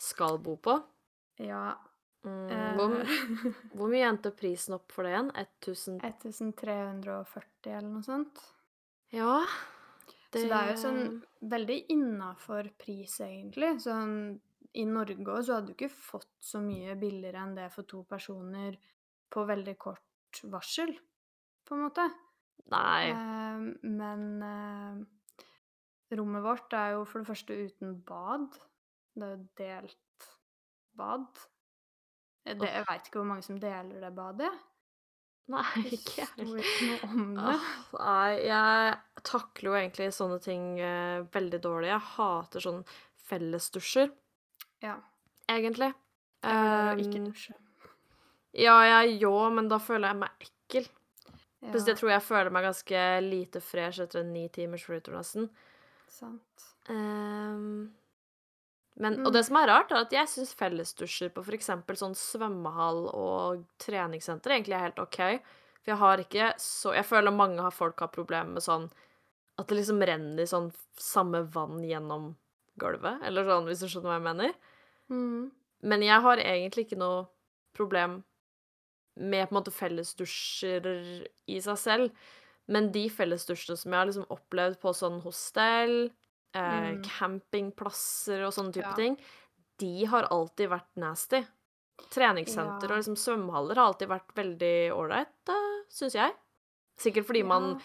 skal 0.01 0.39
bo 0.45 0.57
på. 0.61 0.75
Ja. 1.43 1.75
Mm, 2.25 2.49
hvor, 2.79 2.89
Eh, 3.01 3.09
hvor 3.77 3.89
mye 3.93 4.09
endte 4.09 4.31
prisen 4.37 4.75
opp 4.77 4.89
for 4.93 5.03
det 5.05 5.13
igjen? 5.15 5.31
1340 5.37 7.73
eller 7.73 7.91
noe 7.91 8.03
sånt. 8.05 8.37
Ja. 9.15 9.39
Så 10.35 10.43
det 10.51 10.57
er 10.57 10.71
jo 10.73 10.79
sånn 10.83 11.03
veldig 11.47 11.79
innafor 11.95 12.65
pris, 12.81 13.21
egentlig. 13.23 13.77
Sånn 13.85 14.15
i 14.75 14.83
Norge 14.89 15.23
òg 15.23 15.45
så 15.47 15.55
hadde 15.61 15.71
du 15.71 15.75
ikke 15.77 15.95
fått 15.95 16.33
så 16.43 16.59
mye 16.59 16.97
billigere 16.99 17.39
enn 17.45 17.55
det 17.55 17.69
for 17.71 17.87
to 17.87 18.03
personer 18.09 18.75
på 19.31 19.45
veldig 19.47 19.77
kort 19.79 20.41
varsel, 20.51 20.91
på 21.69 21.75
en 21.77 21.85
måte. 21.87 22.05
Nei. 22.73 23.11
Eh, 23.13 23.65
men 23.91 24.23
eh, 24.43 26.17
rommet 26.17 26.45
vårt 26.45 26.73
er 26.77 26.95
jo 26.97 27.05
for 27.09 27.21
det 27.23 27.29
første 27.31 27.57
uten 27.67 27.97
bad. 28.09 28.47
Det 29.15 29.27
er 29.27 29.35
jo 29.35 29.49
delt 29.61 30.29
bad. 30.99 31.27
Eh, 32.47 32.55
Det, 32.57 32.69
jeg 32.71 32.87
veit 32.89 33.09
ikke 33.11 33.21
hvor 33.23 33.29
mange 33.33 33.47
som 33.47 33.59
deler 33.61 34.01
det 34.05 34.13
badet. 34.17 34.53
Nei, 35.53 35.61
ikke 35.93 36.23
jeg. 36.23 36.47
Nei, 37.05 38.29
jeg 38.49 38.95
takler 39.29 39.69
jo 39.69 39.75
egentlig 39.77 40.07
sånne 40.17 40.39
ting 40.41 40.63
uh, 40.81 41.27
veldig 41.35 41.61
dårlig. 41.61 41.91
Jeg 41.91 42.01
hater 42.15 42.65
sånn 42.65 42.81
fellesdusjer, 43.29 44.09
Ja. 44.85 44.95
egentlig. 45.53 45.91
Jeg 46.45 46.63
vil 46.65 46.81
å 46.81 47.05
ikke 47.05 47.21
Um, 47.21 47.29
dusje. 47.29 47.55
ja, 48.57 48.75
jeg 48.89 49.19
jo, 49.21 49.35
men 49.53 49.69
da 49.69 49.79
føler 49.81 50.09
jeg 50.13 50.21
meg 50.23 50.47
ekkel. 50.49 50.89
Ja, 51.65 51.73
jeg 51.73 51.97
tror 51.97 52.11
jeg 52.13 52.23
føler 52.23 52.51
meg 52.53 52.65
ganske 52.67 53.03
lite 53.25 53.61
fresh 53.65 54.03
etter 54.05 54.21
en 54.21 54.33
ni 54.35 54.49
timers 54.53 54.85
flytur, 54.85 55.15
nesten. 55.17 55.49
sant. 56.09 56.65
Um, 56.89 57.91
men, 58.97 59.17
og 59.25 59.31
Mm. 59.31 59.33
det 59.33 59.45
som 59.47 59.57
er 59.57 59.67
rart, 59.67 59.91
er 59.91 60.05
at 60.05 60.13
jeg 60.13 60.29
syns 60.29 60.53
fellesdusjer 60.55 61.33
på 61.35 61.43
f.eks. 61.43 61.67
sånn 61.99 62.15
svømmehall 62.15 63.09
og 63.13 63.65
treningssenter 63.83 64.53
egentlig 64.55 64.77
er 64.77 64.85
helt 64.87 64.99
OK. 65.03 65.19
For 65.83 65.91
jeg 65.93 65.99
har 66.01 66.19
ikke 66.23 66.53
så 66.59 66.95
Jeg 66.95 67.05
føler 67.05 67.31
mange 67.35 67.61
har 67.61 67.71
folk 67.75 67.99
har 68.01 68.09
problemer 68.09 68.55
med 68.55 68.63
sånn 68.63 68.87
At 69.59 69.69
det 69.69 69.77
liksom 69.77 70.01
renner 70.03 70.47
sånn 70.47 70.73
samme 70.97 71.43
vann 71.53 71.83
gjennom 71.83 72.37
gulvet, 72.79 73.21
eller 73.23 73.45
sånn, 73.45 73.67
hvis 73.67 73.81
du 73.81 73.87
skjønner 73.87 74.11
hva 74.11 74.15
jeg 74.19 74.25
mener. 74.35 74.55
Mm. 75.11 75.51
Men 75.83 76.03
jeg 76.03 76.21
har 76.21 76.37
egentlig 76.39 76.87
ikke 76.87 76.99
noe 76.99 77.27
problem 77.75 78.25
med 79.17 79.49
på 79.49 79.55
en 79.55 79.63
måte 79.63 79.73
fellesdusjer 79.75 81.27
i 81.49 81.61
seg 81.61 81.79
selv. 81.79 82.11
Men 82.67 82.91
de 82.93 83.09
fellesdusjene 83.13 83.77
som 83.77 83.93
jeg 83.93 83.99
har 84.01 84.07
liksom 84.09 84.27
opplevd 84.33 84.79
på 84.81 84.95
sånn 84.97 85.21
hostell, 85.23 86.11
eh, 86.55 86.93
Mm. 86.95 87.03
campingplasser 87.05 88.45
og 88.47 88.53
sånne 88.53 88.73
type 88.73 88.89
Ja. 88.89 88.95
ting, 88.95 89.19
de 89.79 90.05
har 90.07 90.25
alltid 90.31 90.71
vært 90.71 90.89
nasty. 90.97 91.47
Treningssenter 92.11 92.89
Ja. 92.89 92.95
og 92.97 93.03
liksom 93.03 93.17
svømmehaller 93.17 93.75
har 93.77 93.93
alltid 93.93 94.09
vært 94.09 94.35
veldig 94.35 94.91
ålreit, 94.93 95.29
syns 95.91 96.15
jeg. 96.15 96.33
Sikkert 96.99 97.27
fordi 97.27 97.45
man 97.45 97.81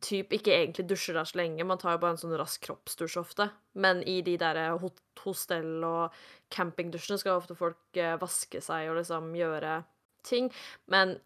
typ 0.00 0.28
ikke 0.30 0.52
egentlig 0.52 0.86
dusjer 0.88 1.14
der 1.14 1.24
så 1.24 1.36
lenge, 1.36 1.64
man 1.64 1.78
tar 1.78 1.92
jo 1.92 1.98
bare 1.98 2.10
en 2.10 2.16
sånn 2.16 2.36
rask 2.36 2.60
kroppsdusj 2.60 3.16
ofte. 3.16 3.50
Men 3.74 4.02
i 4.06 4.20
de 4.20 4.36
der 4.36 4.56
eh, 4.56 4.78
hostell- 5.24 5.84
og 5.84 6.12
campingdusjene 6.50 7.18
skal 7.18 7.40
ofte 7.40 7.56
folk 7.56 7.76
eh, 7.96 8.16
vaske 8.18 8.60
seg 8.62 8.90
og 8.90 8.96
liksom 8.96 9.32
gjøre 9.34 9.84
ting. 10.26 10.50
Men 10.90 11.16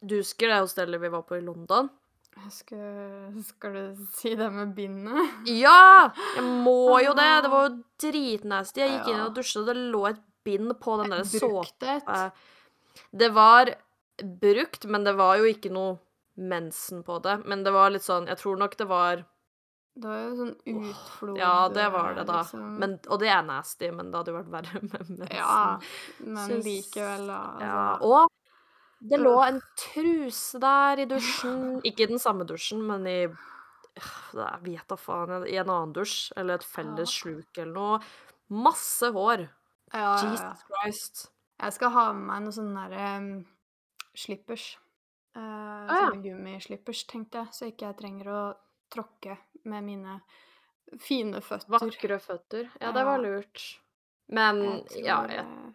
du 0.00 0.20
husker 0.20 0.52
det 0.52 0.60
hostellet 0.62 1.02
vi 1.02 1.10
var 1.12 1.24
på 1.26 1.38
i 1.38 1.44
London? 1.44 1.90
Skal, 2.54 3.32
skal 3.42 3.74
du 3.74 4.04
si 4.14 4.34
det 4.38 4.46
med 4.54 4.70
bindet? 4.76 5.48
Ja! 5.50 6.12
Jeg 6.36 6.44
må 6.46 7.00
jo 7.02 7.14
det! 7.18 7.30
Det 7.44 7.50
var 7.50 7.66
jo 7.66 7.72
dritnasty. 8.04 8.84
Jeg 8.84 8.92
gikk 8.94 9.10
inn 9.10 9.24
og 9.24 9.34
dusja, 9.34 9.62
og 9.64 9.70
det 9.70 9.76
lå 9.90 10.04
et 10.12 10.20
bind 10.46 10.76
på 10.80 11.00
den 11.00 11.16
der 11.16 11.24
såpa. 11.26 12.28
Det 13.10 13.30
var 13.34 13.72
brukt, 14.22 14.86
men 14.86 15.04
det 15.06 15.16
var 15.18 15.40
jo 15.40 15.50
ikke 15.50 15.72
noe 15.74 15.98
mensen 16.38 17.02
på 17.06 17.18
det. 17.24 17.40
Men 17.50 17.64
det 17.66 17.74
var 17.74 17.90
litt 17.90 18.06
sånn 18.06 18.28
Jeg 18.30 18.38
tror 18.38 18.58
nok 18.60 18.76
det 18.78 18.86
var 18.90 19.24
Det 19.98 20.06
var 20.06 20.18
jo 20.22 20.34
sånn 20.38 20.52
utflod 20.78 21.38
Ja, 21.40 21.52
det 21.74 21.86
var 21.90 22.14
det, 22.14 22.24
da. 22.28 22.36
liksom. 22.42 22.66
Men, 22.78 22.92
og 23.10 23.18
det 23.22 23.30
er 23.34 23.42
nasty, 23.42 23.88
men 23.90 24.10
det 24.12 24.20
hadde 24.20 24.30
jo 24.32 24.36
vært 24.38 24.52
verre 24.52 24.80
med 24.82 24.92
mensen. 24.94 25.22
Ja, 25.34 25.56
men 26.22 26.50
Syns- 26.52 26.68
likevel, 26.68 27.24
da. 27.26 27.38
Ja, 27.64 27.78
Altså, 27.96 28.12
og 28.12 29.08
det 29.10 29.18
lå 29.22 29.34
en 29.46 29.60
truse 29.78 30.58
der 30.62 31.02
i 31.02 31.06
dusjen. 31.10 31.80
Ikke 31.86 32.06
i 32.06 32.10
den 32.12 32.18
samme 32.22 32.46
dusjen, 32.46 32.80
men 32.86 33.06
i 33.06 33.18
Jeg 33.28 34.60
vet 34.62 34.86
da 34.90 34.96
faen. 34.98 35.46
I 35.50 35.56
en 35.58 35.70
annen 35.70 35.92
dusj. 35.94 36.32
Eller 36.38 36.54
et 36.60 36.66
felles 36.66 37.10
Ja. 37.10 37.14
sluk 37.20 37.58
eller 37.58 37.72
noe. 37.74 38.00
Masse 38.50 39.10
hår. 39.14 39.48
ja, 39.92 39.98
ja, 39.98 40.16
ja. 40.22 40.30
Jesus 40.30 40.64
Christ. 40.68 41.24
Jeg 41.60 41.72
skal 41.74 41.90
ha 41.90 42.12
med 42.12 42.26
meg 42.28 42.42
noen 42.44 42.54
sånne 42.54 42.88
der, 42.90 43.16
um, 43.18 43.46
slippers. 44.14 44.76
Eh, 45.34 45.40
ja. 45.42 46.10
Sånne 46.10 46.22
gummislippers, 46.22 47.04
tenkte 47.10 47.38
jeg, 47.42 47.48
så 47.54 47.66
ikke 47.70 47.86
jeg 47.90 47.96
trenger 47.98 48.30
å 48.30 48.42
tråkke 48.94 49.36
med 49.64 49.84
mine 49.84 50.20
fine 51.00 51.40
føtter. 51.44 51.68
Vakre 51.74 52.18
føtter. 52.20 52.70
Ja, 52.80 52.92
det 52.92 53.04
var 53.04 53.18
lurt. 53.18 53.64
Men 54.28 54.62
Jeg 54.62 54.84
tror, 54.92 55.04
ja, 55.06 55.18
jeg, 55.28 55.44
eh, 55.44 55.72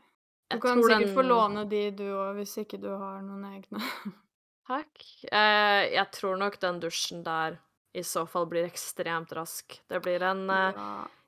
Du 0.54 0.60
kan 0.62 0.82
sikkert 0.84 1.00
den 1.08 1.13
få 1.15 1.22
låne 1.26 1.63
de, 1.69 1.91
du 1.91 2.04
òg, 2.13 2.36
hvis 2.38 2.58
ikke 2.62 2.80
du 2.82 2.89
har 2.89 3.22
noen 3.26 3.46
egne. 3.52 3.82
Takk. 4.67 5.04
Eh, 5.32 5.91
jeg 5.93 6.12
tror 6.15 6.38
nok 6.39 6.60
den 6.62 6.80
dusjen 6.80 7.24
der 7.26 7.58
i 7.93 8.02
så 8.06 8.24
fall 8.30 8.46
blir 8.50 8.65
ekstremt 8.65 9.32
rask. 9.38 9.80
Det 9.89 10.02
blir 10.02 10.22
en 10.26 10.50
eh. 10.50 10.84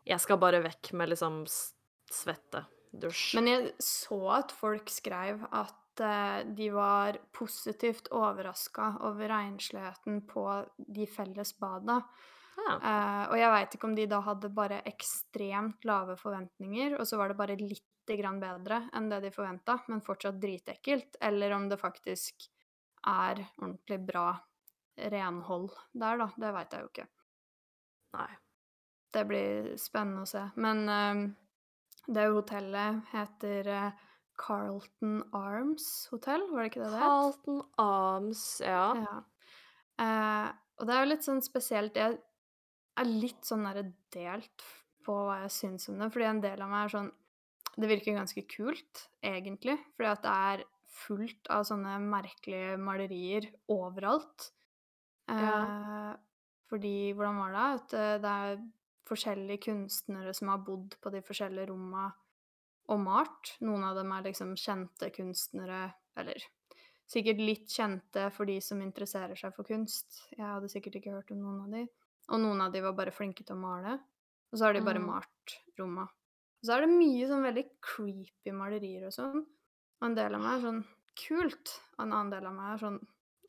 Jeg 0.05 0.19
skal 0.21 0.37
bare 0.37 0.61
vekk 0.61 0.93
med 0.93 1.09
liksom 1.09 1.43
s- 1.49 1.73
svette-dusj. 2.13 3.35
Men 3.39 3.47
jeg 3.49 3.71
så 3.81 4.19
at 4.37 4.51
folk 4.53 4.89
skrev 4.93 5.41
at 5.51 6.01
eh, 6.05 6.43
de 6.57 6.69
var 6.73 7.17
positivt 7.33 8.07
overraska 8.13 8.95
over 9.01 9.29
rensligheten 9.33 10.21
på 10.29 10.45
de 10.77 11.05
felles 11.09 11.53
bada. 11.59 12.01
Eh, 12.63 13.23
og 13.29 13.35
jeg 13.37 13.51
veit 13.51 13.75
ikke 13.75 13.87
om 13.89 13.95
de 13.97 14.07
da 14.09 14.21
hadde 14.25 14.51
bare 14.55 14.81
ekstremt 14.87 15.85
lave 15.87 16.15
forventninger, 16.19 16.97
og 16.99 17.07
så 17.07 17.19
var 17.19 17.31
det 17.31 17.39
bare 17.39 17.57
lite 17.59 18.17
grann 18.19 18.39
bedre 18.41 18.85
enn 18.95 19.09
det 19.11 19.21
de 19.25 19.31
forventa, 19.33 19.77
men 19.91 20.03
fortsatt 20.05 20.39
dritekkelt, 20.41 21.19
eller 21.25 21.55
om 21.57 21.67
det 21.69 21.81
faktisk 21.81 22.47
er 23.11 23.43
ordentlig 23.59 23.99
bra 24.07 24.29
renhold 25.11 25.73
der, 25.93 26.21
da. 26.23 26.29
Det 26.39 26.53
veit 26.55 26.73
jeg 26.73 26.85
jo 26.85 26.91
ikke. 26.93 27.07
Nei. 28.15 28.31
Det 29.15 29.23
blir 29.29 29.67
spennende 29.79 30.25
å 30.25 30.29
se. 30.29 30.41
Men 30.59 30.81
uh, 30.89 31.21
det 32.07 32.25
hotellet 32.31 33.11
heter 33.13 33.69
uh, 33.71 34.05
Carlton 34.39 35.21
Arms 35.35 35.85
Hotel, 36.11 36.43
var 36.51 36.63
det 36.63 36.71
ikke 36.71 36.83
det 36.83 36.91
det 36.91 36.99
het? 36.99 37.05
Carlton 37.05 37.61
Arms, 37.79 38.45
ja. 38.63 38.87
Ja. 39.05 39.17
Og 40.75 40.89
det 40.89 40.91
er 40.91 41.05
jo 41.05 41.07
litt 41.07 41.23
sånn 41.23 41.39
spesielt 41.39 41.95
Jeg 41.95 42.17
er 43.01 43.11
litt 43.11 43.47
sånn 43.47 43.65
derre 43.67 43.85
delt 44.13 44.65
på 45.05 45.15
hva 45.27 45.41
jeg 45.43 45.53
syns 45.53 45.89
om 45.91 45.99
det, 46.01 46.09
fordi 46.13 46.27
en 46.29 46.41
del 46.43 46.63
av 46.65 46.71
meg 46.71 46.87
er 46.87 46.95
sånn 46.97 47.11
Det 47.75 47.89
virker 47.91 48.15
ganske 48.15 48.41
kult, 48.47 49.01
egentlig, 49.19 49.75
fordi 49.97 50.07
at 50.07 50.21
det 50.23 50.33
er 50.49 50.61
fullt 50.95 51.49
av 51.51 51.65
sånne 51.67 51.97
merkelige 51.99 52.77
malerier 52.79 53.49
overalt. 53.73 54.51
Eh, 55.27 56.13
Fordi 56.71 57.13
Hvordan 57.13 57.41
var 57.41 57.51
det? 57.51 57.65
At 57.79 57.95
eh, 57.99 58.13
det 58.23 58.31
er 58.31 58.63
forskjellige 59.09 59.65
kunstnere 59.67 60.33
som 60.33 60.53
har 60.53 60.63
bodd 60.65 60.95
på 61.01 61.11
de 61.13 61.21
forskjellige 61.25 61.69
romma 61.73 62.07
og 62.93 63.01
malt. 63.01 63.55
Noen 63.65 63.83
av 63.85 63.99
dem 63.99 64.13
er 64.15 64.25
liksom 64.29 64.55
kjente 64.55 65.11
kunstnere, 65.13 65.89
eller 66.17 66.41
sikkert 67.09 67.41
litt 67.43 67.69
kjente 67.69 68.29
for 68.33 68.49
de 68.49 68.57
som 68.63 68.81
interesserer 68.81 69.37
seg 69.37 69.53
for 69.53 69.67
kunst. 69.67 70.23
Jeg 70.31 70.45
hadde 70.45 70.71
sikkert 70.71 71.01
ikke 71.01 71.17
hørt 71.17 71.35
om 71.35 71.43
noen 71.43 71.65
av 71.67 71.75
de. 71.75 71.85
Og 72.33 72.39
noen 72.41 72.61
av 72.65 72.71
de 72.73 72.81
var 72.81 72.93
bare 72.97 73.13
flinke 73.13 73.43
til 73.45 73.55
å 73.55 73.59
male. 73.61 73.99
Og 74.51 74.57
så 74.59 74.65
har 74.65 74.73
de 74.73 74.81
bare 74.85 74.99
Mm. 74.99 75.05
malt 75.07 75.55
romma. 75.77 76.03
Og 76.03 76.63
så 76.65 76.73
er 76.75 76.81
det 76.85 76.89
mye 76.95 77.27
sånn 77.27 77.43
veldig 77.43 77.65
creepy 77.81 78.51
malerier 78.51 79.05
og 79.05 79.13
sånn. 79.13 79.45
Og 80.01 80.05
en 80.07 80.15
del 80.15 80.33
av 80.35 80.41
meg 80.41 80.55
er 80.57 80.65
sånn 80.65 80.85
kult, 81.15 81.79
og 81.97 82.05
en 82.05 82.11
annen 82.13 82.31
del 82.31 82.45
av 82.47 82.53
meg 82.53 82.73
er 82.73 82.81
sånn 82.85 82.99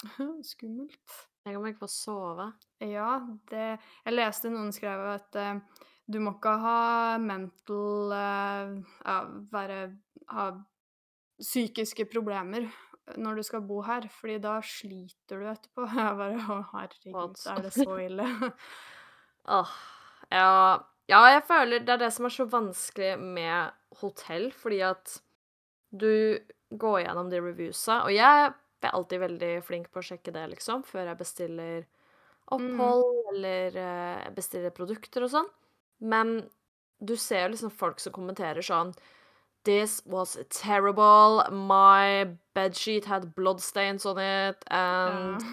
skummelt. 0.45 1.17
Jeg 1.47 1.55
kommer 1.55 1.71
ikke 1.73 1.87
få 1.87 1.89
sove. 1.89 2.53
Ja, 2.81 3.21
det 3.49 3.79
Jeg 4.05 4.15
leste 4.15 4.51
noen 4.51 4.73
skrev 4.73 4.99
at 5.15 5.37
uh, 5.37 5.61
du 6.11 6.19
må 6.21 6.35
ikke 6.37 6.59
ha 6.61 7.19
mental 7.19 8.13
uh, 8.13 8.83
Ja, 9.05 9.25
være 9.53 9.97
Ha 10.29 10.51
psykiske 11.41 12.05
problemer 12.11 12.67
når 13.15 13.39
du 13.39 13.47
skal 13.47 13.63
bo 13.67 13.81
her, 13.87 14.09
fordi 14.11 14.41
da 14.43 14.57
sliter 14.67 15.43
du 15.43 15.49
etterpå. 15.51 15.87
Jeg 16.01 16.19
bare 16.19 16.43
Å, 16.43 16.59
herregud, 16.73 17.41
er 17.53 17.65
det 17.65 17.73
så 17.77 17.99
ille? 18.03 18.29
Åh, 19.57 19.75
ja 20.35 20.53
Ja, 21.07 21.21
jeg 21.31 21.45
føler 21.47 21.85
det 21.87 21.93
er 21.95 22.01
det 22.01 22.09
som 22.17 22.27
er 22.27 22.33
så 22.35 22.49
vanskelig 22.51 23.13
med 23.23 24.01
hotell, 24.01 24.49
fordi 24.51 24.81
at 24.83 25.21
du 25.95 26.35
går 26.75 27.05
gjennom 27.05 27.31
de 27.31 27.39
reviewsa, 27.39 28.01
og 28.09 28.11
jeg 28.11 28.49
er 28.49 28.91
alltid 28.91 29.23
veldig 29.23 29.53
flink 29.63 29.87
på 29.95 30.03
å 30.03 30.09
sjekke 30.09 30.35
det, 30.35 30.43
liksom, 30.57 30.83
før 30.83 31.13
jeg 31.13 31.21
bestiller 31.21 31.87
opphold 32.55 33.31
eller 33.33 33.79
uh, 33.79 34.27
bestiller 34.35 34.75
produkter 34.75 35.27
og 35.27 35.31
sånn. 35.33 35.49
Men 36.03 36.41
du 36.99 37.15
ser 37.19 37.47
jo 37.47 37.55
liksom 37.55 37.73
folk 37.75 38.03
som 38.03 38.15
kommenterer 38.15 38.65
sånn 38.67 38.93
This 39.67 40.01
was 40.07 40.37
terrible. 40.51 41.43
My 41.51 42.29
bedsheet 42.55 43.05
had 43.05 43.35
bloodstains 43.35 44.07
on 44.07 44.19
it, 44.23 44.63
and 44.71 45.43
Ja. 45.43 45.49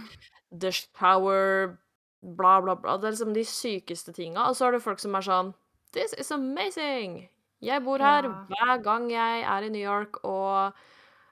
the 0.51 0.71
shower 0.71 1.79
Bla, 2.23 2.61
bla, 2.61 2.75
bla. 2.75 2.93
Det 2.97 3.03
er 3.09 3.11
liksom 3.17 3.33
de 3.35 3.41
sykeste 3.43 4.13
tinga. 4.15 4.45
Og 4.47 4.55
så 4.55 4.67
er 4.69 4.71
det 4.77 4.83
folk 4.85 4.99
som 5.01 5.15
er 5.15 5.25
sånn 5.25 5.49
This 5.91 6.13
is 6.17 6.31
amazing! 6.31 7.27
Jeg 7.61 7.83
bor 7.83 7.97
her 7.99 8.23
Ja. 8.23 8.45
hver 8.47 8.83
gang 8.83 9.09
jeg 9.11 9.41
er 9.43 9.63
i 9.65 9.69
New 9.69 9.81
York, 9.83 10.23
og, 10.23 10.71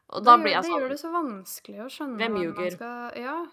og 0.10 0.24
da 0.26 0.36
gjør- 0.36 0.42
blir 0.44 0.52
jeg 0.52 0.64
sånn 0.66 0.74
Det 0.76 0.82
gjør 0.84 0.90
det 0.90 1.00
så 1.00 1.12
vanskelig 1.16 1.80
å 1.86 1.88
skjønne 1.96 2.18
Hvem 2.20 2.36
ljuger? 2.44 2.72
Skal, 2.72 3.12
ja. 3.22 3.46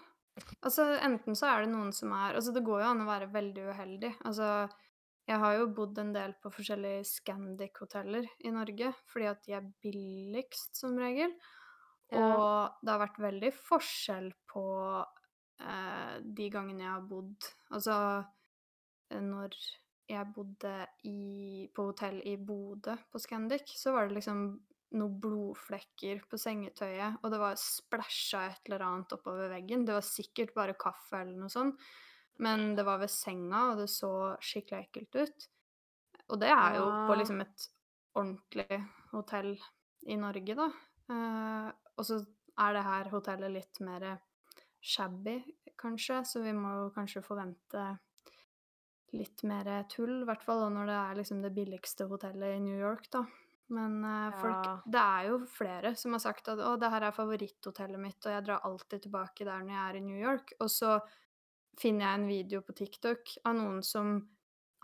Altså, 0.63 0.99
enten 1.01 1.35
så 1.35 1.47
er 1.47 1.65
det 1.65 1.69
noen 1.73 1.93
som 1.93 2.11
er 2.11 2.33
Altså, 2.35 2.53
det 2.53 2.63
går 2.65 2.81
jo 2.83 2.89
an 2.89 3.01
å 3.01 3.07
være 3.07 3.31
veldig 3.31 3.63
uheldig. 3.73 4.15
Altså, 4.25 4.69
jeg 5.29 5.37
har 5.43 5.55
jo 5.59 5.69
bodd 5.77 5.99
en 6.01 6.11
del 6.15 6.33
på 6.41 6.49
forskjellige 6.53 7.05
Scandic-hoteller 7.05 8.25
i 8.47 8.53
Norge, 8.53 8.91
fordi 9.11 9.27
at 9.29 9.43
de 9.45 9.55
er 9.59 9.67
billigst 9.83 10.79
som 10.79 10.97
regel. 10.97 11.35
Ja. 12.09 12.23
Og 12.25 12.79
det 12.81 12.89
har 12.89 13.03
vært 13.03 13.19
veldig 13.21 13.51
forskjell 13.53 14.31
på 14.49 14.63
eh, 14.97 16.15
de 16.25 16.47
gangene 16.49 16.81
jeg 16.81 16.89
har 16.89 17.03
bodd 17.05 17.45
Altså 17.75 17.97
eh, 19.13 19.21
når 19.21 19.53
jeg 20.09 20.31
bodde 20.33 20.73
i, 21.05 21.67
på 21.69 21.85
hotell 21.91 22.17
i 22.25 22.33
Bodø 22.41 22.95
på 23.13 23.21
Scandic, 23.21 23.75
så 23.77 23.93
var 23.93 24.07
det 24.07 24.17
liksom 24.17 24.41
noen 24.97 25.17
blodflekker 25.21 26.23
på 26.25 26.39
sengetøyet, 26.41 27.19
og 27.21 27.29
det 27.29 27.39
var 27.43 27.59
splæsja 27.61 28.47
et 28.47 28.71
eller 28.71 28.87
annet 28.87 29.13
oppover 29.13 29.51
veggen. 29.53 29.83
Det 29.85 29.93
var 29.93 30.07
sikkert 30.07 30.55
bare 30.55 30.73
kaffe 30.81 31.21
eller 31.21 31.37
noe 31.37 31.53
sånt, 31.53 31.77
men 32.39 32.73
det 32.77 32.85
var 32.87 33.01
ved 33.01 33.11
senga, 33.11 33.69
og 33.71 33.81
det 33.81 33.89
så 33.91 34.11
skikkelig 34.43 34.87
ekkelt 34.87 35.19
ut. 35.19 35.47
Og 36.29 36.39
det 36.41 36.51
er 36.53 36.77
jo 36.77 36.87
på 37.09 37.17
liksom 37.19 37.41
et 37.43 37.67
ordentlig 38.19 38.79
hotell 39.11 39.53
i 40.07 40.17
Norge, 40.19 40.55
da. 40.55 40.69
Uh, 41.09 41.69
og 41.97 42.05
så 42.05 42.19
er 42.59 42.75
det 42.75 42.85
her 42.85 43.09
hotellet 43.11 43.55
litt 43.55 43.81
mer 43.83 44.05
shabby, 44.79 45.39
kanskje, 45.79 46.21
så 46.27 46.43
vi 46.43 46.53
må 46.55 46.71
jo 46.77 46.87
kanskje 46.95 47.23
forvente 47.25 47.83
litt 49.17 49.43
mer 49.47 49.67
tull, 49.89 50.21
i 50.21 50.27
hvert 50.27 50.43
fall 50.45 50.67
når 50.71 50.89
det 50.89 50.97
er 50.97 51.19
liksom 51.19 51.39
det 51.43 51.53
billigste 51.55 52.05
hotellet 52.07 52.57
i 52.57 52.63
New 52.63 52.77
York, 52.77 53.09
da. 53.11 53.23
Men 53.73 53.99
uh, 54.05 54.33
folk 54.39 54.65
Ja. 54.65 54.75
Det 54.85 55.01
er 55.01 55.25
jo 55.29 55.39
flere 55.45 55.93
som 55.97 56.15
har 56.15 56.21
sagt 56.23 56.47
at 56.49 56.57
'Å, 56.57 56.75
det 56.79 56.89
her 56.89 57.05
er 57.05 57.15
favoritthotellet 57.15 58.01
mitt, 58.01 58.19
og 58.25 58.33
jeg 58.33 58.45
drar 58.45 58.65
alltid 58.65 59.03
tilbake 59.03 59.45
der 59.45 59.65
når 59.65 59.75
jeg 59.75 59.89
er 59.89 59.97
i 59.97 60.05
New 60.05 60.17
York'. 60.17 60.53
Og 60.59 60.69
så 60.73 60.99
finner 61.77 62.05
jeg 62.05 62.19
en 62.19 62.29
video 62.29 62.61
på 62.65 62.75
TikTok 62.77 63.35
av 63.45 63.57
noen 63.59 63.83
som 63.85 64.17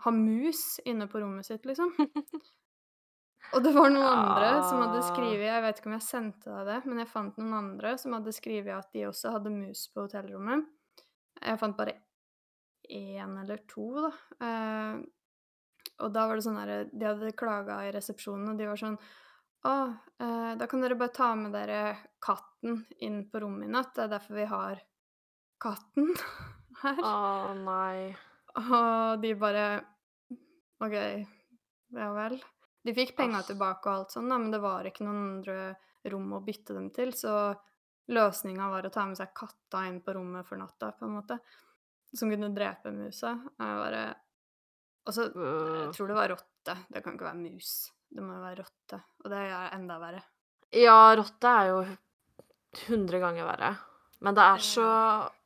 har 0.04 0.12
mus 0.12 0.78
inne 0.84 1.08
på 1.08 1.20
rommet 1.20 1.46
sitt, 1.46 1.64
liksom. 1.66 1.92
Og 3.54 3.62
det 3.62 3.72
var 3.76 3.92
noen 3.92 4.06
andre 4.06 4.48
som 4.66 4.80
hadde 4.82 5.04
skrevet 5.06 5.46
Jeg 5.46 5.62
vet 5.62 5.78
ikke 5.78 5.90
om 5.90 5.94
jeg 5.94 6.06
sendte 6.06 6.50
deg 6.50 6.66
det, 6.66 6.78
men 6.88 7.02
jeg 7.02 7.10
fant 7.12 7.36
noen 7.38 7.54
andre 7.54 7.92
som 8.00 8.16
hadde 8.16 8.34
skrevet 8.34 8.74
at 8.74 8.90
de 8.94 9.04
også 9.06 9.36
hadde 9.36 9.52
mus 9.54 9.84
på 9.92 10.06
hotellrommet. 10.06 10.64
Jeg 11.38 11.60
fant 11.60 11.76
bare 11.78 11.94
én 12.90 13.36
eller 13.42 13.62
to, 13.70 13.86
da. 14.00 14.10
Eh, 14.46 14.98
og 16.02 16.12
da 16.12 16.26
var 16.26 16.36
det 16.36 16.44
sånn 16.44 16.58
herre 16.60 16.80
De 16.90 17.06
hadde 17.06 17.36
klaga 17.38 17.78
i 17.86 17.92
resepsjonen, 17.94 18.50
og 18.52 18.58
de 18.58 18.68
var 18.68 18.80
sånn 18.80 18.98
Å, 19.66 19.76
eh, 20.22 20.52
da 20.58 20.68
kan 20.70 20.82
dere 20.82 20.98
bare 20.98 21.14
ta 21.14 21.30
med 21.38 21.54
dere 21.56 21.96
katten 22.22 22.82
inn 23.02 23.24
på 23.30 23.42
rommet 23.42 23.66
i 23.66 23.72
natt. 23.72 23.94
Det 23.96 24.04
er 24.04 24.12
derfor 24.12 24.40
vi 24.42 24.50
har 24.50 24.82
katten 25.62 26.12
her. 26.82 27.00
Å 27.02 27.54
nei. 27.58 28.14
Og 28.56 29.22
de 29.22 29.32
bare 29.38 29.64
OK, 30.84 30.96
ja 31.96 32.10
vel. 32.16 32.36
De 32.86 32.94
fikk 32.94 33.16
penga 33.18 33.40
tilbake 33.42 33.88
og 33.88 33.92
alt 33.92 34.14
sånn, 34.14 34.28
men 34.30 34.50
det 34.52 34.60
var 34.62 34.86
ikke 34.86 35.06
noen 35.06 35.22
andre 35.24 35.74
rom 36.12 36.36
å 36.36 36.42
bytte 36.44 36.76
dem 36.76 36.90
til, 36.94 37.10
så 37.16 37.50
løsninga 38.14 38.68
var 38.70 38.86
å 38.86 38.92
ta 38.94 39.06
med 39.08 39.18
seg 39.18 39.32
katta 39.34 39.82
inn 39.88 39.98
på 40.04 40.14
rommet 40.14 40.46
for 40.46 40.60
natta, 40.60 40.92
på 40.94 41.08
en 41.08 41.16
måte, 41.16 41.40
som 42.14 42.30
kunne 42.30 42.52
drepe 42.54 42.92
musa. 42.94 43.34
Jeg 43.58 43.80
bare 43.82 44.04
Og 45.06 45.14
så 45.14 45.26
Jeg 45.30 45.90
tror 45.94 46.08
det 46.08 46.14
var 46.16 46.28
rotte. 46.32 46.76
Det 46.90 47.02
kan 47.02 47.14
ikke 47.14 47.28
være 47.28 47.38
mus. 47.38 47.72
Det 48.10 48.22
må 48.22 48.34
jo 48.36 48.42
være 48.42 48.62
rotte, 48.62 49.00
og 49.24 49.30
det 49.30 49.42
er 49.42 49.74
enda 49.74 49.98
verre. 50.02 50.22
Ja, 50.74 51.14
rotte 51.18 51.50
er 51.50 51.68
jo 51.70 51.80
100 52.86 53.20
ganger 53.22 53.46
verre. 53.46 53.72
Men 54.22 54.34
det 54.34 54.46
er 54.46 54.62
så 54.62 54.86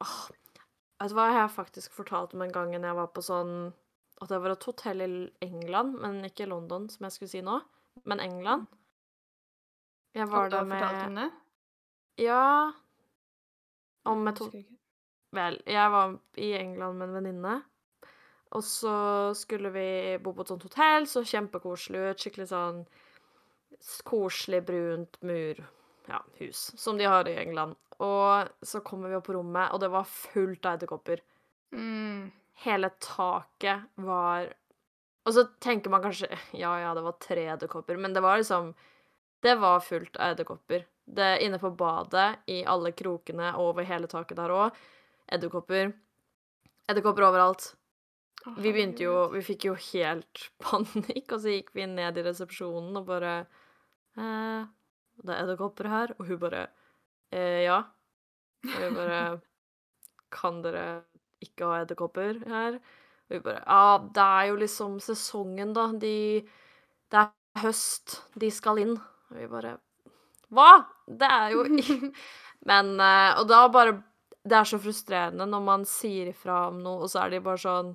åh, 0.00 0.20
Vet 1.00 1.10
du 1.12 1.16
hva 1.16 1.28
jeg 1.30 1.38
har 1.40 1.48
faktisk 1.52 1.94
fortalt 1.96 2.34
om 2.36 2.42
en 2.44 2.52
gang 2.52 2.74
jeg 2.76 2.96
var 2.98 3.06
på 3.16 3.22
sånn 3.24 3.72
At 4.20 4.28
det 4.28 4.40
var 4.44 4.52
et 4.52 4.66
hotell 4.68 5.00
i 5.06 5.12
England, 5.46 5.94
men 6.02 6.18
ikke 6.28 6.46
London, 6.50 6.88
som 6.92 7.06
jeg 7.06 7.12
skulle 7.14 7.32
si 7.32 7.40
nå, 7.40 7.54
men 8.04 8.20
England. 8.20 8.66
Jeg 10.14 10.28
var 10.28 10.50
der 10.52 10.66
du 10.66 10.74
fortalt 10.74 11.06
om 11.06 11.14
det? 11.22 11.30
Ja 12.20 12.72
Om 14.04 14.28
et 14.28 14.34
Jeg 14.36 14.40
ho- 14.40 14.44
husker 14.50 14.58
ikke. 14.58 14.76
Vel, 15.32 15.56
jeg 15.66 15.90
var 15.94 16.16
i 16.42 16.52
England 16.58 16.98
med 16.98 17.08
en 17.08 17.14
venninne. 17.14 17.62
Og 18.50 18.64
så 18.66 18.94
skulle 19.38 19.70
vi 19.70 20.18
bo 20.18 20.32
på 20.34 20.42
et 20.42 20.48
sånt 20.50 20.64
hotell, 20.66 21.06
så 21.06 21.22
kjempekoselig 21.22 22.00
ut. 22.10 22.18
Skikkelig 22.18 22.48
sånn 22.50 22.80
koselig, 24.04 24.64
brunt 24.66 25.20
mur... 25.22 25.60
Ja, 26.10 26.18
hus. 26.40 26.72
Som 26.76 26.98
de 26.98 27.06
har 27.06 27.28
i 27.30 27.36
England. 27.38 27.76
Og 28.00 28.48
så 28.64 28.80
kommer 28.84 29.10
vi 29.10 29.18
opp 29.18 29.26
på 29.28 29.34
rommet, 29.36 29.72
og 29.74 29.80
det 29.82 29.90
var 29.92 30.08
fullt 30.08 30.66
av 30.66 30.78
edderkopper. 30.78 31.20
Mm. 31.76 32.30
Hele 32.64 32.90
taket 33.00 33.86
var 33.94 34.48
Og 35.24 35.34
så 35.36 35.44
tenker 35.62 35.92
man 35.92 36.02
kanskje 36.02 36.26
Ja, 36.58 36.72
ja, 36.80 36.94
det 36.96 37.04
var 37.04 37.14
tre 37.22 37.44
edderkopper, 37.52 37.96
men 37.96 38.12
det 38.12 38.20
var 38.24 38.40
liksom 38.40 38.72
Det 39.40 39.54
var 39.60 39.80
fullt 39.80 40.16
av 40.16 40.34
edderkopper. 40.34 40.86
Det 41.04 41.28
Inne 41.44 41.58
på 41.58 41.70
badet, 41.70 42.40
i 42.46 42.64
alle 42.64 42.92
krokene 42.92 43.54
over 43.56 43.84
hele 43.84 44.06
taket 44.06 44.36
der 44.36 44.52
òg. 44.52 44.80
Edderkopper. 45.32 45.92
Edderkopper 46.90 47.26
overalt. 47.28 47.74
Oh, 48.46 48.54
Vi 48.56 48.72
begynte 48.72 49.04
jo. 49.04 49.14
Vi 49.32 49.42
fikk 49.44 49.66
jo 49.68 49.74
helt 49.74 50.50
panikk, 50.64 51.32
og 51.32 51.40
så 51.40 51.54
gikk 51.56 51.72
vi 51.76 51.86
ned 51.86 52.18
i 52.18 52.26
resepsjonen 52.26 52.96
og 53.00 53.08
bare 53.08 53.32
eh, 54.16 54.68
Det 55.20 55.34
er 55.34 55.42
edderkopper 55.42 55.88
her. 55.90 56.14
Og 56.18 56.28
hun 56.30 56.40
bare 56.44 56.68
eh, 57.32 57.62
Ja. 57.64 57.78
Og 58.74 58.80
vi 58.82 58.90
bare 58.96 59.40
Kan 60.32 60.62
dere 60.62 61.02
ikke 61.44 61.66
ha 61.68 61.80
edderkopper 61.84 62.40
her? 62.48 62.78
Og 63.28 63.34
vi 63.36 63.40
bare 63.44 63.62
Ja, 63.66 63.98
det 64.14 64.24
er 64.26 64.44
jo 64.50 64.56
liksom 64.62 64.98
sesongen, 65.00 65.74
da. 65.74 65.88
De 65.92 66.42
Det 67.12 67.18
er 67.24 67.32
høst. 67.64 68.20
De 68.38 68.50
skal 68.50 68.78
inn. 68.78 68.96
Og 69.30 69.36
vi 69.38 69.46
bare 69.48 69.78
Hva?! 70.50 70.84
Det 71.08 71.28
er 71.30 71.50
jo 71.54 71.64
Men 72.70 72.94
eh, 73.00 73.40
Og 73.40 73.48
da 73.48 73.68
bare 73.68 74.02
Det 74.44 74.56
er 74.56 74.64
så 74.68 74.78
frustrerende 74.82 75.46
når 75.46 75.62
man 75.66 75.84
sier 75.86 76.30
ifra 76.32 76.68
om 76.70 76.80
noe, 76.82 77.04
og 77.04 77.10
så 77.12 77.24
er 77.26 77.30
de 77.36 77.40
bare 77.44 77.60
sånn 77.60 77.94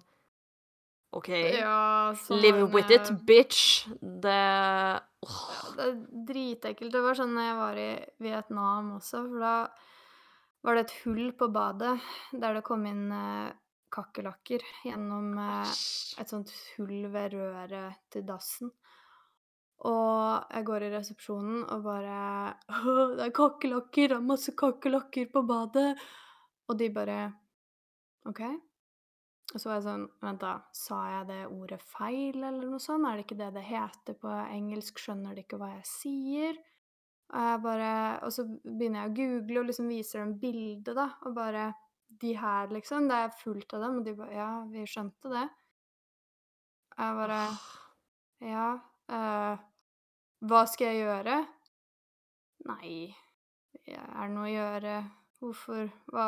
OK, 1.15 1.29
Ja, 1.31 2.11
sånn 2.25 2.41
live 2.43 2.65
with 2.73 2.91
it, 2.91 3.07
eh, 3.07 3.19
bitch. 3.27 3.87
Det 4.01 4.39
oh. 5.23 5.43
Det 5.75 5.85
er 5.85 5.99
dritekkelt. 6.27 6.91
Det 6.91 7.03
var 7.05 7.17
sånn 7.17 7.35
da 7.37 7.45
jeg 7.45 7.59
var 7.59 7.79
i 7.79 7.91
Vietnam 8.25 8.95
også, 8.97 9.23
for 9.29 9.43
da 9.45 9.55
var 10.65 10.75
det 10.75 10.87
et 10.87 10.95
hull 11.03 11.29
på 11.37 11.47
badet 11.53 11.93
der 12.33 12.57
det 12.57 12.65
kom 12.65 12.83
inn 12.89 13.07
eh, 13.13 13.53
kakerlakker 13.95 14.63
gjennom 14.83 15.37
eh, 15.39 15.71
et 16.19 16.31
sånt 16.31 16.51
hull 16.75 17.07
ved 17.13 17.37
røret 17.37 18.01
til 18.11 18.25
dassen. 18.27 18.73
Og 19.85 20.51
jeg 20.55 20.65
går 20.67 20.85
i 20.85 20.91
resepsjonen 20.93 21.65
og 21.69 21.83
bare 21.83 22.19
Det 23.17 23.25
er 23.27 23.33
kakerlakker! 23.35 24.11
Det 24.11 24.17
er 24.17 24.29
masse 24.33 24.55
kakerlakker 24.57 25.27
på 25.31 25.43
badet! 25.47 25.91
Og 26.65 26.79
de 26.79 26.89
bare 26.89 27.19
OK. 28.25 28.41
Og 29.53 29.61
så 29.61 29.69
var 29.69 29.77
jeg 29.77 29.85
sånn 29.85 30.05
Vent, 30.25 30.41
da. 30.41 30.53
Sa 30.75 30.99
jeg 31.11 31.27
det 31.29 31.41
ordet 31.47 31.81
feil, 31.83 32.39
eller 32.41 32.65
noe 32.69 32.81
sånt? 32.81 33.07
Er 33.07 33.19
det 33.19 33.25
ikke 33.27 33.39
det 33.39 33.51
det 33.55 33.65
heter 33.67 34.17
på 34.19 34.31
engelsk? 34.43 34.99
Skjønner 35.01 35.35
de 35.37 35.45
ikke 35.45 35.59
hva 35.61 35.71
jeg 35.75 35.85
sier? 35.89 36.57
Og 37.33 37.45
jeg 37.49 37.61
bare 37.63 37.91
Og 38.25 38.33
så 38.33 38.45
begynner 38.47 39.03
jeg 39.05 39.11
å 39.11 39.15
google 39.19 39.61
og 39.61 39.69
liksom 39.69 39.91
viser 39.91 40.21
dem 40.23 40.35
bildet, 40.41 40.95
da, 40.97 41.09
og 41.25 41.37
bare 41.37 41.69
De 42.21 42.31
her, 42.37 42.69
liksom. 42.71 43.07
Det 43.09 43.21
er 43.25 43.37
fullt 43.41 43.73
av 43.75 43.85
dem. 43.85 43.99
Og 43.99 44.05
de 44.07 44.17
bare 44.17 44.35
Ja, 44.37 44.49
vi 44.71 44.85
skjønte 44.89 45.31
det. 45.33 45.45
Og 46.95 47.03
jeg 47.05 47.15
bare 47.21 47.41
Ja, 48.45 48.67
eh, 49.15 49.63
hva 50.45 50.65
skal 50.69 50.91
jeg 50.91 51.05
gjøre? 51.05 51.37
Nei, 52.65 53.15
er 53.87 54.03
det 54.09 54.33
noe 54.33 54.47
å 54.47 54.51
gjøre? 54.53 54.95
Hvorfor? 55.39 55.89
Hva? 56.11 56.27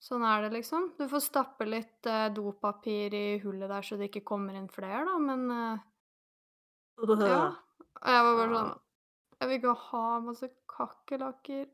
Sånn 0.00 0.22
er 0.24 0.46
det, 0.46 0.54
liksom. 0.54 0.90
Du 0.96 1.04
får 1.10 1.20
stappe 1.26 1.66
litt 1.68 2.08
eh, 2.08 2.30
dopapir 2.32 3.12
i 3.16 3.24
hullet 3.42 3.68
der 3.68 3.84
så 3.84 3.98
det 4.00 4.08
ikke 4.08 4.24
kommer 4.32 4.56
inn 4.56 4.70
flere, 4.72 5.02
da, 5.04 5.16
men 5.20 5.50
eh, 5.52 5.82
ja. 7.20 7.42
Og 8.00 8.08
jeg 8.08 8.24
var 8.24 8.38
bare 8.38 8.54
sånn 8.54 8.70
Jeg 9.40 9.48
vil 9.48 9.58
ikke 9.58 9.74
ha 9.90 10.04
masse 10.24 10.48
kakerlakker. 10.70 11.66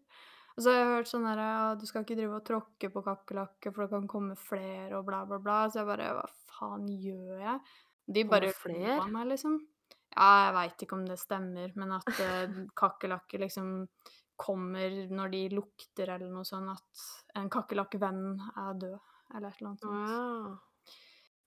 Og 0.57 0.63
så 0.65 0.73
har 0.73 0.79
jeg 0.79 0.91
hørt 0.95 1.11
sånn 1.11 1.27
her 1.29 1.41
ja, 1.43 1.55
du 1.79 1.85
skal 1.87 2.03
ikke 2.03 2.17
drive 2.19 2.39
og 2.39 2.45
tråkke 2.49 2.91
på 2.91 3.03
kakerlakker, 3.05 3.75
for 3.75 3.85
det 3.85 3.93
kan 3.93 4.07
komme 4.11 4.37
flere, 4.41 4.97
og 4.99 5.07
bla, 5.07 5.23
bla, 5.29 5.39
bla. 5.43 5.59
Så 5.71 5.83
jeg 5.83 5.91
bare 5.91 6.13
Hva 6.17 6.27
faen 6.57 6.87
gjør 6.91 7.43
jeg? 7.43 7.59
De 8.07 8.23
Kommer 8.23 8.47
bare 8.47 8.53
flere? 8.57 9.01
av 9.03 9.11
meg, 9.13 9.27
liksom. 9.35 9.59
Ja, 10.17 10.29
jeg 10.47 10.55
veit 10.57 10.85
ikke 10.87 10.97
om 10.97 11.05
det 11.07 11.19
stemmer, 11.21 11.75
men 11.77 11.93
at 11.99 12.23
eh, 12.25 12.61
kakerlakker 12.79 13.43
liksom 13.43 13.75
kommer 14.37 14.95
når 15.11 15.33
de 15.33 15.43
lukter 15.57 16.13
eller 16.15 16.31
noe 16.33 16.47
sånn, 16.47 16.69
at 16.73 17.05
en 17.41 17.51
kakerlakkvenn 17.53 18.25
er 18.53 18.81
død, 18.81 19.13
eller 19.35 19.49
et 19.49 19.61
eller 19.61 19.71
annet 19.71 19.85
sånt. 19.85 20.09
Wow. 20.11 20.57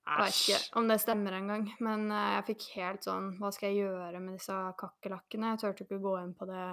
Jeg 0.09 0.25
vet 0.25 0.37
ikke 0.39 0.79
om 0.79 0.87
det 0.89 0.97
stemmer 1.03 1.35
engang, 1.37 1.65
men 1.85 2.07
eh, 2.09 2.29
jeg 2.37 2.45
fikk 2.47 2.63
helt 2.79 3.05
sånn 3.05 3.27
Hva 3.37 3.51
skal 3.53 3.69
jeg 3.69 3.83
gjøre 3.83 4.21
med 4.23 4.39
disse 4.39 4.55
kakerlakkene? 4.79 5.51
Jeg 5.53 5.61
turte 5.61 5.85
ikke 5.85 5.99
gå 6.01 6.15
inn 6.23 6.31
på 6.37 6.47
det, 6.49 6.65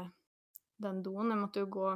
den 0.87 1.03
doen. 1.05 1.35
Jeg 1.35 1.41
måtte 1.43 1.65
jo 1.65 1.69
gå 1.77 1.91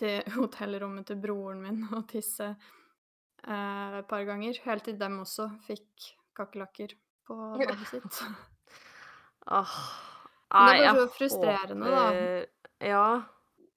til 0.00 0.22
hotellrommet 0.38 1.10
til 1.10 1.20
broren 1.20 1.60
min 1.66 1.82
og 1.90 2.06
tisse 2.08 2.48
eh, 2.48 3.98
et 4.00 4.08
par 4.08 4.24
ganger. 4.28 4.62
Helt 4.64 4.88
til 4.88 4.96
dem 5.00 5.20
også 5.26 5.50
fikk 5.68 6.12
kakerlakker 6.38 6.96
på 7.28 7.38
badet 7.58 7.90
sitt. 7.90 8.22
Åh. 9.52 9.80
Nei, 10.48 10.78
det 10.80 10.84
bare 10.86 11.02
så 11.02 11.08
frustrerende, 11.12 11.90
da. 11.92 12.04
Ja. 12.78 13.22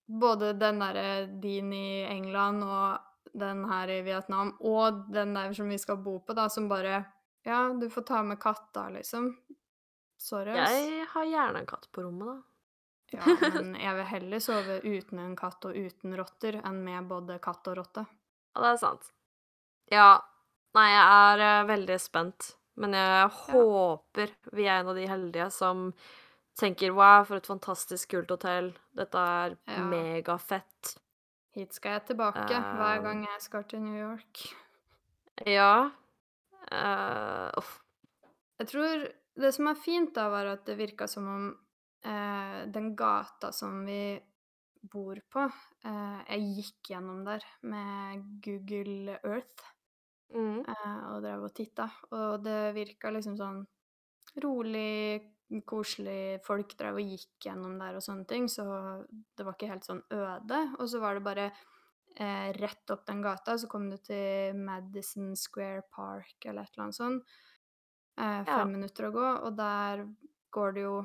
Både 0.05 0.53
den 0.53 0.81
derre 0.81 1.25
din 1.41 1.73
i 1.73 2.03
England 2.03 2.63
og 2.63 2.99
den 3.33 3.63
her 3.65 3.89
i 3.89 4.01
Vietnam, 4.03 4.55
og 4.59 5.05
den 5.13 5.33
der 5.33 5.53
som 5.55 5.69
vi 5.71 5.77
skal 5.79 6.01
bo 6.03 6.19
på, 6.19 6.35
da, 6.35 6.49
som 6.49 6.69
bare 6.69 7.03
Ja, 7.43 7.73
du 7.73 7.87
får 7.89 8.01
ta 8.05 8.23
med 8.23 8.37
katta, 8.39 8.89
liksom. 8.93 9.31
Sorry, 10.21 10.53
ass. 10.53 10.71
Jeg 10.71 11.07
har 11.09 11.25
gjerne 11.25 11.63
en 11.63 11.69
katt 11.69 11.87
på 11.91 12.03
rommet, 12.05 12.27
da. 12.27 12.41
Ja, 13.11 13.23
men 13.55 13.73
jeg 13.81 13.95
vil 13.97 14.09
heller 14.11 14.43
sove 14.43 14.77
uten 14.83 15.19
en 15.19 15.35
katt 15.35 15.65
og 15.65 15.75
uten 15.75 16.13
rotter 16.19 16.59
enn 16.61 16.83
med 16.85 17.09
både 17.09 17.39
katt 17.43 17.67
og 17.71 17.79
rotte. 17.81 18.05
Ja, 18.53 18.61
det 18.61 18.69
er 18.69 18.77
sant. 18.83 19.09
Ja. 19.91 20.09
Nei, 20.77 20.87
jeg 20.93 21.07
er 21.23 21.43
eh, 21.47 21.65
veldig 21.67 21.97
spent, 21.99 22.53
men 22.79 22.93
jeg 22.95 23.25
håper 23.47 24.31
vi 24.55 24.69
er 24.69 24.79
en 24.79 24.91
av 24.93 24.95
de 24.95 25.07
heldige 25.09 25.49
som 25.51 25.89
tenker 26.59 26.91
wow, 26.93 27.23
for 27.25 27.35
et 27.37 27.47
fantastisk 27.47 28.09
kult 28.11 28.29
hotell. 28.29 28.73
Dette 28.95 29.17
er 29.17 29.57
Ja. 29.67 29.83
megafett. 29.83 30.95
Hit 31.55 31.73
skal 31.73 31.91
jeg 31.99 32.05
tilbake 32.07 32.47
hver 32.47 32.97
Um. 32.99 33.03
gang 33.03 33.23
jeg 33.25 33.41
skal 33.41 33.63
til 33.63 33.81
New 33.81 33.95
York. 33.99 34.55
Ja. 35.45 35.89
Uh. 36.71 37.71
Jeg 38.59 38.67
tror 38.67 39.07
det 39.41 39.53
som 39.53 39.67
er 39.67 39.75
fint, 39.75 40.13
da, 40.15 40.29
var 40.29 40.45
at 40.45 40.65
det 40.65 40.77
virka 40.77 41.07
som 41.07 41.27
om 41.27 41.45
uh, 42.05 42.65
den 42.71 42.95
gata 42.95 43.51
som 43.51 43.85
vi 43.85 44.19
bor 44.91 45.15
på 45.29 45.43
eh, 45.85 46.21
Jeg 46.27 46.41
gikk 46.55 46.89
gjennom 46.89 47.19
der 47.23 47.43
med 47.61 48.23
Google 48.41 49.19
Earth 49.23 49.67
Mm. 50.33 50.61
eh, 50.65 51.11
og 51.11 51.21
drev 51.21 51.43
og 51.43 51.53
titta, 51.53 51.89
og 52.15 52.41
det 52.43 52.73
virka 52.73 53.11
liksom 53.11 53.35
sånn 53.37 53.67
rolig, 54.41 55.21
koselig 55.67 56.39
folk 56.45 56.73
drev 56.79 56.95
og 57.01 57.11
gikk 57.13 57.45
gjennom 57.47 57.77
der 57.81 57.97
og 57.99 58.03
sånne 58.05 58.25
ting, 58.29 58.47
så 58.49 58.63
det 59.35 59.43
var 59.45 59.57
ikke 59.57 59.69
helt 59.73 59.87
sånn 59.87 60.01
øde. 60.15 60.61
Og 60.79 60.87
så 60.89 61.01
var 61.03 61.17
det 61.17 61.23
bare 61.25 61.45
eh, 62.15 62.51
rett 62.57 62.91
opp 62.95 63.05
den 63.07 63.21
gata, 63.23 63.57
så 63.57 63.67
kom 63.71 63.89
du 63.91 63.97
til 63.97 64.55
Madison 64.55 65.35
Square 65.35 65.83
Park 65.91 66.45
eller 66.45 66.63
et 66.63 66.73
eller 66.75 66.85
annet 66.87 66.99
sånt. 66.99 67.23
Eh, 68.17 68.43
fem 68.45 68.57
Ja. 68.59 68.65
minutter 68.65 69.09
å 69.09 69.13
gå, 69.15 69.27
og 69.47 69.55
der 69.57 70.05
går 70.51 70.73
det 70.75 70.81
jo 70.87 70.97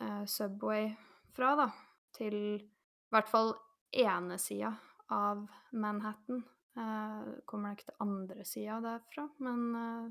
eh, 0.00 0.24
Subway 0.26 0.90
fra, 1.36 1.54
da, 1.56 1.68
til 2.16 2.34
i 2.34 2.68
hvert 3.14 3.28
fall 3.30 3.54
ene 3.92 4.38
sida 4.38 4.72
av 5.10 5.46
Manhattan. 5.72 6.44
Eh, 6.76 7.28
kommer 7.46 7.70
det 7.72 7.78
ikke 7.78 7.90
til 7.92 8.02
andre 8.04 8.44
sida 8.44 8.80
derfra, 8.84 9.28
men 9.38 9.62
eh, 9.80 10.10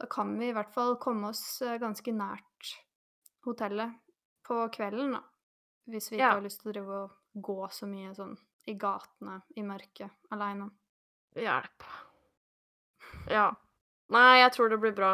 da 0.00 0.06
kan 0.10 0.34
vi 0.38 0.48
i 0.50 0.54
hvert 0.56 0.72
fall 0.74 0.96
komme 1.00 1.30
oss 1.32 1.62
eh, 1.62 1.78
ganske 1.80 2.12
nært 2.12 2.72
hotellet 3.46 3.94
på 4.46 4.58
kvelden, 4.74 5.12
da. 5.16 5.22
Hvis 5.86 6.10
vi 6.10 6.16
ikke 6.18 6.26
Ja. 6.26 6.32
har 6.34 6.42
lyst 6.42 6.60
til 6.62 6.70
å 6.70 6.74
drive 6.74 6.96
og 7.04 7.42
gå 7.42 7.68
så 7.70 7.86
mye 7.86 8.12
sånn 8.14 8.34
i 8.66 8.74
gatene 8.74 9.40
i 9.56 9.62
mørket 9.62 10.10
aleine. 10.34 10.70
Hjelp. 11.36 11.84
Ja. 13.30 13.52
Nei, 14.10 14.38
jeg 14.40 14.52
tror 14.54 14.68
det 14.70 14.80
blir 14.82 14.94
bra. 14.96 15.12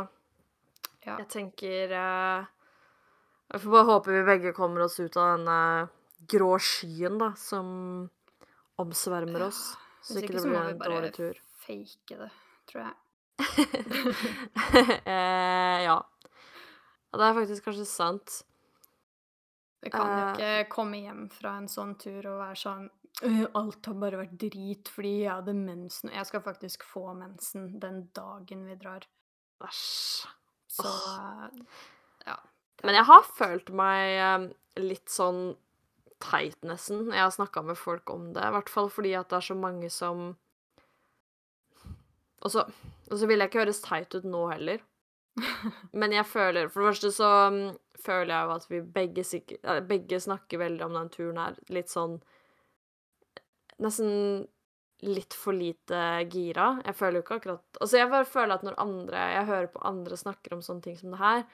Ja. 1.04 1.16
Jeg 1.18 1.28
tenker 1.28 1.92
eh, 1.92 2.46
Jeg 3.52 3.60
får 3.60 3.70
bare 3.74 3.88
håpe 3.90 4.12
vi 4.14 4.22
begge 4.24 4.52
kommer 4.56 4.84
oss 4.86 4.98
ut 5.00 5.16
av 5.20 5.36
denne 5.36 5.88
grå 6.30 6.54
skyen, 6.62 7.18
da, 7.20 7.32
som 7.36 8.08
omsvermer 8.80 9.42
oss. 9.48 9.76
Så 10.02 10.16
ikke 10.18 10.30
ikke 10.30 10.38
det 10.38 10.42
så 10.42 10.48
må 10.52 10.62
vi 10.66 10.78
bare 10.80 11.10
dårlig 11.10 11.40
fake 11.66 12.16
det, 12.22 12.30
tror 12.70 12.84
jeg. 12.86 12.94
eh, 15.04 15.82
ja. 15.84 15.98
Det 17.12 17.26
er 17.26 17.36
faktisk 17.36 17.66
kanskje 17.68 17.86
sant. 17.88 18.38
Det 19.82 19.90
kan 19.92 20.06
jo 20.06 20.18
Eh. 20.22 20.32
ikke 20.62 20.70
komme 20.70 21.00
hjem 21.02 21.24
fra 21.32 21.56
en 21.58 21.68
sånn 21.68 21.96
tur 21.98 22.26
og 22.30 22.38
være 22.40 22.56
sånn 22.60 22.84
«Øh, 23.22 23.46
Alt 23.58 23.86
har 23.86 23.94
bare 24.00 24.20
vært 24.22 24.38
drit 24.40 24.88
fordi 24.88 25.24
jeg 25.24 25.30
hadde 25.34 25.52
mensen. 25.58 26.10
Jeg 26.14 26.26
skal 26.26 26.40
faktisk 26.42 26.82
få 26.88 27.12
mensen 27.14 27.78
den 27.82 28.06
dagen 28.16 28.64
vi 28.66 28.74
drar. 28.80 29.04
Æsj. 29.62 30.26
Så 30.72 30.86
eh, 30.88 31.60
ja. 32.26 32.38
Men 32.82 32.94
jeg 32.96 33.04
har 33.04 33.22
følt 33.36 33.68
meg 33.70 34.16
eh, 34.16 34.46
litt 34.80 35.10
sånn 35.12 35.52
teit, 36.22 36.56
nesten. 36.62 37.10
Jeg 37.12 37.20
har 37.20 37.30
snakka 37.34 37.62
med 37.66 37.76
folk 37.78 38.08
om 38.14 38.30
det, 38.32 38.42
i 38.46 38.54
hvert 38.54 38.70
fall 38.70 38.88
fordi 38.90 39.12
at 39.18 39.28
det 39.28 39.36
er 39.42 39.46
så 39.50 39.58
mange 39.58 39.90
som 39.90 40.36
Og 42.42 42.50
så, 42.50 42.64
og 43.10 43.18
så 43.18 43.28
vil 43.30 43.38
jeg 43.42 43.50
ikke 43.50 43.62
høres 43.62 43.82
teit 43.84 44.14
ut 44.18 44.24
nå 44.26 44.46
heller. 44.50 44.82
Men 46.00 46.12
jeg 46.12 46.26
føler 46.28 46.68
For 46.68 46.82
det 46.82 46.90
første 46.90 47.10
så 47.16 47.28
mm, 47.54 47.60
føler 48.02 48.34
jeg 48.34 48.48
jo 48.48 48.54
at 48.58 48.66
vi 48.68 48.80
begge, 48.98 49.22
sikk- 49.24 49.54
eh, 49.62 49.78
begge 49.88 50.18
snakker 50.20 50.60
veldig 50.60 50.84
om 50.84 50.96
den 50.98 51.12
turen 51.14 51.38
her 51.40 51.56
litt 51.72 51.92
sånn 51.92 52.18
Nesten 53.82 54.44
litt 55.02 55.34
for 55.34 55.56
lite 55.56 55.98
gira. 56.30 56.76
Jeg 56.86 56.94
føler 56.94 57.18
jo 57.18 57.22
ikke 57.24 57.38
akkurat 57.40 57.78
Altså, 57.80 57.96
jeg 57.98 58.10
bare 58.12 58.28
føler 58.28 58.54
at 58.54 58.66
når 58.66 58.76
andre 58.84 59.22
Jeg 59.32 59.48
hører 59.48 59.70
på 59.72 59.82
andre 59.88 60.18
snakker 60.20 60.54
om 60.54 60.62
sånne 60.62 60.84
ting 60.84 60.98
som 61.00 61.14
det 61.14 61.22
her, 61.22 61.46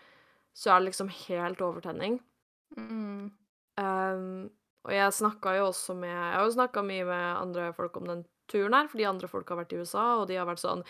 så 0.58 0.72
er 0.74 0.80
det 0.80 0.88
liksom 0.90 1.12
helt 1.28 1.62
overtenning. 1.64 2.18
Mm. 2.76 3.30
Um, 3.78 4.50
og 4.84 4.92
jeg 4.92 5.14
snakka 5.14 5.54
jo 5.56 5.68
også 5.70 5.94
med 5.96 6.10
Jeg 6.10 6.34
har 6.34 6.44
jo 6.44 6.56
snakka 6.58 6.82
mye 6.84 7.06
med 7.06 7.26
andre 7.38 7.70
folk 7.76 7.96
om 8.00 8.10
den 8.10 8.24
turen 8.50 8.76
her, 8.76 8.88
fordi 8.90 9.06
andre 9.08 9.30
folk 9.30 9.48
har 9.52 9.60
vært 9.62 9.74
i 9.76 9.80
USA, 9.82 10.06
og 10.22 10.28
de 10.30 10.38
har 10.40 10.48
vært 10.48 10.62
sånn 10.64 10.84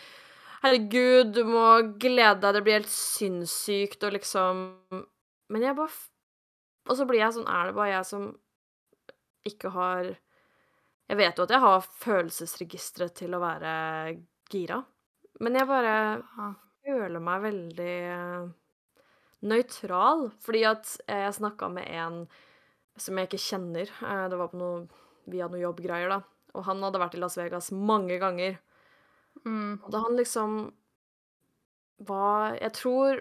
Herregud, 0.63 1.29
du 1.37 1.45
må 1.47 1.65
glede 2.03 2.41
deg, 2.43 2.55
det 2.57 2.63
blir 2.65 2.79
helt 2.81 2.91
sinnssykt, 2.91 4.03
og 4.03 4.15
liksom 4.17 4.63
Men 5.49 5.63
jeg 5.63 5.77
bare 5.77 5.93
Og 6.89 6.97
så 6.99 7.05
blir 7.07 7.21
jeg 7.23 7.37
sånn 7.37 7.47
Er 7.47 7.69
det 7.69 7.77
bare 7.77 7.93
jeg 7.93 8.07
som 8.09 8.25
ikke 9.47 9.71
har 9.73 10.09
Jeg 11.09 11.17
vet 11.19 11.39
jo 11.39 11.45
at 11.47 11.53
jeg 11.55 11.63
har 11.63 11.85
følelsesregisteret 12.03 13.15
til 13.17 13.33
å 13.33 13.41
være 13.41 13.71
gira, 14.49 14.77
men 15.41 15.55
jeg 15.57 15.67
bare 15.69 15.93
føler 16.85 17.21
meg 17.23 17.41
veldig 17.47 17.93
eh, 18.13 18.43
nøytral, 19.49 20.27
fordi 20.43 20.61
at 20.69 20.91
jeg 21.07 21.35
snakka 21.39 21.69
med 21.73 21.89
en 22.01 22.19
som 22.99 23.17
jeg 23.17 23.29
ikke 23.29 23.41
kjenner. 23.45 23.91
eh, 24.05 24.25
Det 24.29 24.37
var 24.41 24.51
på 24.53 24.59
noe 24.61 24.85
via 25.29 25.47
noe 25.49 25.61
jobbgreier, 25.63 26.09
da. 26.13 26.21
Og 26.55 26.65
han 26.65 26.81
hadde 26.83 27.01
vært 27.01 27.17
i 27.17 27.21
Las 27.21 27.37
Vegas 27.39 27.69
mange 27.75 28.17
ganger. 28.21 28.57
Mm. 29.45 29.79
Og 29.83 29.89
da 29.93 30.03
han 30.03 30.17
liksom 30.19 30.59
var 32.07 32.55
Jeg 32.55 32.73
tror 32.75 33.19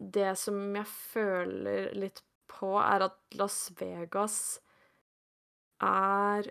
det 0.00 0.32
som 0.40 0.56
jeg 0.76 0.88
føler 0.88 1.90
litt 1.96 2.22
på, 2.50 2.72
er 2.80 3.04
at 3.04 3.18
Las 3.36 3.68
Vegas 3.78 4.60
er 5.84 6.48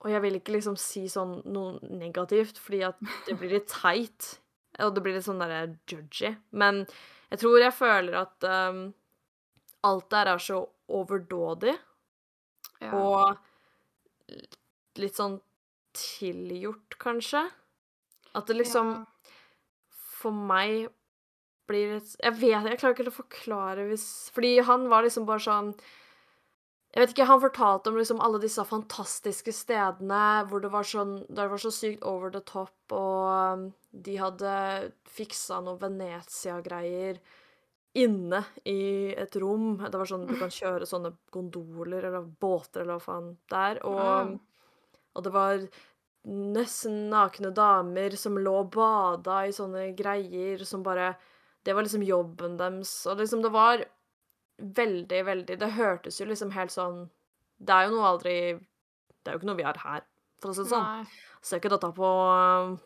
Og 0.00 0.08
jeg 0.12 0.24
vil 0.24 0.38
ikke 0.40 0.56
liksom 0.56 0.78
si 0.80 1.06
sånn 1.08 1.38
noe 1.48 1.78
negativt, 1.88 2.58
fordi 2.60 2.82
at 2.88 2.98
det 3.28 3.38
blir 3.40 3.54
litt 3.56 3.70
teit. 3.82 4.34
Og 4.84 4.92
det 4.92 5.04
blir 5.04 5.16
litt 5.16 5.24
sånn 5.24 5.40
derre 5.40 5.78
judgy. 5.88 6.34
Men 6.52 6.82
jeg 7.30 7.40
tror 7.40 7.62
jeg 7.62 7.76
føler 7.76 8.18
at 8.20 8.44
um, 8.44 8.82
alt 9.88 10.10
der 10.12 10.32
er 10.34 10.42
så 10.42 10.60
overdådig. 10.92 11.72
Ja. 12.82 12.90
Og 12.98 14.40
litt 15.00 15.18
sånn 15.18 15.38
tilgjort, 15.94 16.98
kanskje. 16.98 17.46
At 18.34 18.46
det 18.50 18.58
liksom 18.58 18.94
Ja. 18.94 19.04
For 20.18 20.32
meg 20.32 20.88
blir 21.68 21.94
litt 21.94 22.16
Jeg 22.22 22.34
vet 22.40 22.66
Jeg 22.66 22.80
klarer 22.80 22.96
ikke 22.96 23.12
å 23.12 23.20
forklare 23.22 23.84
hvis 23.90 24.30
Fordi 24.34 24.58
han 24.64 24.88
var 24.88 25.04
liksom 25.04 25.26
bare 25.28 25.44
sånn 25.44 25.74
Jeg 26.94 27.02
vet 27.02 27.14
ikke, 27.14 27.26
han 27.26 27.42
fortalte 27.42 27.90
om 27.90 27.96
liksom 27.98 28.20
alle 28.20 28.40
disse 28.42 28.64
fantastiske 28.64 29.52
stedene 29.52 30.46
hvor 30.50 30.60
det 30.64 30.72
var 30.72 30.86
sånn 30.86 31.26
Det 31.28 31.48
var 31.50 31.62
så 31.62 31.70
sykt 31.74 32.02
over 32.02 32.30
the 32.30 32.40
top, 32.40 32.74
og 32.90 33.30
um, 33.58 33.64
de 33.90 34.16
hadde 34.18 34.92
fiksa 35.06 35.60
noe 35.62 35.78
Venezia-greier 35.78 37.18
inne 37.94 38.40
i 38.66 39.12
et 39.14 39.36
rom. 39.38 39.76
Det 39.78 39.94
var 40.00 40.08
sånn 40.10 40.26
du 40.26 40.34
kan 40.38 40.50
kjøre 40.50 40.86
sånne 40.88 41.12
gondoler 41.34 42.08
eller 42.08 42.24
båter 42.42 42.82
eller 42.82 42.98
hva 42.98 43.04
faen 43.04 43.28
det 43.50 43.60
er. 43.70 43.80
Og, 43.86 44.00
Ah. 44.00 44.32
og 45.14 45.22
det 45.24 45.32
var 45.32 45.66
nesten 46.24 47.10
nakne 47.12 47.52
damer 47.54 48.16
som 48.16 48.38
lå 48.40 48.54
og 48.64 48.70
bada 48.74 49.42
i 49.46 49.52
sånne 49.52 49.94
greier 49.96 50.64
som 50.64 50.82
bare 50.82 51.14
Det 51.64 51.72
var 51.74 51.82
liksom 51.82 52.02
jobben 52.04 52.56
deres. 52.58 53.06
Og 53.06 53.16
liksom, 53.18 53.40
det 53.42 53.50
var 53.52 53.84
veldig, 54.58 55.20
veldig 55.24 55.58
Det 55.58 55.70
hørtes 55.72 56.18
jo 56.20 56.26
liksom 56.26 56.50
helt 56.52 56.70
sånn 56.70 57.08
Det 57.58 57.72
er 57.72 57.86
jo 57.88 57.94
noe 57.96 58.08
aldri 58.10 58.34
Det 58.58 59.26
er 59.28 59.32
jo 59.32 59.38
ikke 59.38 59.46
noe 59.48 59.56
vi 59.56 59.62
har 59.64 59.78
her, 59.80 60.02
for 60.40 60.50
å 60.50 60.54
si 60.54 60.62
det 60.62 60.68
sånn. 60.74 61.06
Ser 61.40 61.56
ikke 61.60 61.70
dette 61.72 61.88
på, 61.96 62.10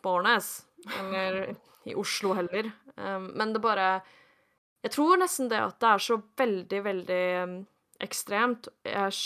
på 0.03 0.09
Årnes, 0.19 0.65
eller 0.99 1.55
i 1.85 1.93
Oslo 1.95 2.33
heller. 2.35 2.71
Um, 2.97 3.31
men 3.35 3.51
det 3.53 3.61
bare 3.63 4.01
Jeg 4.85 4.93
tror 4.95 5.19
nesten 5.19 5.49
det 5.51 5.59
at 5.59 5.79
det 5.81 5.89
er 5.89 6.03
så 6.03 6.17
veldig, 6.39 6.79
veldig 6.85 7.23
um, 7.43 7.55
ekstremt, 8.03 8.69
jeg, 8.87 9.17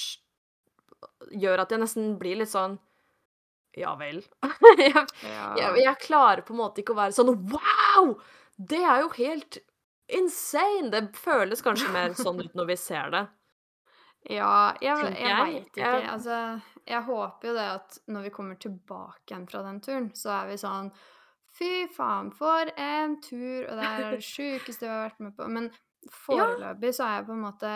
gjør 1.43 1.63
at 1.63 1.73
jeg 1.73 1.83
nesten 1.83 2.15
blir 2.21 2.39
litt 2.41 2.51
sånn 2.51 2.79
Ja 3.77 3.93
vel. 3.99 4.23
jeg, 4.81 5.05
jeg, 5.27 5.69
jeg 5.83 6.01
klarer 6.01 6.43
på 6.45 6.55
en 6.55 6.61
måte 6.63 6.81
ikke 6.81 6.95
å 6.95 7.01
være 7.03 7.15
sånn 7.15 7.35
Wow! 7.53 8.15
Det 8.57 8.81
er 8.81 9.03
jo 9.03 9.13
helt 9.17 9.61
insane! 10.13 10.91
Det 10.93 11.05
føles 11.17 11.63
kanskje 11.65 11.93
mer 11.93 12.17
sånn 12.17 12.41
ut 12.41 12.53
når 12.57 12.69
vi 12.73 12.77
ser 12.79 13.13
det. 13.13 13.23
Ja, 14.31 14.73
jeg 14.79 15.09
jeg. 15.19 15.39
veit 15.39 15.77
ikke. 15.77 15.95
Altså, 16.13 16.37
jeg 16.87 17.01
håper 17.07 17.49
jo 17.49 17.55
det 17.57 17.65
at 17.73 17.97
når 18.13 18.29
vi 18.29 18.31
kommer 18.35 18.59
tilbake 18.61 19.33
igjen 19.33 19.49
fra 19.49 19.63
den 19.65 19.81
turen, 19.83 20.07
så 20.15 20.31
er 20.37 20.51
vi 20.51 20.59
sånn 20.61 20.93
Fy 21.53 21.85
faen, 21.93 22.31
for 22.33 22.69
en 22.81 23.19
tur! 23.21 23.67
Og 23.69 23.77
det 23.77 23.89
er 23.89 24.15
det 24.15 24.25
sjukeste 24.25 24.87
vi 24.87 24.91
har 24.91 25.04
vært 25.06 25.21
med 25.21 25.35
på. 25.37 25.47
Men 25.54 25.69
foreløpig 26.25 26.93
så 26.97 27.06
er 27.08 27.19
jeg 27.19 27.27
på 27.29 27.37
en 27.37 27.45
måte 27.45 27.73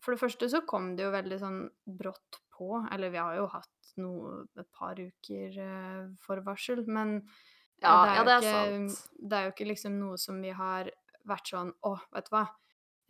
For 0.00 0.14
det 0.14 0.22
første 0.22 0.48
så 0.48 0.62
kom 0.68 0.94
det 0.96 1.04
jo 1.04 1.12
veldig 1.12 1.38
sånn 1.42 1.60
brått 2.00 2.40
på. 2.54 2.72
Eller 2.92 3.12
vi 3.12 3.20
har 3.20 3.36
jo 3.40 3.48
hatt 3.52 3.94
noe, 4.00 4.44
et 4.60 4.70
par 4.76 5.00
uker 5.00 5.58
eh, 5.60 6.06
forvarsel, 6.22 6.84
men 6.86 7.18
eh, 7.18 7.82
Ja, 7.82 7.96
det, 8.04 8.12
er 8.12 8.14
ja, 8.14 8.24
det 8.24 8.32
er 8.32 8.46
ikke, 8.46 8.94
sant. 8.94 9.18
det 9.18 9.36
er 9.36 9.46
jo 9.46 9.52
ikke 9.56 9.68
liksom 9.72 9.98
noe 9.98 10.20
som 10.20 10.40
vi 10.40 10.54
har 10.54 10.90
vært 11.28 11.52
sånn 11.52 11.74
Å, 11.84 11.94
vet 12.14 12.30
du 12.30 12.34
hva. 12.36 12.44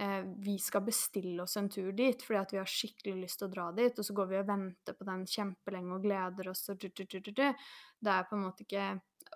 Eh, 0.01 0.23
vi 0.41 0.57
skal 0.63 0.87
bestille 0.87 1.45
oss 1.45 1.59
en 1.61 1.69
tur 1.69 1.93
dit 1.93 2.23
fordi 2.25 2.41
at 2.41 2.55
vi 2.55 2.61
har 2.63 2.73
skikkelig 2.73 3.27
lyst 3.27 3.43
til 3.43 3.51
å 3.51 3.53
dra 3.53 3.69
dit, 3.77 3.99
og 4.01 4.07
så 4.07 4.17
går 4.17 4.33
vi 4.33 4.41
og 4.41 4.49
venter 4.49 4.97
på 4.97 5.07
den 5.11 5.27
kjempelenge 5.29 5.95
og 5.99 6.09
gleder 6.09 6.49
oss 6.55 6.65
og 6.73 6.81
du, 6.81 6.89
du, 6.89 7.05
du, 7.05 7.19
du, 7.21 7.31
du. 7.31 7.47
Det 8.01 8.15
er 8.15 8.29
på 8.31 8.39
en 8.39 8.47
måte 8.47 8.65
ikke 8.65 8.89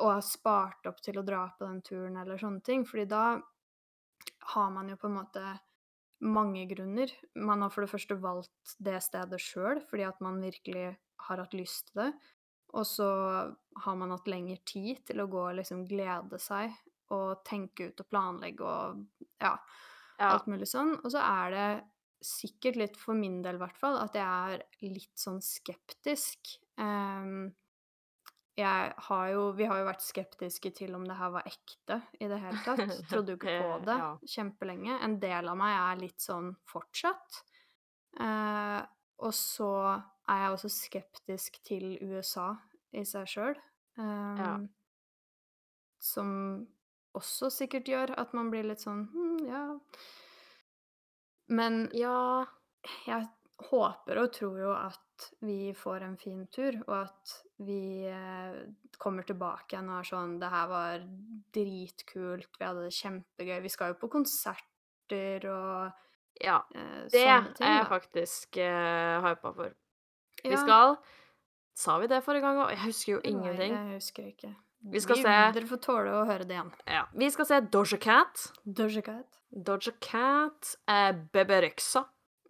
å 0.03 0.11
har 0.11 0.25
spart 0.27 0.87
opp 0.91 1.01
til 1.05 1.19
å 1.21 1.25
dra 1.27 1.45
på 1.59 1.67
den 1.69 1.83
turen 1.87 2.17
eller 2.21 2.41
sånne 2.41 2.63
ting, 2.67 2.85
fordi 2.89 3.07
da 3.11 3.25
har 4.55 4.71
man 4.75 4.89
jo 4.91 4.97
på 5.01 5.09
en 5.11 5.19
måte 5.21 5.45
mange 6.25 6.65
grunner. 6.71 7.11
Man 7.37 7.63
har 7.63 7.71
for 7.75 7.85
det 7.85 7.93
første 7.93 8.17
valgt 8.21 8.77
det 8.83 8.99
stedet 9.05 9.41
sjøl 9.43 9.81
fordi 9.85 10.07
at 10.09 10.21
man 10.25 10.41
virkelig 10.43 10.95
har 11.29 11.43
hatt 11.43 11.55
lyst 11.57 11.91
til 11.93 12.03
det. 12.05 12.11
Og 12.75 12.87
så 12.89 13.07
har 13.85 13.97
man 14.01 14.11
hatt 14.11 14.27
lengre 14.31 14.59
tid 14.67 15.05
til 15.07 15.23
å 15.23 15.29
gå 15.31 15.43
og 15.51 15.57
liksom 15.61 15.85
glede 15.87 16.41
seg 16.43 16.75
og 17.15 17.45
tenke 17.47 17.91
ut 17.93 18.01
og 18.03 18.09
planlegge 18.11 18.65
og 18.67 19.05
ja, 19.43 19.55
Ja. 20.19 20.31
alt 20.33 20.47
mulig 20.51 20.67
sånn. 20.71 20.97
Og 21.05 21.11
så 21.15 21.21
er 21.23 21.51
det 21.55 21.69
sikkert 22.25 22.77
litt, 22.81 22.97
for 22.97 23.15
min 23.19 23.43
del 23.45 23.59
i 23.59 23.63
hvert 23.63 23.77
fall, 23.79 23.99
at 24.01 24.15
jeg 24.17 24.25
er 24.25 24.65
litt 24.89 25.13
sånn 25.21 25.43
skeptisk. 25.45 26.55
Jeg 26.79 27.53
har 28.63 29.29
jo 29.33 29.53
Vi 29.53 29.65
har 29.67 29.79
jo 29.81 29.87
vært 29.89 30.03
skeptiske 30.05 30.71
til 30.77 30.95
om 30.95 31.05
det 31.09 31.17
her 31.19 31.31
var 31.35 31.43
ekte 31.49 31.97
i 32.21 32.29
det 32.31 32.39
hele 32.39 32.61
tatt. 32.65 32.79
Trodde 33.11 33.35
jo 33.35 33.37
ikke 33.41 33.59
på 33.63 33.79
det 33.85 33.97
Ja. 33.99 34.11
kjempelenge. 34.37 34.99
En 35.03 35.19
del 35.21 35.49
av 35.49 35.57
meg 35.59 35.75
er 35.75 36.01
litt 36.07 36.21
sånn 36.23 36.53
fortsatt. 36.71 37.43
Eh, 38.21 38.81
og 39.19 39.33
så 39.35 39.71
er 40.29 40.39
jeg 40.45 40.53
også 40.55 40.71
skeptisk 40.71 41.59
til 41.67 41.99
USA 42.03 42.55
i 42.93 43.03
seg 43.05 43.27
sjøl. 43.27 43.59
Ja. 43.99 44.59
Som 46.03 46.67
også 47.15 47.51
sikkert 47.51 47.87
gjør 47.89 48.15
at 48.19 48.33
man 48.35 48.51
blir 48.51 48.65
litt 48.67 48.83
sånn 48.83 49.05
hm, 49.13 49.47
ja 49.47 49.79
Men 51.49 51.89
Ja. 51.95 52.47
jeg 53.07 53.29
håper 53.71 54.19
og 54.19 54.33
tror 54.33 54.59
jo 54.59 54.73
at 54.75 55.01
vi 55.41 55.73
får 55.79 56.03
en 56.03 56.17
fin 56.19 56.47
tur, 56.53 56.75
og 56.89 57.05
at 57.07 57.35
vi 57.63 58.05
eh, 58.11 58.57
kommer 58.99 59.23
tilbake 59.23 59.73
igjen 59.77 59.89
og 59.89 60.01
er 60.01 60.09
sånn 60.09 60.39
Det 60.41 60.51
her 60.51 60.67
var 60.69 61.05
dritkult, 61.55 62.49
vi 62.59 62.65
hadde 62.67 62.83
det 62.89 62.97
kjempegøy. 62.97 63.61
Vi 63.65 63.73
skal 63.73 63.93
jo 63.95 64.01
på 64.01 64.11
konserter 64.13 65.47
og 65.51 65.93
Ja. 66.43 66.59
eh, 66.75 67.05
Det 67.07 67.23
sånne 67.23 67.61
er 67.61 67.79
jeg 67.79 67.87
faktisk 67.89 68.57
eh, 68.59 69.21
hypa 69.23 69.55
for. 69.55 69.71
Vi 70.45 70.57
skal 70.57 70.97
Sa 71.77 71.99
vi 71.99 72.07
det 72.07 72.23
forrige 72.23 72.43
gang 72.43 72.59
òg? 72.59 72.71
Jeg 72.71 72.79
husker 72.87 73.13
jo 73.13 73.21
Nei, 73.25 73.31
ingenting. 73.33 73.73
jeg 73.75 73.95
husker 73.99 74.23
ikke. 74.31 74.55
Vi 74.93 75.01
skal 75.01 75.17
se- 75.17 75.53
Dere 75.53 75.67
får 75.67 75.81
tåle 75.83 76.11
å 76.13 76.27
høre 76.27 76.45
det 76.47 76.51
igjen. 76.55 76.73
Ja. 76.87 77.07
Vi 77.15 77.31
skal 77.31 77.45
se 77.47 77.61
Doja 77.63 77.99
Cat. 77.99 78.53
Doja 78.65 79.03
Cat. 79.03 79.27
Doja 79.51 79.93
Cat, 80.01 80.77
eh, 80.87 81.13
Bebe 81.33 81.61
Rexha, 81.63 82.05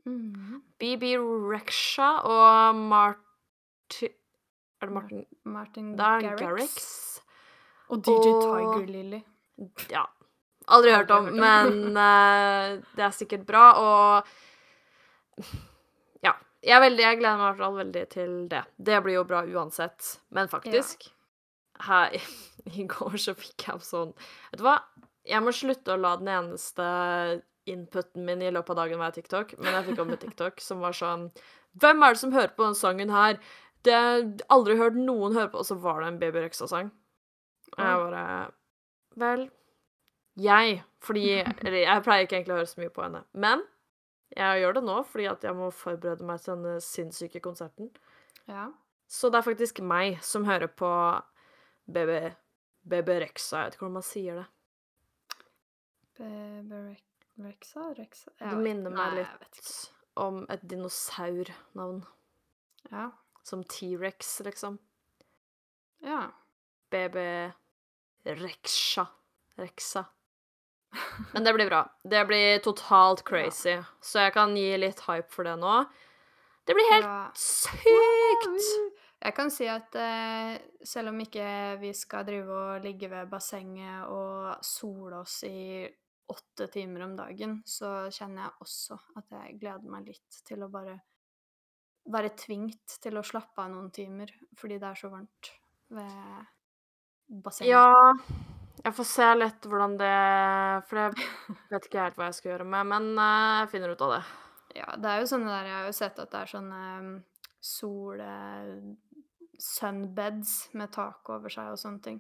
Mhm. 0.07 0.63
BB 0.79 1.15
Rexha 1.53 2.09
og 2.29 2.75
Martin 2.77 4.11
Er 4.83 4.87
det 4.87 4.93
Martin 4.93 5.25
Martin 5.45 5.97
Garrix. 5.97 6.41
Garrix. 6.41 7.21
Og 7.89 8.03
DJ 8.05 8.11
Og- 8.33 8.43
Tiger 8.43 8.87
Lily. 8.93 9.23
Ja. 9.91 10.05
Aldri 10.69 10.91
hørt 10.93 11.11
Aldri 11.11 11.13
om, 11.13 11.25
hørt 11.25 11.33
om. 11.35 11.39
men 11.41 11.97
uh, 11.97 12.83
det 12.97 13.05
er 13.05 13.11
sikkert 13.17 13.47
bra, 13.47 13.65
og 13.81 14.27
Ja. 16.25 16.33
Jeg, 16.65 16.81
veldig, 16.81 17.03
jeg 17.05 17.19
gleder 17.21 17.37
meg 17.37 17.45
i 17.45 17.49
hvert 17.51 17.59
fall 17.61 17.75
veldig 17.77 18.05
til 18.15 18.37
det. 18.49 18.63
Det 18.81 19.03
blir 19.05 19.19
jo 19.19 19.25
bra 19.29 19.43
uansett. 19.45 20.15
Men 20.31 20.49
faktisk 20.49 21.11
her, 21.85 22.15
I 22.79 22.87
går 22.89 23.17
så 23.21 23.35
fikk 23.37 23.67
jeg 23.69 23.81
sånn 23.85 24.15
Vet 24.51 24.61
du 24.61 24.65
hva? 24.65 24.79
Jeg 25.27 25.43
må 25.43 25.53
slutte 25.57 25.93
å 25.95 26.01
la 26.01 26.15
den 26.21 26.29
eneste 26.29 26.87
inputen 27.71 28.25
min 28.27 28.43
i 28.45 28.51
løpet 28.53 28.75
av 28.75 28.77
dagen 28.83 29.01
var 29.01 29.15
TikTok, 29.15 29.55
men 29.59 29.73
jeg 29.79 29.87
fikk 29.89 30.01
opp 30.03 30.11
med 30.11 30.21
TikTok 30.23 30.61
som 30.61 30.83
var 30.85 30.97
sånn 30.97 31.29
Hvem 31.81 32.03
er 32.07 32.15
det 32.15 32.21
som 32.21 32.35
hører 32.35 32.53
på 32.55 32.67
den 32.69 32.77
sangen 32.79 33.11
her? 33.11 33.39
Det 33.85 33.95
har 33.95 34.11
jeg 34.19 34.45
aldri 34.55 34.77
hørt 34.79 34.95
noen 34.97 35.35
høre 35.35 35.51
på 35.53 35.59
Og 35.61 35.67
så 35.67 35.75
var 35.81 36.01
det 36.01 36.07
en 36.09 36.19
Baby 36.21 36.45
Røksa-sang. 36.45 36.93
Og 37.75 37.81
jeg 37.83 38.03
bare 38.05 38.23
Vel, 39.21 39.43
jeg 40.41 40.77
Fordi 41.05 41.25
Eller 41.67 41.81
jeg 41.83 42.05
pleier 42.07 42.29
ikke 42.29 42.39
egentlig 42.39 42.55
å 42.55 42.61
høre 42.63 42.71
så 42.71 42.81
mye 42.81 42.95
på 42.95 43.05
henne. 43.05 43.25
Men 43.33 43.65
jeg 44.35 44.63
gjør 44.63 44.79
det 44.79 44.85
nå 44.87 44.95
fordi 45.07 45.27
at 45.31 45.45
jeg 45.47 45.55
må 45.55 45.69
forberede 45.71 46.27
meg 46.27 46.41
til 46.43 46.57
denne 46.57 46.79
sinnssyke 46.83 47.43
konserten. 47.45 47.91
Ja. 48.51 48.65
Så 49.07 49.31
det 49.31 49.39
er 49.39 49.47
faktisk 49.47 49.79
meg 49.85 50.17
som 50.27 50.47
hører 50.49 50.67
på 50.75 50.91
BB 51.87 52.17
BB 52.89 53.13
Rexa. 53.23 53.61
Jeg 53.61 53.69
vet 53.69 53.77
ikke 53.77 53.85
hvordan 53.87 53.99
man 54.01 54.07
sier 54.09 54.41
det. 54.41 54.47
Baby 56.19 56.81
Rex- 56.91 57.14
Rexa? 57.35 57.95
Rexa? 57.99 58.31
Det 58.39 58.55
minner 58.57 58.95
meg 58.95 59.15
Nei, 59.17 59.23
litt 59.23 59.71
om 60.21 60.45
et 60.53 60.63
dinosaurnavn. 60.71 62.05
Ja. 62.91 63.11
Som 63.43 63.65
T-rex, 63.65 64.41
liksom. 64.47 64.79
ja. 66.05 66.29
BB 66.91 67.19
Rexa. 68.25 69.07
Rexa. 69.59 70.05
Men 71.33 71.45
det 71.45 71.53
blir 71.53 71.67
bra. 71.67 71.83
Det 72.05 72.25
blir 72.27 72.59
totalt 72.59 73.25
crazy. 73.25 73.77
Så 74.01 74.23
jeg 74.23 74.35
kan 74.37 74.55
gi 74.57 74.77
litt 74.79 75.03
hype 75.09 75.31
for 75.35 75.49
det 75.49 75.57
nå. 75.59 75.81
Det 76.65 76.77
blir 76.77 76.93
helt 76.93 77.09
ja. 77.09 77.25
sykt! 77.37 78.95
Jeg 79.25 79.35
kan 79.37 79.51
si 79.53 79.67
at 79.69 79.97
eh, 79.97 80.55
selv 80.85 81.11
om 81.11 81.21
ikke 81.21 81.45
vi 81.81 81.91
skal 81.97 82.27
drive 82.29 82.57
og 82.61 82.85
ligge 82.85 83.09
ved 83.09 83.29
bassenget 83.31 84.05
og 84.13 84.65
sole 84.65 85.23
oss 85.23 85.43
i 85.49 85.85
åtte 86.27 86.67
timer 86.73 87.05
om 87.05 87.17
dagen, 87.17 87.59
så 87.67 88.09
kjenner 88.13 88.47
jeg 88.47 88.65
også 88.65 88.99
at 89.21 89.35
jeg 89.37 89.59
gleder 89.61 89.91
meg 89.93 90.09
litt 90.09 90.39
til 90.47 90.65
å 90.65 90.71
bare 90.73 90.97
være 92.13 92.35
tvingt 92.37 92.99
til 93.01 93.17
å 93.17 93.25
slappe 93.25 93.65
av 93.65 93.71
noen 93.73 93.91
timer 93.95 94.33
fordi 94.61 94.79
det 94.81 94.91
er 94.91 94.99
så 95.01 95.11
varmt 95.13 95.51
ved 95.95 96.49
bassenget. 97.45 97.73
Ja, 97.73 98.13
jeg 98.85 98.97
får 98.97 99.09
se 99.09 99.29
litt 99.39 99.69
hvordan 99.69 99.97
det 100.01 100.15
For 100.89 101.01
jeg 101.01 101.29
vet 101.73 101.89
ikke 101.89 102.03
helt 102.03 102.19
hva 102.21 102.29
jeg 102.31 102.39
skal 102.41 102.53
gjøre 102.55 102.69
med, 102.75 102.91
men 102.93 103.11
eh, 103.15 103.61
jeg 103.63 103.73
finner 103.77 103.95
ut 103.95 104.05
av 104.05 104.17
det. 104.17 104.23
Ja, 104.75 104.91
det 104.99 105.11
er 105.11 105.23
jo 105.23 105.31
sånne 105.31 105.53
der 105.53 105.71
Jeg 105.71 105.77
har 105.79 105.89
jo 105.89 105.97
sett 105.97 106.21
at 106.21 106.33
det 106.33 106.43
er 106.43 106.55
sånne 106.57 106.85
um, 107.01 107.17
sol... 107.63 108.25
Sunbeds 109.65 110.75
med 110.75 110.91
tak 110.93 111.29
over 111.31 111.53
seg 111.53 111.71
og 111.71 111.79
sånne 111.79 112.03
ting. 112.03 112.17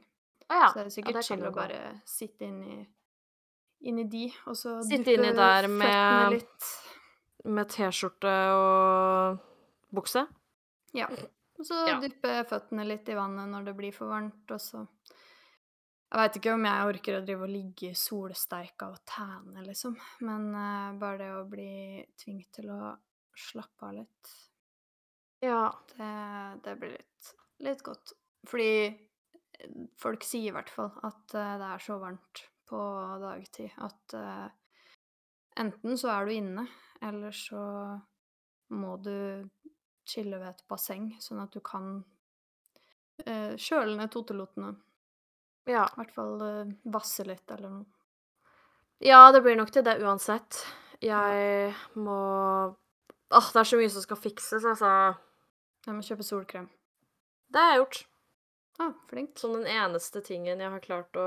Ah, 0.46 0.60
ja. 0.62 0.68
Så 0.70 0.76
det 0.76 0.82
er 0.84 0.86
ja, 0.86 0.92
sikkert 0.94 1.16
det 1.18 1.24
chill 1.26 1.42
å 1.48 1.50
bare 1.52 1.80
sitte 2.08 2.46
inni 2.46 2.76
inni 3.82 4.04
de, 4.10 4.28
og 4.46 4.56
så 4.56 4.78
Sitte 4.86 5.14
inni 5.16 5.32
der 5.36 5.68
med-. 5.68 6.40
Med 7.44 7.68
T-skjorte 7.68 8.32
og 8.56 9.38
bukse. 9.92 10.26
Ja. 10.96 11.08
Og 11.58 11.66
så 11.66 11.86
Ja. 11.86 11.98
dyppe 12.00 12.44
føttene 12.48 12.86
litt 12.86 13.08
i 13.08 13.14
vannet 13.14 13.48
når 13.50 13.64
det 13.66 13.76
blir 13.76 13.92
for 13.92 14.06
varmt, 14.08 14.50
og 14.50 14.60
så 14.60 14.86
Jeg 16.14 16.20
veit 16.20 16.36
ikke 16.36 16.52
om 16.54 16.64
jeg 16.64 16.86
orker 16.86 17.16
å 17.18 17.24
drive 17.26 17.42
og 17.42 17.48
ligge 17.50 17.88
i 17.90 17.94
solsteika 17.98 18.86
og 18.92 19.00
tæne, 19.04 19.64
liksom, 19.66 19.96
men 20.20 20.54
uh, 20.54 20.92
bare 21.00 21.18
det 21.18 21.30
å 21.34 21.40
bli 21.50 22.06
tvunget 22.22 22.52
til 22.52 22.68
å 22.70 22.92
slappe 23.34 23.82
av 23.88 23.94
litt, 23.94 24.34
Ja. 25.42 25.72
det, 25.96 26.62
det 26.62 26.76
blir 26.78 26.92
litt, 26.92 27.32
litt 27.66 27.82
godt. 27.82 28.12
Fordi 28.46 28.86
eh, 28.86 29.68
folk 29.98 30.22
sier 30.22 30.52
i 30.52 30.54
hvert 30.54 30.70
fall 30.70 30.92
at 31.02 31.34
uh, 31.34 31.58
det 31.58 31.72
er 31.74 31.78
så 31.82 31.98
varmt 31.98 32.44
på 32.68 32.80
dagtid 33.22 33.74
at 33.84 34.16
uh, 34.18 34.48
enten 35.60 35.98
så 36.00 36.10
er 36.14 36.26
du 36.26 36.34
inne, 36.34 36.66
eller 37.04 37.34
så 37.36 37.64
må 38.74 38.96
du 39.04 39.44
chille 40.04 40.38
ved 40.38 40.50
et 40.50 40.64
basseng, 40.68 41.12
sånn 41.20 41.42
at 41.44 41.52
du 41.54 41.60
kan 41.64 41.98
uh, 43.28 43.52
kjøle 43.56 43.96
ned 43.98 44.12
totelotene. 44.12 44.74
ja. 45.70 45.84
I 45.88 46.00
hvert 46.00 46.14
fall 46.16 46.40
uh, 46.42 46.72
vasse 46.84 47.26
litt 47.28 47.50
eller 47.50 47.78
noe. 47.78 47.90
Ja, 49.04 49.26
det 49.32 49.42
blir 49.44 49.56
nok 49.58 49.72
til 49.74 49.84
det 49.84 49.98
uansett. 50.00 50.62
Jeg 51.02 51.74
må 51.98 52.20
Åh, 53.34 53.46
det 53.50 53.60
er 53.60 53.66
så 53.66 53.78
mye 53.80 53.90
som 53.90 54.02
skal 54.04 54.18
fikses, 54.20 54.64
altså. 54.68 54.88
Jeg 55.84 55.96
må 55.96 56.04
kjøpe 56.06 56.26
solkrem. 56.26 56.68
Det 57.50 57.60
har 57.60 57.72
jeg 57.72 57.80
gjort. 57.80 57.98
Ah, 58.78 58.92
flink. 59.10 59.32
Som 59.38 59.56
den 59.56 59.66
eneste 59.70 60.22
tingen 60.22 60.62
jeg 60.62 60.70
har 60.70 60.84
klart 60.84 61.18
å 61.18 61.26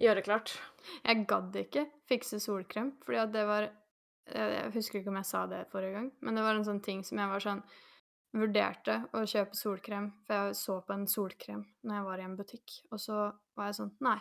gjøre 0.00 0.22
klart. 0.26 0.54
Jeg 1.02 1.26
gadd 1.30 1.56
ikke 1.60 1.86
fikse 2.08 2.40
solkrem, 2.42 2.94
fordi 3.04 3.20
at 3.24 3.34
det 3.34 3.48
var 3.48 3.72
Jeg 4.26 4.72
husker 4.74 4.98
ikke 4.98 5.12
om 5.12 5.20
jeg 5.20 5.28
sa 5.28 5.44
det 5.46 5.68
forrige 5.70 5.94
gang, 5.94 6.08
men 6.26 6.34
det 6.34 6.42
var 6.42 6.56
en 6.56 6.64
sånn 6.66 6.80
ting 6.82 7.04
som 7.06 7.20
jeg 7.22 7.30
var 7.30 7.44
sånn 7.44 7.60
Vurderte 8.36 8.96
å 9.14 9.20
kjøpe 9.22 9.54
solkrem, 9.54 10.08
for 10.26 10.34
jeg 10.34 10.56
så 10.58 10.80
på 10.82 10.92
en 10.96 11.06
solkrem 11.08 11.62
når 11.86 11.94
jeg 11.94 12.06
var 12.08 12.18
i 12.18 12.24
en 12.26 12.34
butikk, 12.36 12.74
og 12.90 13.00
så 13.00 13.20
var 13.56 13.70
jeg 13.70 13.78
sånn 13.78 13.92
Nei, 14.02 14.18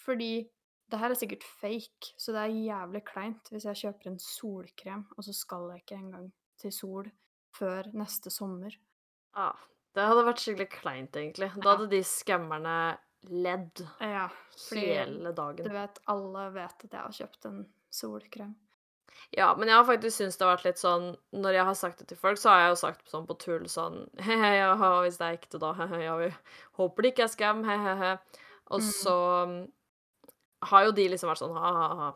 fordi 0.00 0.30
det 0.90 1.00
her 1.00 1.12
er 1.12 1.18
sikkert 1.20 1.44
fake, 1.44 2.14
så 2.16 2.32
det 2.34 2.40
er 2.40 2.56
jævlig 2.56 3.04
kleint 3.08 3.52
hvis 3.52 3.68
jeg 3.68 3.82
kjøper 3.82 4.10
en 4.10 4.18
solkrem, 4.22 5.04
og 5.16 5.28
så 5.28 5.36
skal 5.36 5.68
jeg 5.74 5.84
ikke 5.84 6.00
engang 6.00 6.26
til 6.60 6.72
sol 6.74 7.12
før 7.54 7.88
neste 7.94 8.32
sommer. 8.32 8.74
Ja, 9.36 9.52
det 9.94 10.08
hadde 10.08 10.26
vært 10.26 10.42
skikkelig 10.42 10.70
kleint, 10.72 11.16
egentlig. 11.18 11.50
Da 11.60 11.74
hadde 11.74 11.90
de 11.92 12.00
skammerne 12.06 12.76
ledd 13.30 13.80
Ja, 14.00 14.28
hele 14.72 15.32
du 15.32 15.68
vet, 15.72 15.98
alle 16.10 16.50
vet 16.54 16.84
at 16.84 16.90
jeg 16.92 17.00
har 17.00 17.12
kjøpt 17.12 17.44
en 17.50 17.64
solkrem. 17.94 18.54
Ja, 19.30 19.54
men 19.56 19.68
jeg 19.70 19.76
har 19.76 19.84
faktisk 19.86 20.16
syntes 20.18 20.36
det 20.36 20.44
har 20.46 20.56
vært 20.56 20.64
litt 20.66 20.80
sånn 20.80 21.04
Når 21.32 21.54
jeg 21.54 21.64
har 21.68 21.76
sagt 21.78 21.98
det 22.02 22.08
til 22.10 22.18
folk, 22.18 22.38
så 22.38 22.50
har 22.50 22.60
jeg 22.64 22.72
jo 22.72 22.80
sagt 22.80 23.08
sånn 23.10 23.26
på 23.28 23.36
tull 23.38 23.68
sånn 23.70 24.00
He-he, 24.18 24.50
ja, 24.58 24.72
hvis 25.04 25.18
det 25.20 25.28
er 25.28 25.38
ekte, 25.38 25.60
da. 25.62 25.72
He-he, 25.78 26.00
ja, 26.04 26.16
vi 26.18 26.30
håper 26.80 27.02
det 27.06 27.12
ikke 27.14 27.24
er 27.28 27.32
skam. 27.32 27.62
He-he-he. 27.64 28.12
Og 28.74 28.80
Mm. 28.80 28.90
så 28.90 29.16
mm, 29.46 29.72
har 30.70 30.84
jo 30.84 30.92
de 30.96 31.08
liksom 31.12 31.28
vært 31.30 31.42
sånn 31.44 31.56
ha-ha-ha. 31.56 32.12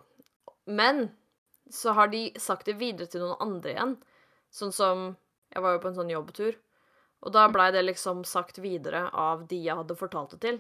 Men 0.67 1.11
så 1.71 1.93
har 1.93 2.09
de 2.09 2.33
sagt 2.41 2.67
det 2.67 2.79
videre 2.81 3.07
til 3.07 3.21
noen 3.21 3.37
andre 3.45 3.75
igjen. 3.75 3.97
Sånn 4.51 4.73
som 4.73 5.17
Jeg 5.55 5.63
var 5.63 5.73
jo 5.73 5.79
på 5.81 5.89
en 5.89 5.95
sånn 5.97 6.11
jobbtur, 6.13 6.57
og 7.25 7.33
da 7.33 7.47
blei 7.49 7.71
det 7.73 7.81
liksom 7.87 8.25
sagt 8.25 8.59
videre 8.61 9.07
av 9.17 9.47
de 9.49 9.57
jeg 9.65 9.77
hadde 9.79 9.97
fortalt 9.97 10.35
det 10.35 10.41
til. 10.43 10.59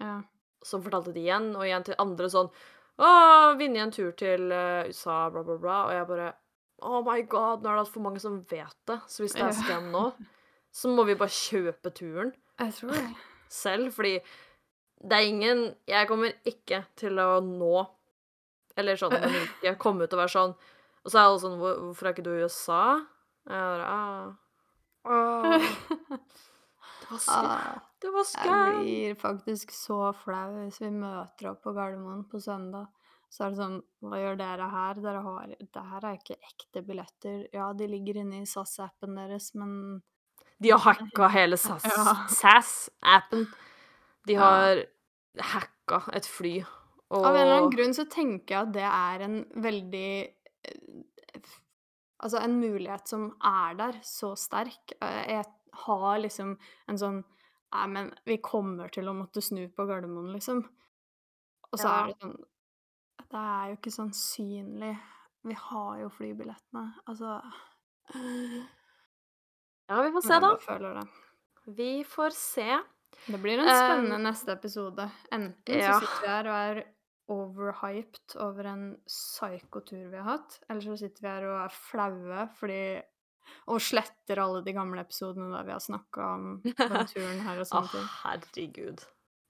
Ja. 0.00 0.22
som 0.64 0.82
fortalte 0.82 1.12
det 1.14 1.20
igjen, 1.22 1.50
og 1.56 1.62
igjen 1.68 1.84
til 1.86 1.94
andre 2.02 2.26
sånn 2.32 2.48
Å, 2.98 3.08
vinne 3.58 3.80
en 3.82 3.90
tur 3.94 4.12
til 4.18 4.52
eh, 4.54 4.86
USA, 4.88 5.28
bla, 5.30 5.42
bla, 5.42 5.56
bla. 5.58 5.76
Og 5.88 5.92
jeg 5.96 6.06
bare 6.08 6.28
Oh 6.84 7.00
my 7.06 7.22
god, 7.30 7.62
nå 7.62 7.70
er 7.70 7.74
det 7.78 7.82
altfor 7.84 8.02
mange 8.04 8.20
som 8.22 8.40
vet 8.50 8.76
det. 8.86 8.96
Så 9.08 9.22
hvis 9.24 9.32
det 9.34 9.42
er 9.46 9.54
scam 9.56 9.86
nå, 9.94 10.02
så 10.74 10.90
må 10.92 11.04
vi 11.08 11.14
bare 11.18 11.30
kjøpe 11.32 11.90
turen 11.94 12.32
Jeg 12.60 12.74
tror 12.76 12.92
det. 12.94 13.04
selv, 13.48 13.92
fordi 13.96 14.18
det 15.04 15.12
er 15.18 15.26
ingen 15.30 15.64
Jeg 15.90 16.08
kommer 16.10 16.32
ikke 16.46 16.84
til 16.96 17.18
å 17.22 17.40
nå 17.44 17.86
Eller 18.76 18.96
sånn 18.98 19.12
jeg 19.14 19.22
kommer 19.22 19.50
til 19.62 19.76
komme 19.84 20.04
ut 20.08 20.14
og 20.16 20.22
være 20.24 20.34
sånn 20.34 20.54
Og 21.04 21.10
så 21.12 21.18
er 21.20 21.24
alle 21.28 21.42
sånn 21.42 21.58
«Hvor- 21.60 21.80
Hvorfor 21.82 22.06
er 22.08 22.14
ikke 22.14 22.24
du 22.26 22.32
i 22.34 22.44
USA? 22.46 22.80
Jeg 23.46 23.66
bare 23.74 23.86
ah. 23.90 24.32
Åh, 25.04 25.66
Det 27.04 27.10
var 27.10 27.18
scam. 27.20 27.50
Ah, 27.50 27.82
Det 28.04 28.10
var 28.12 28.26
jeg 28.44 28.74
blir 28.84 29.14
faktisk 29.16 29.70
så 29.72 30.10
flau 30.20 30.50
hvis 30.58 30.76
vi 30.82 30.90
møter 30.92 31.48
opp 31.54 31.62
på 31.64 31.72
Gardermoen 31.76 32.26
på 32.28 32.40
søndag. 32.44 32.90
Så 33.32 33.46
er 33.46 33.54
det 33.54 33.58
sånn 33.62 33.78
Hva 34.04 34.18
gjør 34.20 34.36
dere 34.38 34.66
her? 34.70 35.00
Dere 35.02 35.22
har 35.24 35.54
Det 35.58 35.84
her 35.90 36.04
er 36.10 36.18
ikke 36.18 36.36
ekte 36.50 36.82
billetter. 36.86 37.38
Ja, 37.56 37.70
de 37.72 37.88
ligger 37.88 38.20
inne 38.20 38.42
i 38.42 38.46
SAS-appen 38.46 39.16
deres, 39.16 39.54
men 39.58 40.02
De 40.60 40.70
har 40.70 40.78
hacka 40.84 41.28
hele 41.32 41.56
SAS- 41.58 41.88
Ja. 41.88 42.14
SAS-appen. 42.28 43.48
De 44.26 44.34
Ja. 44.36 44.40
har 44.40 44.84
hacka 45.40 46.02
et 46.14 46.26
fly. 46.26 46.60
Og 47.10 47.24
Av 47.24 47.34
en 47.34 47.40
eller 47.40 47.56
annen 47.56 47.70
grunn 47.74 47.94
så 47.94 48.04
tenker 48.08 48.54
jeg 48.54 48.62
at 48.68 48.72
det 48.72 48.82
er 48.90 49.20
en 49.24 49.44
veldig 49.56 50.34
eh, 50.68 51.40
Altså 52.24 52.38
en 52.40 52.60
mulighet 52.60 53.08
som 53.08 53.32
er 53.44 53.74
der, 53.76 53.92
så 54.02 54.34
sterk. 54.38 54.92
Eh, 55.02 55.26
Jeg 55.28 55.44
har 55.74 56.18
liksom 56.20 56.56
en 56.88 56.96
sånn 56.96 57.24
Nei, 57.74 57.86
men 57.90 58.10
vi 58.24 58.36
kommer 58.38 58.88
til 58.94 59.08
å 59.10 59.14
måtte 59.18 59.42
snu 59.42 59.64
på 59.74 59.86
Gardermoen, 59.88 60.32
liksom. 60.36 60.60
Og 61.72 61.78
så 61.80 61.88
Ja. 61.88 61.94
er 62.04 62.06
det 62.12 62.18
sånn 62.22 62.36
Det 63.30 63.40
er 63.40 63.68
jo 63.70 63.76
ikke 63.76 63.90
sannsynlig. 63.96 64.92
Vi 65.44 65.54
har 65.58 65.98
jo 66.00 66.08
flybillettene. 66.14 66.84
Altså 67.08 67.40
Ja, 69.88 70.02
vi 70.02 70.10
får 70.14 70.22
se, 70.24 70.40
da. 70.40 70.56
føler 70.62 70.94
det. 71.00 71.06
Vi 71.76 71.90
får 72.04 72.30
se. 72.36 72.68
Det 73.26 73.40
blir 73.40 73.58
en 73.58 73.68
Um, 73.68 73.74
spennende 73.74 74.18
neste 74.22 74.52
episode. 74.52 75.10
Enten 75.32 75.78
ja. 75.80 75.98
så 76.00 76.06
sitter 76.06 76.20
vi 76.22 76.28
her 76.28 76.48
og 76.50 76.56
er 76.76 76.84
overhyped 77.34 78.36
over 78.44 78.66
en 78.68 78.96
psykotur 79.08 80.10
vi 80.10 80.16
har 80.18 80.24
hatt, 80.38 80.58
eller 80.68 80.80
så 80.84 80.96
sitter 80.98 81.22
vi 81.24 81.28
her 81.28 81.46
og 81.48 81.60
er 81.64 81.68
flaue 81.72 82.48
fordi 82.58 82.80
Og 83.72 83.80
sletter 83.80 84.40
alle 84.42 84.62
de 84.66 84.72
gamle 84.76 85.00
episodene 85.04 85.50
der 85.54 85.64
vi 85.68 85.72
har 85.74 85.82
snakka 85.84 86.28
om 86.34 86.46
den 86.64 87.06
turen 87.12 87.40
her 87.46 87.60
og 87.60 87.66
Å, 87.66 87.68
sånne 87.72 87.92
ting. 87.94 88.08
herregud. 88.22 89.04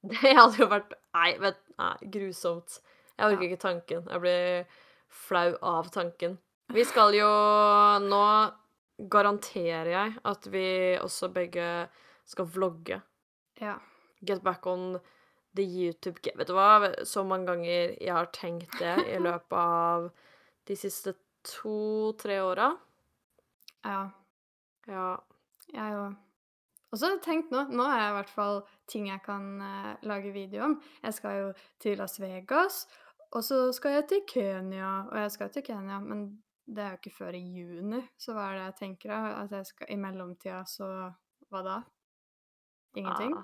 Det 0.14 0.34
hadde 0.36 0.59
jo 0.61 0.66
vært 0.68 0.92
Nei, 1.16 1.30
vet 1.40 1.61
Nei, 1.80 1.95
grusomt. 2.12 2.78
Jeg 3.16 3.30
orker 3.30 3.45
Ja. 3.47 3.49
ikke 3.51 3.62
tanken. 3.62 4.05
Jeg 4.11 4.20
blir 4.20 4.66
flau 5.09 5.55
av 5.62 5.88
tanken. 5.95 6.36
Vi 6.74 6.84
skal 6.90 7.14
jo 7.16 7.30
Nå 8.05 8.22
garanterer 9.11 9.90
jeg 9.90 10.14
at 10.30 10.47
vi 10.53 10.66
også 11.03 11.28
begge 11.34 11.66
skal 12.28 12.47
vlogge. 12.55 13.01
Ja. 13.61 13.78
Get 14.24 14.42
back 14.45 14.66
on 14.70 14.99
the 15.55 15.62
YouTube 15.64 16.20
game. 16.22 16.38
Vet 16.40 16.49
du 16.51 16.55
hva? 16.57 16.92
Så 17.07 17.24
mange 17.26 17.47
ganger 17.51 17.95
jeg 18.01 18.12
har 18.14 18.30
tenkt 18.34 18.78
det 18.80 18.95
i 19.11 19.18
løpet 19.26 19.59
av 19.59 20.09
de 20.68 20.76
siste 20.78 21.12
to-tre 21.45 22.38
åra. 22.40 22.70
Ja. 23.85 24.03
Ja. 24.91 25.09
Jeg 25.72 25.97
òg. 25.97 26.14
Og 26.93 26.99
så 26.99 27.09
har 27.09 27.16
jeg 27.16 27.24
tenkt 27.24 27.51
nå 27.51 27.64
Nå 27.74 27.87
er 27.89 27.97
jeg 27.99 28.11
i 28.11 28.16
hvert 28.18 28.30
fall 28.30 28.61
ting 28.91 29.09
jeg 29.09 29.22
kan 29.24 29.47
uh, 29.59 29.95
lage 30.07 30.30
video 30.35 30.68
om. 30.68 30.76
Jeg 31.03 31.16
skal 31.16 31.39
jo 31.41 31.49
til 31.82 31.99
Las 31.99 32.20
Vegas, 32.22 32.85
og 33.35 33.43
så 33.43 33.72
skal 33.74 33.99
jeg 33.99 34.09
til 34.12 34.22
Kenya. 34.30 34.93
Og 35.11 35.18
jeg 35.24 35.32
skal 35.35 35.51
til 35.51 35.64
Kenya, 35.66 35.99
men 35.99 36.28
det 36.66 36.85
er 36.85 36.95
jo 36.95 37.01
ikke 37.01 37.16
før 37.16 37.37
i 37.37 37.43
juni, 37.43 38.01
så 38.16 38.32
hva 38.32 38.47
er 38.51 38.55
det 38.57 38.62
jeg 38.68 38.76
tenker 38.78 39.11
da? 39.11 39.18
At 39.43 39.51
jeg 39.53 39.66
skal 39.68 39.91
i 39.93 39.99
mellomtida, 40.01 40.62
så 40.68 40.87
hva 41.53 41.64
da? 41.66 41.80
Ingenting? 42.97 43.35
Ja. 43.35 43.43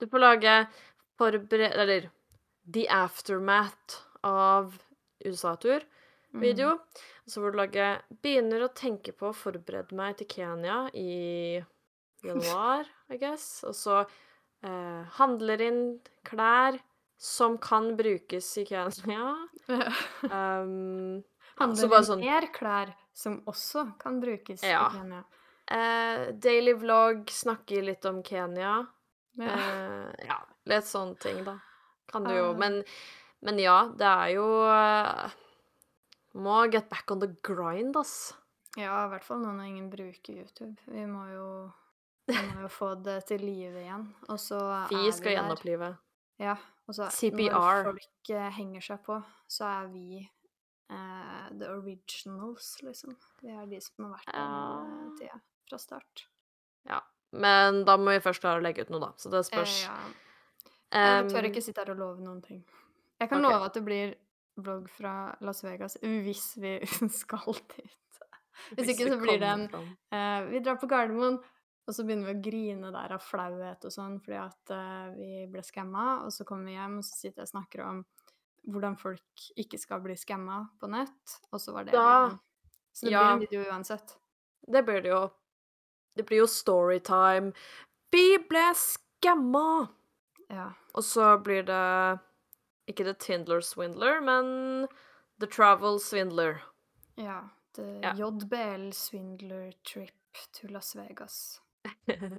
Du 0.00 0.10
får 0.10 0.18
lage 0.20 0.56
forbered... 1.18 1.72
Eller 1.72 2.10
The 2.74 2.88
Aftermath 2.90 4.02
av 4.24 4.76
USA-tur-video. 6.34 6.68
Mm. 6.74 7.02
Så 7.26 7.40
hvor 7.40 7.52
du 7.54 7.58
lager 7.58 8.02
Begynner 8.22 8.64
å 8.66 8.72
tenke 8.74 9.12
på 9.16 9.30
å 9.30 9.34
forberede 9.36 9.94
meg 9.96 10.16
til 10.18 10.26
Kenya 10.28 10.90
i 10.94 11.62
januar, 12.24 12.84
I 13.12 13.16
guess. 13.20 13.64
Og 13.68 13.74
så 13.74 14.00
eh, 14.64 15.04
handler 15.18 15.60
inn 15.62 15.80
klær 16.24 16.78
som 17.16 17.58
kan 17.58 17.94
brukes 17.96 18.56
i 18.58 18.64
Kenya. 18.68 19.36
Um, 20.24 21.22
Handler 21.60 21.86
inn 22.00 22.04
sånn- 22.08 22.20
mer 22.24 22.48
klær 22.52 22.90
som 23.14 23.36
også 23.46 23.84
kan 24.00 24.16
brukes 24.20 24.62
Ja. 24.66 24.88
i 24.90 24.96
Kenya? 24.98 25.24
eh, 25.70 26.32
daily 26.32 26.72
vlog, 26.74 27.26
snakke 27.30 27.80
litt 27.82 28.04
om 28.04 28.22
Kenya. 28.22 28.86
Ja. 29.38 29.46
Eh, 29.46 30.26
ja, 30.26 30.36
litt 30.66 30.84
sånne 30.84 31.16
ting, 31.18 31.44
da. 31.44 31.58
Kan 32.10 32.24
du 32.24 32.34
jo. 32.34 32.50
Ah. 32.50 32.58
Men, 32.58 32.82
men 33.42 33.58
ja, 33.58 33.88
det 33.96 34.04
er 34.04 34.28
jo 34.34 34.44
eh, 34.68 35.30
Må 36.34 36.64
get 36.72 36.88
back 36.90 37.10
on 37.14 37.20
the 37.22 37.28
grind, 37.46 37.96
ass. 37.96 38.34
Ja, 38.76 39.04
i 39.06 39.08
hvert 39.12 39.22
fall 39.24 39.38
nå 39.44 39.52
når 39.54 39.68
ingen 39.70 39.90
bruker 39.92 40.34
YouTube. 40.34 40.74
Vi 40.90 41.04
må 41.06 41.26
jo, 41.30 41.48
vi 42.26 42.34
må 42.54 42.64
jo 42.64 42.70
få 42.72 42.94
det 43.04 43.20
til 43.28 43.44
live 43.46 43.84
igjen. 43.84 44.08
Og 44.28 44.40
så 44.42 44.58
Vi 44.90 44.98
er 45.06 45.12
skal 45.14 45.30
der. 45.30 45.36
gjenopplive. 45.42 45.92
Ja, 46.42 46.56
og 46.88 46.94
så 46.96 47.06
CPR. 47.14 47.52
når 47.54 47.84
folk 47.92 48.30
eh, 48.34 48.48
henger 48.56 48.82
seg 48.82 49.04
på, 49.06 49.20
så 49.46 49.68
er 49.70 49.86
vi 49.92 50.24
eh, 50.90 51.44
the 51.54 51.68
originals, 51.70 52.72
liksom. 52.82 53.14
Vi 53.42 53.54
er 53.54 53.66
de 53.70 53.78
som 53.80 54.08
har 54.08 54.16
vært 54.18 54.32
der 54.34 54.40
Ja. 54.42 55.10
tida, 55.20 55.38
fra 55.70 55.78
start. 55.78 56.24
Ja. 56.90 56.98
Men 57.32 57.84
da 57.86 57.94
må 57.96 58.10
vi 58.10 58.20
først 58.22 58.42
klare 58.42 58.58
å 58.58 58.62
legge 58.66 58.82
ut 58.82 58.90
noe, 58.90 59.00
da. 59.06 59.12
Så 59.18 59.30
det 59.30 59.44
Eh, 59.44 59.48
spørs. 59.52 59.76
ja. 59.86 59.96
Jeg 60.94 61.30
tør 61.30 61.46
ikke 61.48 61.62
sitte 61.62 61.82
her 61.82 61.90
og 61.94 61.98
love 61.98 62.20
noen 62.22 62.42
ting. 62.42 62.60
Jeg 63.20 63.28
kan 63.30 63.38
okay. 63.44 63.54
love 63.54 63.64
at 63.66 63.74
det 63.74 63.84
blir 63.86 64.12
vlogg 64.60 64.88
fra 64.90 65.34
Las 65.44 65.64
Vegas 65.64 65.96
hvis 66.02 66.54
vi 66.62 66.76
skal 67.22 67.56
dit. 67.74 68.20
Hvis 68.78 68.92
ikke 68.94 69.10
så 69.10 69.18
blir 69.18 69.40
det 69.42 69.50
en. 69.50 69.64
Eh, 70.14 70.40
vi 70.52 70.60
drar 70.62 70.78
på 70.78 70.86
Gardermoen, 70.90 71.40
og 71.84 71.92
så 71.96 72.04
begynner 72.06 72.30
vi 72.30 72.36
å 72.38 72.44
grine 72.44 72.92
der 72.94 73.12
av 73.16 73.20
flauhet 73.24 73.84
og 73.84 73.92
sånn 73.92 74.16
fordi 74.24 74.38
at 74.40 74.70
uh, 74.72 75.10
vi 75.16 75.42
ble 75.52 75.60
skamma. 75.66 76.22
Og 76.24 76.32
så 76.32 76.46
kommer 76.48 76.70
vi 76.70 76.76
hjem, 76.78 77.00
og 77.02 77.04
så 77.04 77.18
sitter 77.18 77.42
jeg 77.42 77.48
og 77.50 77.52
snakker 77.52 77.82
om 77.84 77.98
hvordan 78.72 78.94
folk 78.96 79.48
ikke 79.60 79.76
skal 79.82 80.00
bli 80.00 80.16
skamma 80.16 80.62
på 80.80 80.88
nett. 80.88 81.34
Og 81.52 81.60
så 81.60 81.74
var 81.76 81.84
det 81.84 81.92
Da- 81.92 82.38
Så 82.94 83.06
det 83.06 83.12
ja. 83.12 83.20
blir 83.20 83.32
en 83.34 83.40
video 83.42 83.64
uansett. 83.74 84.16
Det 84.66 84.84
blir 84.86 85.02
det 85.02 85.10
jo. 85.10 85.24
Det 86.16 86.24
blir 86.24 86.38
jo 86.38 86.46
storytime. 86.46 87.52
Vi 88.14 88.38
ble 88.48 88.68
skamma! 88.78 89.88
Ja. 90.48 90.70
Og 90.94 91.02
så 91.04 91.34
blir 91.42 91.66
det 91.66 92.20
ikke 92.90 93.04
The 93.04 93.14
Tindler 93.14 93.60
Swindler, 93.64 94.20
men 94.20 94.88
The 95.40 95.46
Travel 95.50 96.00
Swindler. 96.00 96.62
ja. 97.16 97.42
The 97.74 97.86
Ja. 98.04 98.12
JBL 98.14 98.92
Swindler 98.94 99.72
Trip 99.82 100.14
to 100.60 100.68
Las 100.70 100.94
Vegas. 100.94 101.60
uh, 102.08 102.38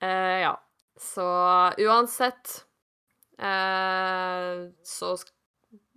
ja. 0.40 0.54
Så 0.96 1.26
uansett 1.78 2.64
uh, 3.38 4.70
så 4.82 5.16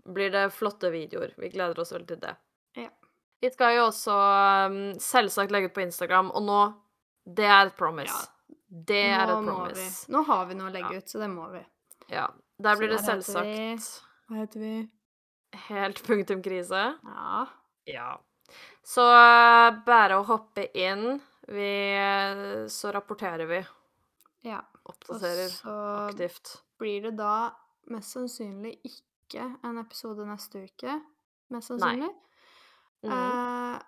blir 0.05 0.30
det 0.32 0.49
flotte 0.51 0.89
videoer. 0.91 1.34
Vi 1.38 1.49
gleder 1.49 1.80
oss 1.80 1.93
veldig 1.95 2.07
til 2.07 2.20
det. 2.20 2.36
Ja. 2.76 2.89
Vi 3.39 3.51
skal 3.53 3.78
jo 3.78 3.86
også 3.88 4.15
um, 4.67 4.78
selvsagt 4.99 5.51
legge 5.55 5.70
ut 5.72 5.74
på 5.78 5.86
Instagram, 5.86 6.32
og 6.36 6.43
nå 6.43 6.59
Det 7.24 7.45
er 7.45 7.67
et 7.70 7.76
promise. 7.78 8.28
Det 8.67 9.05
er 9.13 9.28
Nå 9.30 9.39
et 9.39 9.45
promise. 9.47 10.05
vi. 10.09 10.13
Nå 10.17 10.24
har 10.28 10.45
vi 10.49 10.55
noe 10.59 10.67
å 10.67 10.74
legge 10.74 10.97
ut, 10.97 11.07
så 11.09 11.20
det 11.22 11.30
må 11.32 11.47
vi. 11.53 11.61
Ja. 12.11 12.28
Der 12.60 12.76
blir 12.80 12.89
det 12.91 12.99
selvsagt 13.05 14.01
Hva 14.30 14.36
heter 14.41 14.60
vi? 14.64 14.74
helt 15.70 16.01
punktum 16.07 16.41
krise. 16.45 16.82
Ja. 17.03 17.45
Ja. 17.89 18.10
Så 18.86 19.01
eh, 19.05 19.80
bare 19.86 20.20
å 20.20 20.26
hoppe 20.28 20.68
inn. 20.78 21.20
Vi 21.49 21.70
eh, 21.97 22.66
Så 22.70 22.91
rapporterer 22.93 23.47
vi. 23.49 23.62
ja. 24.49 24.62
Oppdaterer 24.89 25.49
så 25.53 25.74
aktivt. 26.07 26.55
blir 26.82 27.03
det 27.03 27.12
da 27.20 27.51
mest 27.93 28.16
sannsynlig 28.16 28.72
ikke 28.88 29.43
en 29.64 29.78
episode 29.78 30.26
neste 30.26 30.64
uke. 30.66 30.95
Mest 31.53 31.70
Nei. 31.70 31.78
sannsynlig. 31.78 32.10
Mhm. 33.05 33.14
Eh, 33.14 33.80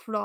for 0.00 0.16
da 0.16 0.22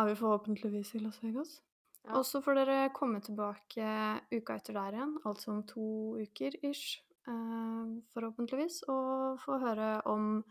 er 0.00 0.08
vi 0.08 0.14
forhåpentligvis 0.16 0.94
i 0.96 1.02
Las 1.04 1.18
Vegas. 1.22 1.58
Ja. 2.04 2.18
Og 2.18 2.24
så 2.28 2.40
får 2.44 2.54
dere 2.60 2.78
komme 2.92 3.20
tilbake 3.24 3.86
uka 4.34 4.58
etter 4.58 4.76
der 4.76 4.92
igjen, 4.98 5.14
altså 5.24 5.50
om 5.54 5.62
to 5.66 5.84
uker 6.20 6.52
ish, 6.68 7.00
eh, 7.26 7.84
forhåpentligvis, 8.12 8.82
og 8.92 9.38
få 9.40 9.58
høre 9.62 10.02
om 10.12 10.44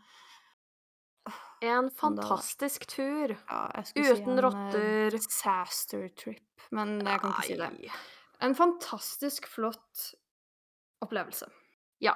En 1.64 1.88
fantastisk 1.90 2.84
tur. 2.90 3.32
ja, 3.48 3.60
Uten 3.72 4.16
si 4.16 4.22
en 4.22 4.40
rotter. 4.44 5.06
eh, 5.06 5.10
disaster 5.14 6.08
trip, 6.20 6.66
men 6.70 6.98
jeg 7.00 7.20
kan 7.22 7.30
ikke 7.32 7.46
si 7.46 7.56
det. 7.56 7.90
En 8.44 8.54
fantastisk 8.54 9.46
flott 9.48 10.14
opplevelse. 11.00 11.48
Ja, 12.00 12.12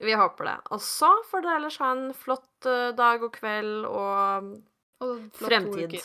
vi 0.00 0.14
håper 0.16 0.44
det. 0.44 0.56
Og 0.70 0.80
så 0.80 1.10
får 1.28 1.42
dere 1.44 1.56
ellers 1.60 1.76
ha 1.82 1.90
en 1.92 2.14
flott 2.14 2.64
eh, 2.70 2.92
dag 2.96 3.22
og 3.22 3.32
kveld 3.36 3.84
og 3.84 4.62
Og 5.04 5.26
fremtid. 5.36 5.98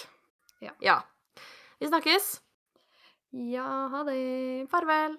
Ja. 0.61 0.71
Ja. 0.81 1.01
Vi 1.79 1.87
snakkes. 1.87 2.41
Ja, 3.31 3.65
ha 3.91 4.03
det. 4.03 4.67
Farvel. 4.69 5.17